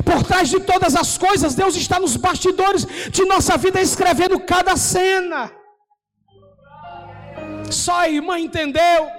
Por 0.03 0.23
trás 0.23 0.49
de 0.49 0.59
todas 0.59 0.95
as 0.95 1.17
coisas, 1.17 1.55
Deus 1.55 1.75
está 1.75 1.99
nos 1.99 2.17
bastidores 2.17 2.85
de 3.09 3.23
nossa 3.25 3.55
vida 3.57 3.79
escrevendo 3.79 4.39
cada 4.39 4.75
cena. 4.75 5.51
Só 7.69 7.99
a 7.99 8.09
irmã 8.09 8.37
entendeu. 8.39 9.16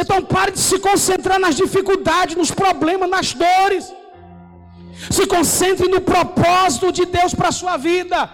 Então 0.00 0.22
pare 0.22 0.52
de 0.52 0.58
se 0.58 0.78
concentrar 0.78 1.38
nas 1.38 1.54
dificuldades, 1.54 2.36
nos 2.36 2.50
problemas, 2.50 3.08
nas 3.08 3.32
dores. 3.32 3.92
Se 5.10 5.26
concentre 5.26 5.88
no 5.88 6.00
propósito 6.00 6.90
de 6.92 7.06
Deus 7.06 7.34
para 7.34 7.48
a 7.48 7.52
sua 7.52 7.76
vida. 7.76 8.28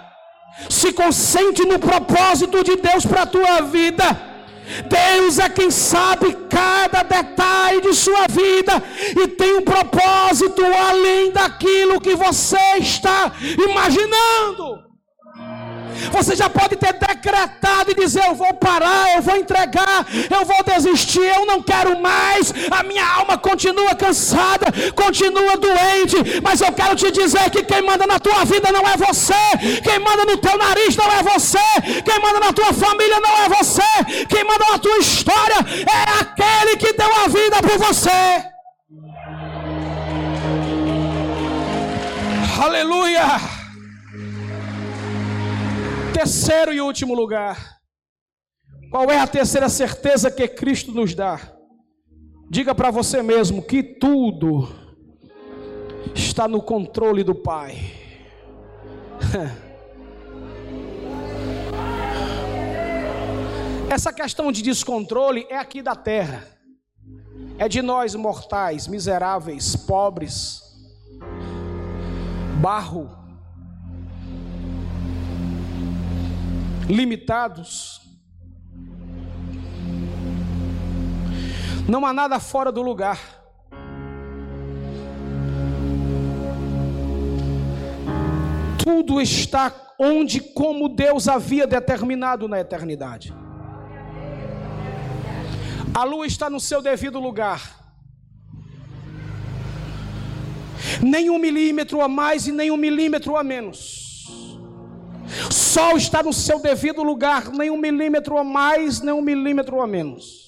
Se 0.71 0.93
concentre 0.93 1.67
no 1.67 1.79
propósito 1.79 2.63
de 2.65 2.77
Deus 2.77 3.05
para 3.05 3.23
a 3.23 3.27
tua 3.27 3.61
vida. 3.63 4.35
Deus 4.89 5.39
é 5.39 5.49
quem 5.49 5.71
sabe 5.71 6.35
cada 6.49 7.03
detalhe 7.03 7.83
de 7.83 7.95
sua 7.95 8.27
vida 8.27 8.83
e 9.23 9.29
tem 9.29 9.59
um 9.59 9.63
propósito 9.63 10.63
além 10.65 11.31
daquilo 11.31 12.01
que 12.01 12.15
você 12.15 12.79
está 12.79 13.33
imaginando. 13.69 14.94
Você 16.13 16.37
já 16.37 16.49
pode 16.49 16.77
ter 16.77 16.93
decretado 16.93 17.91
e 17.91 17.95
dizer: 17.95 18.25
Eu 18.27 18.35
vou 18.35 18.53
parar, 18.55 19.15
eu 19.15 19.23
vou 19.23 19.37
entregar, 19.37 20.07
eu 20.31 20.45
vou 20.45 20.63
desistir, 20.65 21.21
eu 21.21 21.47
não 21.47 21.63
quero 21.63 22.01
mais. 22.01 22.53
A 22.71 22.83
minha 22.83 23.07
alma 23.07 23.39
continua 23.39 23.95
cansada, 23.95 24.67
continua 24.95 25.57
doente. 25.57 26.41
Mas 26.43 26.61
eu 26.61 26.73
quero 26.73 26.95
te 26.97 27.11
dizer 27.11 27.51
que 27.51 27.63
quem 27.63 27.83
manda 27.83 28.07
na 28.07 28.19
tua 28.19 28.45
vida 28.45 28.71
não 28.73 28.87
é 28.89 28.97
você, 28.97 29.45
quem 29.83 29.99
manda 29.99 30.25
no 30.25 30.37
teu 30.37 30.57
nariz 30.57 30.97
não 30.97 31.11
é 31.11 31.23
você, 31.23 31.59
quem 32.05 32.21
manda 32.21 32.41
na 32.41 32.53
tua 32.53 32.73
família 32.73 33.21
não 33.21 33.45
é 33.45 33.49
você, 33.49 33.83
quem 34.29 34.45
manda 34.45 34.65
na 34.71 34.79
tua 34.79 34.99
história 34.99 35.57
é 35.57 36.21
aquele 36.21 36.77
que 36.77 36.93
deu 36.93 37.11
a 37.25 37.29
vida 37.29 37.57
por 37.63 37.79
você. 37.79 38.45
Aleluia! 42.63 43.54
Terceiro 46.15 46.73
e 46.73 46.81
último 46.81 47.13
lugar. 47.13 47.81
Qual 48.89 49.11
é 49.11 49.19
a 49.19 49.27
terceira 49.27 49.69
certeza 49.69 50.31
que 50.31 50.47
Cristo 50.47 50.93
nos 50.93 51.13
dá? 51.13 51.41
Diga 52.49 52.73
para 52.73 52.93
você 52.93 53.21
mesmo 53.21 53.61
que 53.61 53.83
tudo 53.83 54.69
está 56.15 56.47
no 56.47 56.63
controle 56.63 57.25
do 57.25 57.35
Pai. 57.35 57.79
Essa 63.91 64.13
questão 64.13 64.53
de 64.53 64.63
descontrole 64.63 65.45
é 65.51 65.57
aqui 65.57 65.83
da 65.83 65.97
terra, 65.97 66.47
é 67.59 67.69
de 67.69 67.83
nós 67.83 68.15
mortais, 68.15 68.87
miseráveis, 68.87 69.75
pobres, 69.75 70.61
barro. 72.61 73.24
Limitados. 76.89 78.01
Não 81.89 82.05
há 82.05 82.13
nada 82.13 82.39
fora 82.41 82.73
do 82.73 82.83
lugar. 82.83 83.19
Tudo 88.83 89.21
está 89.21 89.73
onde, 89.99 90.41
como 90.41 90.89
Deus 90.89 91.29
havia 91.29 91.67
determinado 91.67 92.49
na 92.49 92.61
eternidade. 92.61 93.35
A 95.95 96.05
lua 96.05 96.27
está 96.27 96.51
no 96.51 96.59
seu 96.59 96.83
devido 96.83 97.21
lugar. 97.21 97.83
Nem 101.03 101.31
um 101.31 101.39
milímetro 101.39 102.01
a 102.01 102.09
mais 102.09 102.47
e 102.47 102.53
nem 102.53 102.71
um 102.71 102.77
milímetro 102.77 103.37
a 103.37 103.45
menos 103.45 104.04
sol 105.51 105.97
está 105.97 106.23
no 106.23 106.33
seu 106.33 106.61
devido 106.61 107.03
lugar, 107.03 107.51
nem 107.51 107.71
um 107.71 107.79
milímetro 107.79 108.39
a 108.39 108.45
mais, 108.45 109.01
nem 109.01 109.15
um 109.15 109.23
milímetro 109.23 109.81
a 109.81 109.87
menos. 109.87 110.45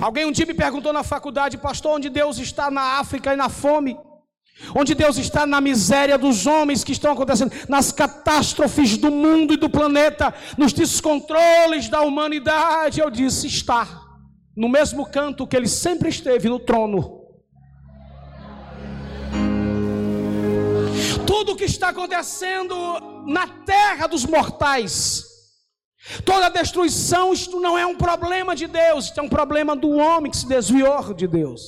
Alguém 0.00 0.26
um 0.26 0.32
dia 0.32 0.44
me 0.44 0.54
perguntou 0.54 0.92
na 0.92 1.02
faculdade, 1.02 1.56
pastor, 1.56 1.96
onde 1.96 2.10
Deus 2.10 2.38
está 2.38 2.70
na 2.70 2.98
África 2.98 3.32
e 3.32 3.36
na 3.36 3.48
fome? 3.48 3.96
Onde 4.74 4.94
Deus 4.94 5.18
está 5.18 5.46
na 5.46 5.60
miséria 5.60 6.16
dos 6.16 6.46
homens 6.46 6.82
que 6.82 6.92
estão 6.92 7.12
acontecendo, 7.12 7.52
nas 7.68 7.92
catástrofes 7.92 8.96
do 8.96 9.10
mundo 9.10 9.52
e 9.54 9.56
do 9.56 9.68
planeta, 9.68 10.32
nos 10.56 10.72
descontroles 10.72 11.88
da 11.88 12.00
humanidade. 12.02 13.00
Eu 13.00 13.10
disse: 13.10 13.46
está 13.46 14.06
no 14.56 14.68
mesmo 14.68 15.04
canto 15.06 15.46
que 15.46 15.56
ele 15.56 15.68
sempre 15.68 16.08
esteve 16.08 16.48
no 16.48 16.58
trono. 16.58 17.15
Tudo 21.36 21.52
o 21.52 21.56
que 21.56 21.64
está 21.64 21.90
acontecendo 21.90 22.74
na 23.26 23.46
terra 23.46 24.06
dos 24.06 24.24
mortais, 24.24 25.22
toda 26.24 26.48
destruição, 26.48 27.30
isto 27.30 27.60
não 27.60 27.76
é 27.76 27.84
um 27.84 27.94
problema 27.94 28.56
de 28.56 28.66
Deus, 28.66 29.04
isto 29.04 29.20
é 29.20 29.22
um 29.22 29.28
problema 29.28 29.76
do 29.76 29.90
homem 29.90 30.30
que 30.30 30.38
se 30.38 30.48
desviou 30.48 31.12
de 31.12 31.26
Deus. 31.26 31.60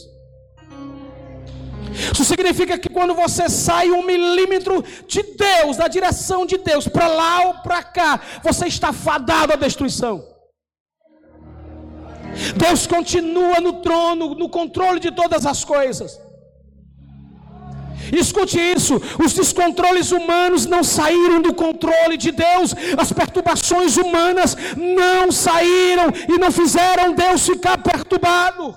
Isso 2.14 2.24
significa 2.24 2.78
que 2.78 2.88
quando 2.88 3.14
você 3.14 3.46
sai 3.50 3.90
um 3.90 4.06
milímetro 4.06 4.82
de 5.06 5.22
Deus, 5.22 5.76
da 5.76 5.86
direção 5.86 6.46
de 6.46 6.56
Deus, 6.56 6.88
para 6.88 7.06
lá 7.06 7.48
ou 7.48 7.54
para 7.66 7.82
cá, 7.82 8.18
você 8.42 8.68
está 8.68 8.90
fadado 8.90 9.52
à 9.52 9.56
destruição. 9.56 10.26
Deus 12.56 12.86
continua 12.86 13.60
no 13.60 13.82
trono, 13.82 14.34
no 14.34 14.48
controle 14.48 14.98
de 14.98 15.10
todas 15.10 15.44
as 15.44 15.62
coisas. 15.62 16.18
Escute 18.12 18.58
isso: 18.58 19.00
os 19.22 19.32
descontroles 19.32 20.10
humanos 20.12 20.66
não 20.66 20.82
saíram 20.82 21.40
do 21.40 21.54
controle 21.54 22.16
de 22.16 22.30
Deus, 22.30 22.74
as 22.96 23.12
perturbações 23.12 23.96
humanas 23.96 24.56
não 24.76 25.30
saíram 25.30 26.12
e 26.28 26.38
não 26.38 26.50
fizeram 26.50 27.12
Deus 27.12 27.46
ficar 27.46 27.78
perturbado. 27.78 28.74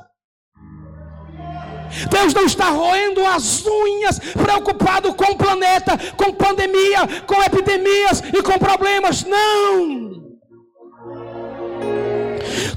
Deus 2.10 2.34
não 2.34 2.46
está 2.46 2.70
roendo 2.70 3.26
as 3.26 3.66
unhas, 3.66 4.20
preocupado 4.20 5.14
com 5.14 5.32
o 5.32 5.38
planeta, 5.38 5.98
com 6.16 6.34
pandemia, 6.34 7.00
com 7.28 7.44
epidemias 7.44 8.24
e 8.34 8.42
com 8.42 8.58
problemas. 8.58 9.26
Não! 9.26 10.22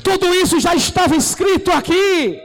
Tudo 0.02 0.34
isso 0.34 0.60
já 0.60 0.74
estava 0.74 1.16
escrito 1.16 1.70
aqui. 1.70 2.40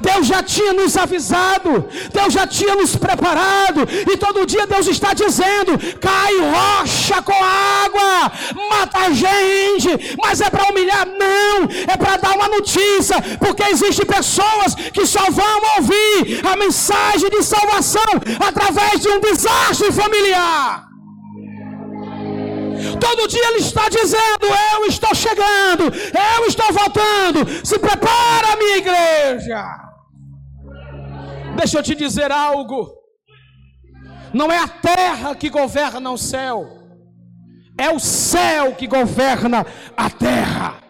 Deus 0.00 0.26
já 0.26 0.42
tinha 0.42 0.72
nos 0.72 0.96
avisado, 0.96 1.88
Deus 2.12 2.32
já 2.32 2.46
tinha 2.46 2.74
nos 2.74 2.96
preparado, 2.96 3.86
e 3.90 4.16
todo 4.16 4.46
dia 4.46 4.66
Deus 4.66 4.86
está 4.86 5.14
dizendo: 5.14 5.78
cai 6.00 6.34
rocha 6.38 7.22
com 7.22 7.32
água, 7.32 8.32
mata 8.70 8.98
a 9.06 9.10
gente, 9.10 10.16
mas 10.22 10.40
é 10.40 10.50
para 10.50 10.70
humilhar? 10.70 11.06
Não, 11.06 11.68
é 11.86 11.96
para 11.96 12.16
dar 12.16 12.34
uma 12.34 12.48
notícia, 12.48 13.16
porque 13.38 13.62
existem 13.64 14.06
pessoas 14.06 14.74
que 14.92 15.06
só 15.06 15.30
vão 15.30 15.60
ouvir 15.76 16.40
a 16.46 16.56
mensagem 16.56 17.30
de 17.30 17.42
salvação 17.42 18.02
através 18.40 19.00
de 19.00 19.08
um 19.08 19.20
desastre 19.20 19.92
familiar. 19.92 20.87
Todo 23.00 23.28
dia 23.28 23.48
Ele 23.48 23.58
está 23.58 23.88
dizendo: 23.88 24.46
Eu 24.74 24.86
estou 24.86 25.14
chegando, 25.14 25.84
eu 25.84 26.46
estou 26.46 26.72
voltando. 26.72 27.66
Se 27.66 27.78
prepara, 27.78 28.56
minha 28.56 28.76
igreja. 28.76 29.64
Deixa 31.56 31.78
eu 31.78 31.82
te 31.82 31.94
dizer 31.94 32.30
algo. 32.30 32.96
Não 34.32 34.52
é 34.52 34.58
a 34.58 34.68
terra 34.68 35.34
que 35.34 35.48
governa 35.48 36.10
o 36.10 36.18
céu, 36.18 36.66
é 37.78 37.90
o 37.90 37.98
céu 37.98 38.74
que 38.74 38.86
governa 38.86 39.66
a 39.96 40.10
terra. 40.10 40.87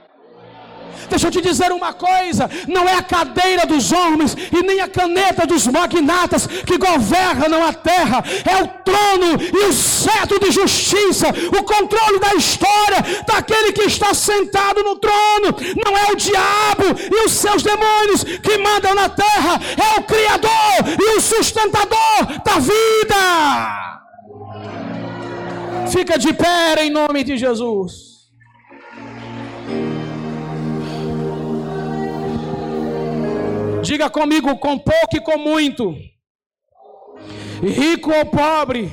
Deixa 1.09 1.29
eu 1.29 1.31
te 1.31 1.41
dizer 1.41 1.73
uma 1.73 1.93
coisa: 1.93 2.51
não 2.67 2.89
é 2.89 2.95
a 2.95 3.03
cadeira 3.03 3.67
dos 3.67 3.93
homens 3.93 4.37
e 4.53 4.63
nem 4.63 4.81
a 4.81 4.89
caneta 4.89 5.47
dos 5.47 5.67
magnatas 5.67 6.47
que 6.47 6.79
governam 6.79 7.65
a 7.65 7.73
terra, 7.73 8.23
é 8.45 8.63
o 8.63 8.69
trono 8.85 9.41
e 9.41 9.67
o 9.67 9.73
cetro 9.73 10.39
de 10.39 10.51
justiça, 10.51 11.29
o 11.59 11.63
controle 11.63 12.19
da 12.19 12.35
história 12.35 13.05
daquele 13.27 13.73
que 13.73 13.83
está 13.83 14.13
sentado 14.15 14.83
no 14.83 14.97
trono. 14.97 15.57
Não 15.85 15.97
é 15.97 16.13
o 16.13 16.17
diabo 16.17 16.85
e 16.99 17.27
os 17.27 17.33
seus 17.33 17.63
demônios 17.63 18.25
que 18.25 18.59
mandam 18.59 18.95
na 18.95 19.09
terra, 19.09 19.61
é 19.77 19.99
o 19.99 20.03
Criador 20.03 20.49
e 21.01 21.17
o 21.17 21.21
sustentador 21.21 22.27
da 22.45 22.59
vida. 22.59 23.89
Fica 25.91 26.19
de 26.19 26.33
pé 26.33 26.85
em 26.85 26.91
nome 26.91 27.25
de 27.25 27.37
Jesus. 27.37 28.18
Diga 33.89 34.11
comigo, 34.11 34.55
com 34.59 34.79
pouco 34.79 35.17
e 35.17 35.21
com 35.21 35.39
muito, 35.39 35.97
rico 37.63 38.13
ou 38.13 38.27
pobre, 38.27 38.93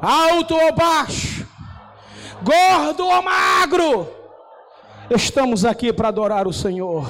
alto 0.00 0.54
ou 0.54 0.74
baixo, 0.74 1.46
gordo 2.42 3.04
ou 3.04 3.20
magro, 3.20 4.08
estamos 5.10 5.66
aqui 5.66 5.92
para 5.92 6.08
adorar 6.08 6.48
o 6.48 6.52
Senhor. 6.52 7.06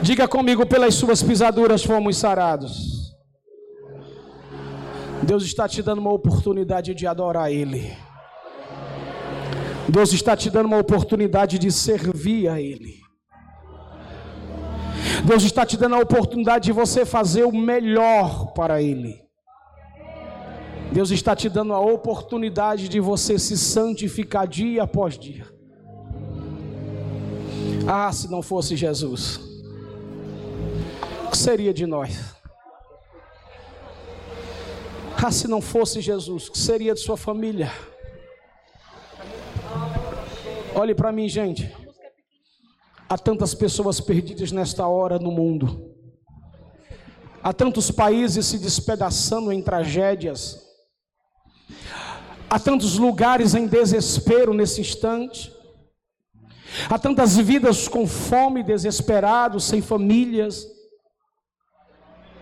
Diga 0.00 0.26
comigo, 0.26 0.64
pelas 0.64 0.94
suas 0.94 1.22
pisaduras 1.22 1.84
fomos 1.84 2.16
sarados. 2.16 3.14
Deus 5.22 5.44
está 5.44 5.68
te 5.68 5.82
dando 5.82 5.98
uma 5.98 6.14
oportunidade 6.14 6.94
de 6.94 7.06
adorar 7.06 7.52
Ele. 7.52 7.94
Deus 9.86 10.14
está 10.14 10.34
te 10.34 10.48
dando 10.48 10.64
uma 10.64 10.78
oportunidade 10.78 11.58
de 11.58 11.70
servir 11.70 12.48
a 12.48 12.58
Ele. 12.58 13.04
Deus 15.24 15.42
está 15.42 15.64
te 15.64 15.76
dando 15.76 15.94
a 15.94 16.00
oportunidade 16.00 16.66
de 16.66 16.72
você 16.72 17.04
fazer 17.04 17.44
o 17.44 17.52
melhor 17.52 18.52
para 18.52 18.82
Ele. 18.82 19.24
Deus 20.92 21.10
está 21.10 21.34
te 21.34 21.48
dando 21.48 21.72
a 21.72 21.80
oportunidade 21.80 22.88
de 22.88 23.00
você 23.00 23.38
se 23.38 23.56
santificar 23.56 24.46
dia 24.46 24.82
após 24.82 25.18
dia. 25.18 25.46
Ah, 27.88 28.12
se 28.12 28.30
não 28.30 28.42
fosse 28.42 28.76
Jesus, 28.76 29.40
o 31.26 31.30
que 31.30 31.38
seria 31.38 31.72
de 31.72 31.86
nós? 31.86 32.36
Ah, 35.22 35.30
se 35.30 35.48
não 35.48 35.60
fosse 35.60 36.00
Jesus, 36.00 36.46
o 36.46 36.52
que 36.52 36.58
seria 36.58 36.94
de 36.94 37.00
sua 37.00 37.16
família? 37.16 37.72
Olhe 40.74 40.94
para 40.94 41.10
mim, 41.10 41.28
gente. 41.28 41.74
Há 43.08 43.16
tantas 43.16 43.54
pessoas 43.54 44.00
perdidas 44.00 44.50
nesta 44.50 44.86
hora 44.86 45.18
no 45.18 45.30
mundo. 45.30 45.94
Há 47.42 47.52
tantos 47.52 47.90
países 47.90 48.46
se 48.46 48.58
despedaçando 48.58 49.52
em 49.52 49.62
tragédias. 49.62 50.60
Há 52.50 52.58
tantos 52.58 52.98
lugares 52.98 53.54
em 53.54 53.68
desespero 53.68 54.52
nesse 54.52 54.80
instante. 54.80 55.54
Há 56.90 56.98
tantas 56.98 57.36
vidas 57.36 57.86
com 57.86 58.06
fome, 58.06 58.64
desesperados, 58.64 59.64
sem 59.64 59.80
famílias, 59.80 60.66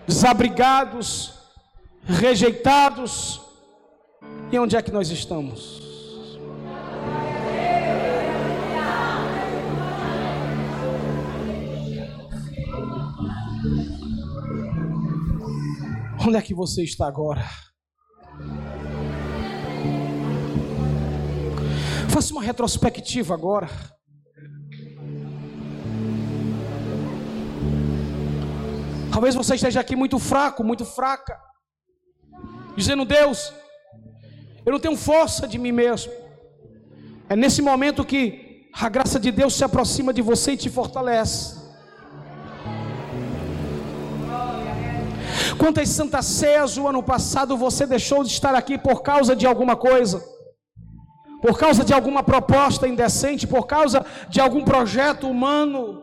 desabrigados, 0.07 1.35
rejeitados. 2.05 3.43
E 4.51 4.59
onde 4.59 4.77
é 4.77 4.83
que 4.83 4.91
nós 4.91 5.11
estamos? 5.11 5.84
Onde 16.27 16.39
é 16.39 16.43
que 16.43 16.55
você 16.55 16.83
está 16.83 17.07
agora? 17.07 17.45
Faça 22.09 22.33
uma 22.33 22.43
retrospectiva 22.43 23.35
agora. 23.35 23.69
Talvez 29.13 29.35
você 29.35 29.57
esteja 29.57 29.81
aqui 29.81 29.95
muito 29.95 30.19
fraco, 30.19 30.65
muito 30.65 30.87
fraca, 30.87 31.39
dizendo: 32.75 33.05
Deus, 33.05 33.53
eu 34.65 34.73
não 34.73 34.81
tenho 34.81 34.97
força 34.97 35.47
de 35.47 35.59
mim 35.59 35.73
mesmo. 35.73 36.11
É 37.29 37.37
nesse 37.37 37.61
momento 37.61 38.03
que 38.03 38.71
a 38.73 38.89
graça 38.89 39.21
de 39.21 39.31
Deus 39.31 39.55
se 39.55 39.63
aproxima 39.63 40.11
de 40.11 40.23
você 40.23 40.53
e 40.53 40.57
te 40.57 40.71
fortalece. 40.71 41.64
Quantas 45.59 45.89
santas 45.89 46.27
ceias 46.27 46.77
o 46.77 46.87
ano 46.89 47.03
passado 47.03 47.57
você 47.57 47.87
deixou 47.87 48.23
de 48.23 48.31
estar 48.31 48.55
aqui 48.55 48.77
por 48.77 49.03
causa 49.03 49.35
de 49.37 49.47
alguma 49.47 49.77
coisa? 49.77 50.23
Por 51.41 51.59
causa 51.59 51.85
de 51.85 51.93
alguma 51.93 52.23
proposta 52.23 52.89
indecente, 52.89 53.47
por 53.47 53.67
causa 53.67 54.05
de 54.29 54.41
algum 54.41 54.65
projeto 54.65 55.29
humano? 55.29 56.03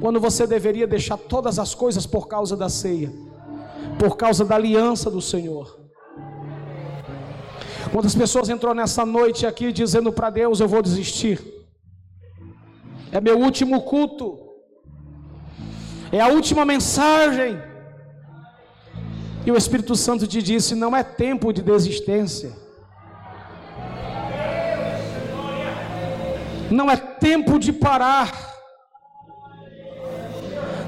Quando 0.00 0.20
você 0.20 0.46
deveria 0.46 0.86
deixar 0.86 1.16
todas 1.16 1.58
as 1.58 1.74
coisas 1.74 2.06
por 2.06 2.28
causa 2.28 2.56
da 2.56 2.68
ceia, 2.68 3.12
por 3.98 4.16
causa 4.16 4.44
da 4.44 4.54
aliança 4.54 5.10
do 5.10 5.20
Senhor. 5.20 5.78
Quantas 7.92 8.14
pessoas 8.14 8.48
entrou 8.48 8.74
nessa 8.74 9.04
noite 9.04 9.46
aqui 9.46 9.72
dizendo 9.72 10.12
para 10.12 10.30
Deus: 10.30 10.60
Eu 10.60 10.68
vou 10.68 10.82
desistir. 10.82 11.40
É 13.10 13.20
meu 13.20 13.38
último 13.38 13.82
culto. 13.82 14.38
É 16.12 16.20
a 16.20 16.28
última 16.28 16.64
mensagem. 16.64 17.58
E 19.48 19.50
o 19.50 19.56
Espírito 19.56 19.96
Santo 19.96 20.26
te 20.26 20.42
disse: 20.42 20.74
não 20.74 20.94
é 20.94 21.02
tempo 21.02 21.54
de 21.54 21.62
desistência. 21.62 22.52
Não 26.70 26.90
é 26.90 26.96
tempo 26.96 27.58
de 27.58 27.72
parar. 27.72 28.30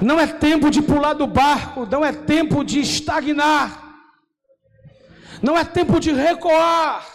Não 0.03 0.21
é 0.21 0.27
tempo 0.27 0.69
de 0.69 0.83
pular 0.83 1.15
do 1.15 1.27
barco, 1.27 1.87
não 1.87 2.05
é 2.05 2.13
tempo 2.13 2.63
de 2.63 2.81
estagnar. 2.81 3.83
Não 5.41 5.57
é 5.57 5.65
tempo 5.65 5.99
de 5.99 6.13
recuar. 6.13 7.07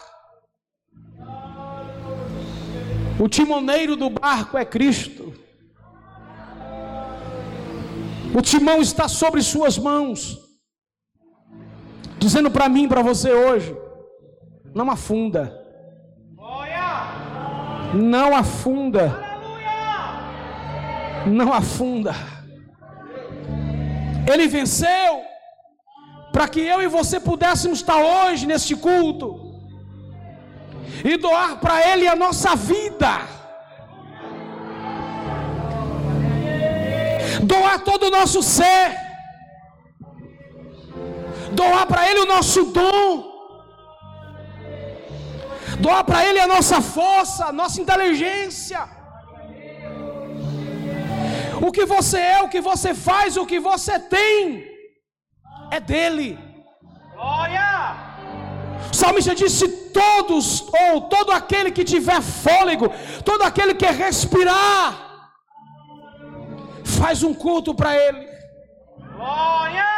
O 3.19 3.29
timoneiro 3.29 3.95
do 3.95 4.09
barco 4.09 4.57
é 4.57 4.65
Cristo. 4.65 5.31
O 8.33 8.41
timão 8.41 8.81
está 8.81 9.07
sobre 9.07 9.43
suas 9.43 9.77
mãos. 9.77 10.44
Dizendo 12.25 12.49
para 12.49 12.67
mim, 12.67 12.87
para 12.87 13.03
você 13.03 13.31
hoje, 13.31 13.77
não 14.73 14.89
afunda. 14.89 15.43
Não 17.93 18.35
afunda. 18.35 19.05
Não 21.27 21.53
afunda. 21.53 22.15
Ele 24.27 24.47
venceu 24.47 25.21
para 26.33 26.47
que 26.47 26.61
eu 26.61 26.81
e 26.81 26.87
você 26.87 27.19
pudéssemos 27.19 27.77
estar 27.77 27.97
hoje 27.97 28.47
neste 28.47 28.75
culto 28.75 29.27
e 31.03 31.17
doar 31.17 31.59
para 31.59 31.87
Ele 31.91 32.07
a 32.07 32.15
nossa 32.15 32.55
vida. 32.55 33.19
Doar 37.43 37.83
todo 37.83 38.07
o 38.07 38.09
nosso 38.09 38.41
ser, 38.41 39.04
doar 41.61 41.85
para 41.91 42.09
Ele 42.09 42.21
o 42.21 42.31
nosso 42.35 42.61
dom, 42.77 43.09
doar 45.79 46.03
para 46.09 46.25
Ele 46.25 46.39
a 46.39 46.47
nossa 46.55 46.81
força, 46.81 47.45
a 47.45 47.53
nossa 47.61 47.81
inteligência. 47.81 48.81
O 51.67 51.71
que 51.75 51.85
você 51.85 52.19
é, 52.19 52.41
o 52.41 52.49
que 52.53 52.61
você 52.69 52.93
faz, 52.93 53.37
o 53.37 53.45
que 53.45 53.59
você 53.59 53.97
tem, 54.15 54.35
é 55.71 55.79
dele. 55.79 56.37
Glória! 57.13 57.69
O 58.91 58.95
salmista 58.95 59.33
disse: 59.33 59.67
todos, 59.99 60.45
ou 60.83 61.01
todo 61.15 61.31
aquele 61.31 61.71
que 61.71 61.83
tiver 61.93 62.21
fôlego, 62.21 62.87
todo 63.23 63.43
aquele 63.43 63.73
que 63.73 63.85
respirar, 63.85 64.89
faz 66.83 67.23
um 67.23 67.33
culto 67.33 67.73
para 67.73 67.95
ele. 67.95 68.27
Glória! 69.15 69.94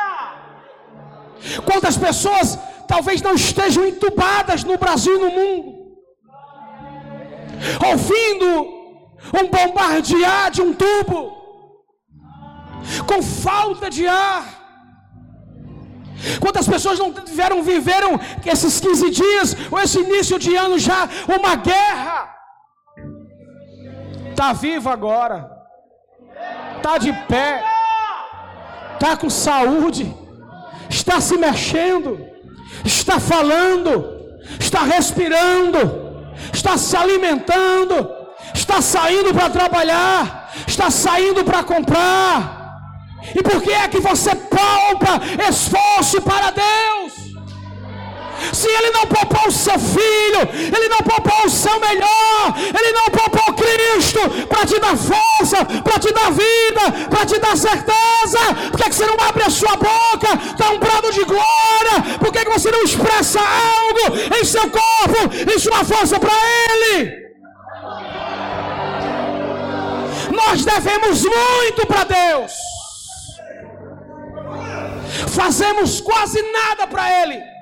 Quantas 1.65 1.97
pessoas 1.97 2.57
talvez 2.87 3.21
não 3.21 3.33
estejam 3.33 3.85
entubadas 3.85 4.63
no 4.63 4.77
Brasil 4.77 5.15
e 5.15 5.19
no 5.19 5.31
mundo, 5.31 5.97
ouvindo 7.85 8.77
um 9.33 9.47
bombardear 9.49 10.51
de 10.51 10.61
um 10.61 10.73
tubo, 10.73 11.35
com 13.05 13.21
falta 13.21 13.89
de 13.89 14.07
ar. 14.07 14.55
Quantas 16.39 16.67
pessoas 16.67 16.97
não 16.97 17.13
tiveram, 17.13 17.61
viveram 17.61 18.19
esses 18.45 18.79
15 18.79 19.09
dias, 19.11 19.55
ou 19.71 19.79
esse 19.79 19.99
início 19.99 20.39
de 20.39 20.55
ano 20.55 20.79
já, 20.79 21.07
uma 21.27 21.55
guerra? 21.55 22.35
Está 24.31 24.53
vivo 24.53 24.89
agora, 24.89 25.49
está 26.77 26.97
de 26.97 27.11
pé, 27.27 27.63
está 28.93 29.17
com 29.17 29.29
saúde, 29.29 30.15
está 31.07 31.21
se 31.21 31.37
mexendo, 31.37 32.19
está 32.83 33.17
falando, 33.17 34.27
está 34.59 34.81
respirando, 34.83 35.79
está 36.53 36.77
se 36.77 36.97
alimentando, 36.97 38.09
está 38.53 38.81
saindo 38.81 39.33
para 39.33 39.49
trabalhar, 39.49 40.51
está 40.67 40.91
saindo 40.91 41.45
para 41.45 41.63
comprar 41.63 42.57
e 43.33 43.41
por 43.41 43.61
que 43.61 43.71
é 43.71 43.87
que 43.87 44.01
você 44.01 44.35
poupa 44.35 45.21
esforço 45.49 46.21
para 46.21 46.51
Deus? 46.51 47.26
Se 48.53 48.67
Ele 48.67 48.91
não 48.91 49.05
poupou 49.05 49.47
o 49.47 49.51
seu 49.51 49.77
filho, 49.79 50.41
Ele 50.53 50.89
não 50.89 50.99
poupou 50.99 51.45
o 51.45 51.49
seu 51.49 51.79
melhor, 51.79 52.53
Ele 52.57 52.91
não 52.93 53.05
poupou 53.05 53.53
Cristo 53.53 54.47
para 54.47 54.65
te 54.65 54.79
dar 54.79 54.95
força, 54.97 55.65
para 55.83 55.99
te 55.99 56.13
dar 56.13 56.31
vida, 56.31 57.07
para 57.09 57.25
te 57.25 57.39
dar 57.39 57.57
certeza, 57.57 58.39
por 58.71 58.77
que, 58.79 58.89
que 58.89 58.95
você 58.95 59.05
não 59.05 59.17
abre 59.27 59.43
a 59.43 59.49
sua 59.49 59.75
boca, 59.75 60.29
dá 60.57 60.69
um 60.71 60.79
brado 60.79 61.11
de 61.11 61.23
glória, 61.23 62.17
por 62.19 62.31
que, 62.31 62.45
que 62.45 62.51
você 62.51 62.71
não 62.71 62.83
expressa 62.83 63.39
algo 63.39 64.17
em 64.39 64.43
seu 64.43 64.69
corpo, 64.69 65.51
em 65.53 65.59
sua 65.59 65.83
força 65.83 66.19
para 66.19 66.33
Ele? 66.33 67.27
Nós 70.31 70.63
devemos 70.63 71.23
muito 71.23 71.87
para 71.87 72.03
Deus 72.03 72.51
fazemos 75.37 76.01
quase 76.01 76.41
nada 76.51 76.87
para 76.87 77.23
Ele. 77.23 77.56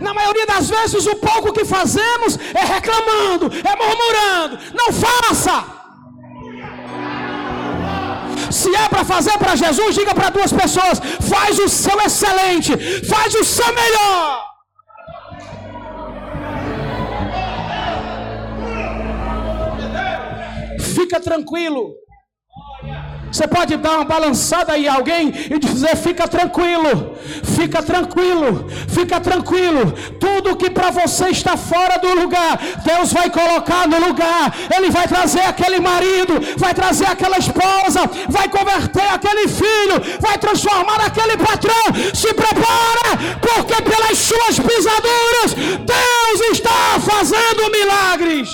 Na 0.00 0.14
maioria 0.14 0.46
das 0.46 0.68
vezes, 0.70 1.06
o 1.06 1.16
pouco 1.16 1.52
que 1.52 1.64
fazemos 1.64 2.38
é 2.54 2.64
reclamando, 2.64 3.46
é 3.46 3.76
murmurando. 3.76 4.58
Não 4.74 4.92
faça. 4.92 5.78
Se 8.50 8.74
é 8.74 8.88
para 8.88 9.04
fazer 9.04 9.36
para 9.38 9.56
Jesus, 9.56 9.94
diga 9.94 10.14
para 10.14 10.30
duas 10.30 10.52
pessoas: 10.52 11.00
faz 11.28 11.58
o 11.58 11.68
seu 11.68 12.00
excelente, 12.00 12.76
faz 13.04 13.34
o 13.34 13.44
seu 13.44 13.66
melhor. 13.74 14.44
Fica 20.94 21.20
tranquilo. 21.20 21.97
Você 23.30 23.46
pode 23.46 23.76
dar 23.76 23.96
uma 23.96 24.04
balançada 24.04 24.72
aí 24.72 24.88
alguém 24.88 25.32
e 25.50 25.58
dizer: 25.58 25.96
fica 25.96 26.26
tranquilo, 26.26 27.16
fica 27.56 27.82
tranquilo, 27.82 28.66
fica 28.88 29.20
tranquilo. 29.20 29.92
Tudo 30.18 30.56
que 30.56 30.70
para 30.70 30.90
você 30.90 31.28
está 31.28 31.56
fora 31.56 31.98
do 31.98 32.14
lugar, 32.14 32.58
Deus 32.84 33.12
vai 33.12 33.30
colocar 33.30 33.86
no 33.86 33.98
lugar. 34.06 34.54
Ele 34.74 34.90
vai 34.90 35.06
trazer 35.06 35.42
aquele 35.42 35.80
marido, 35.80 36.34
vai 36.56 36.74
trazer 36.74 37.06
aquela 37.06 37.38
esposa, 37.38 38.00
vai 38.28 38.48
converter 38.48 39.08
aquele 39.12 39.48
filho, 39.48 39.96
vai 40.20 40.38
transformar 40.38 41.00
aquele 41.06 41.36
patrão. 41.36 41.84
Se 42.14 42.32
prepara, 42.34 43.10
porque 43.40 43.82
pelas 43.82 44.18
suas 44.18 44.58
pisaduras, 44.58 45.54
Deus 45.84 46.50
está 46.52 46.98
fazendo 47.00 47.66
um 47.66 47.70
milagre. 47.70 48.46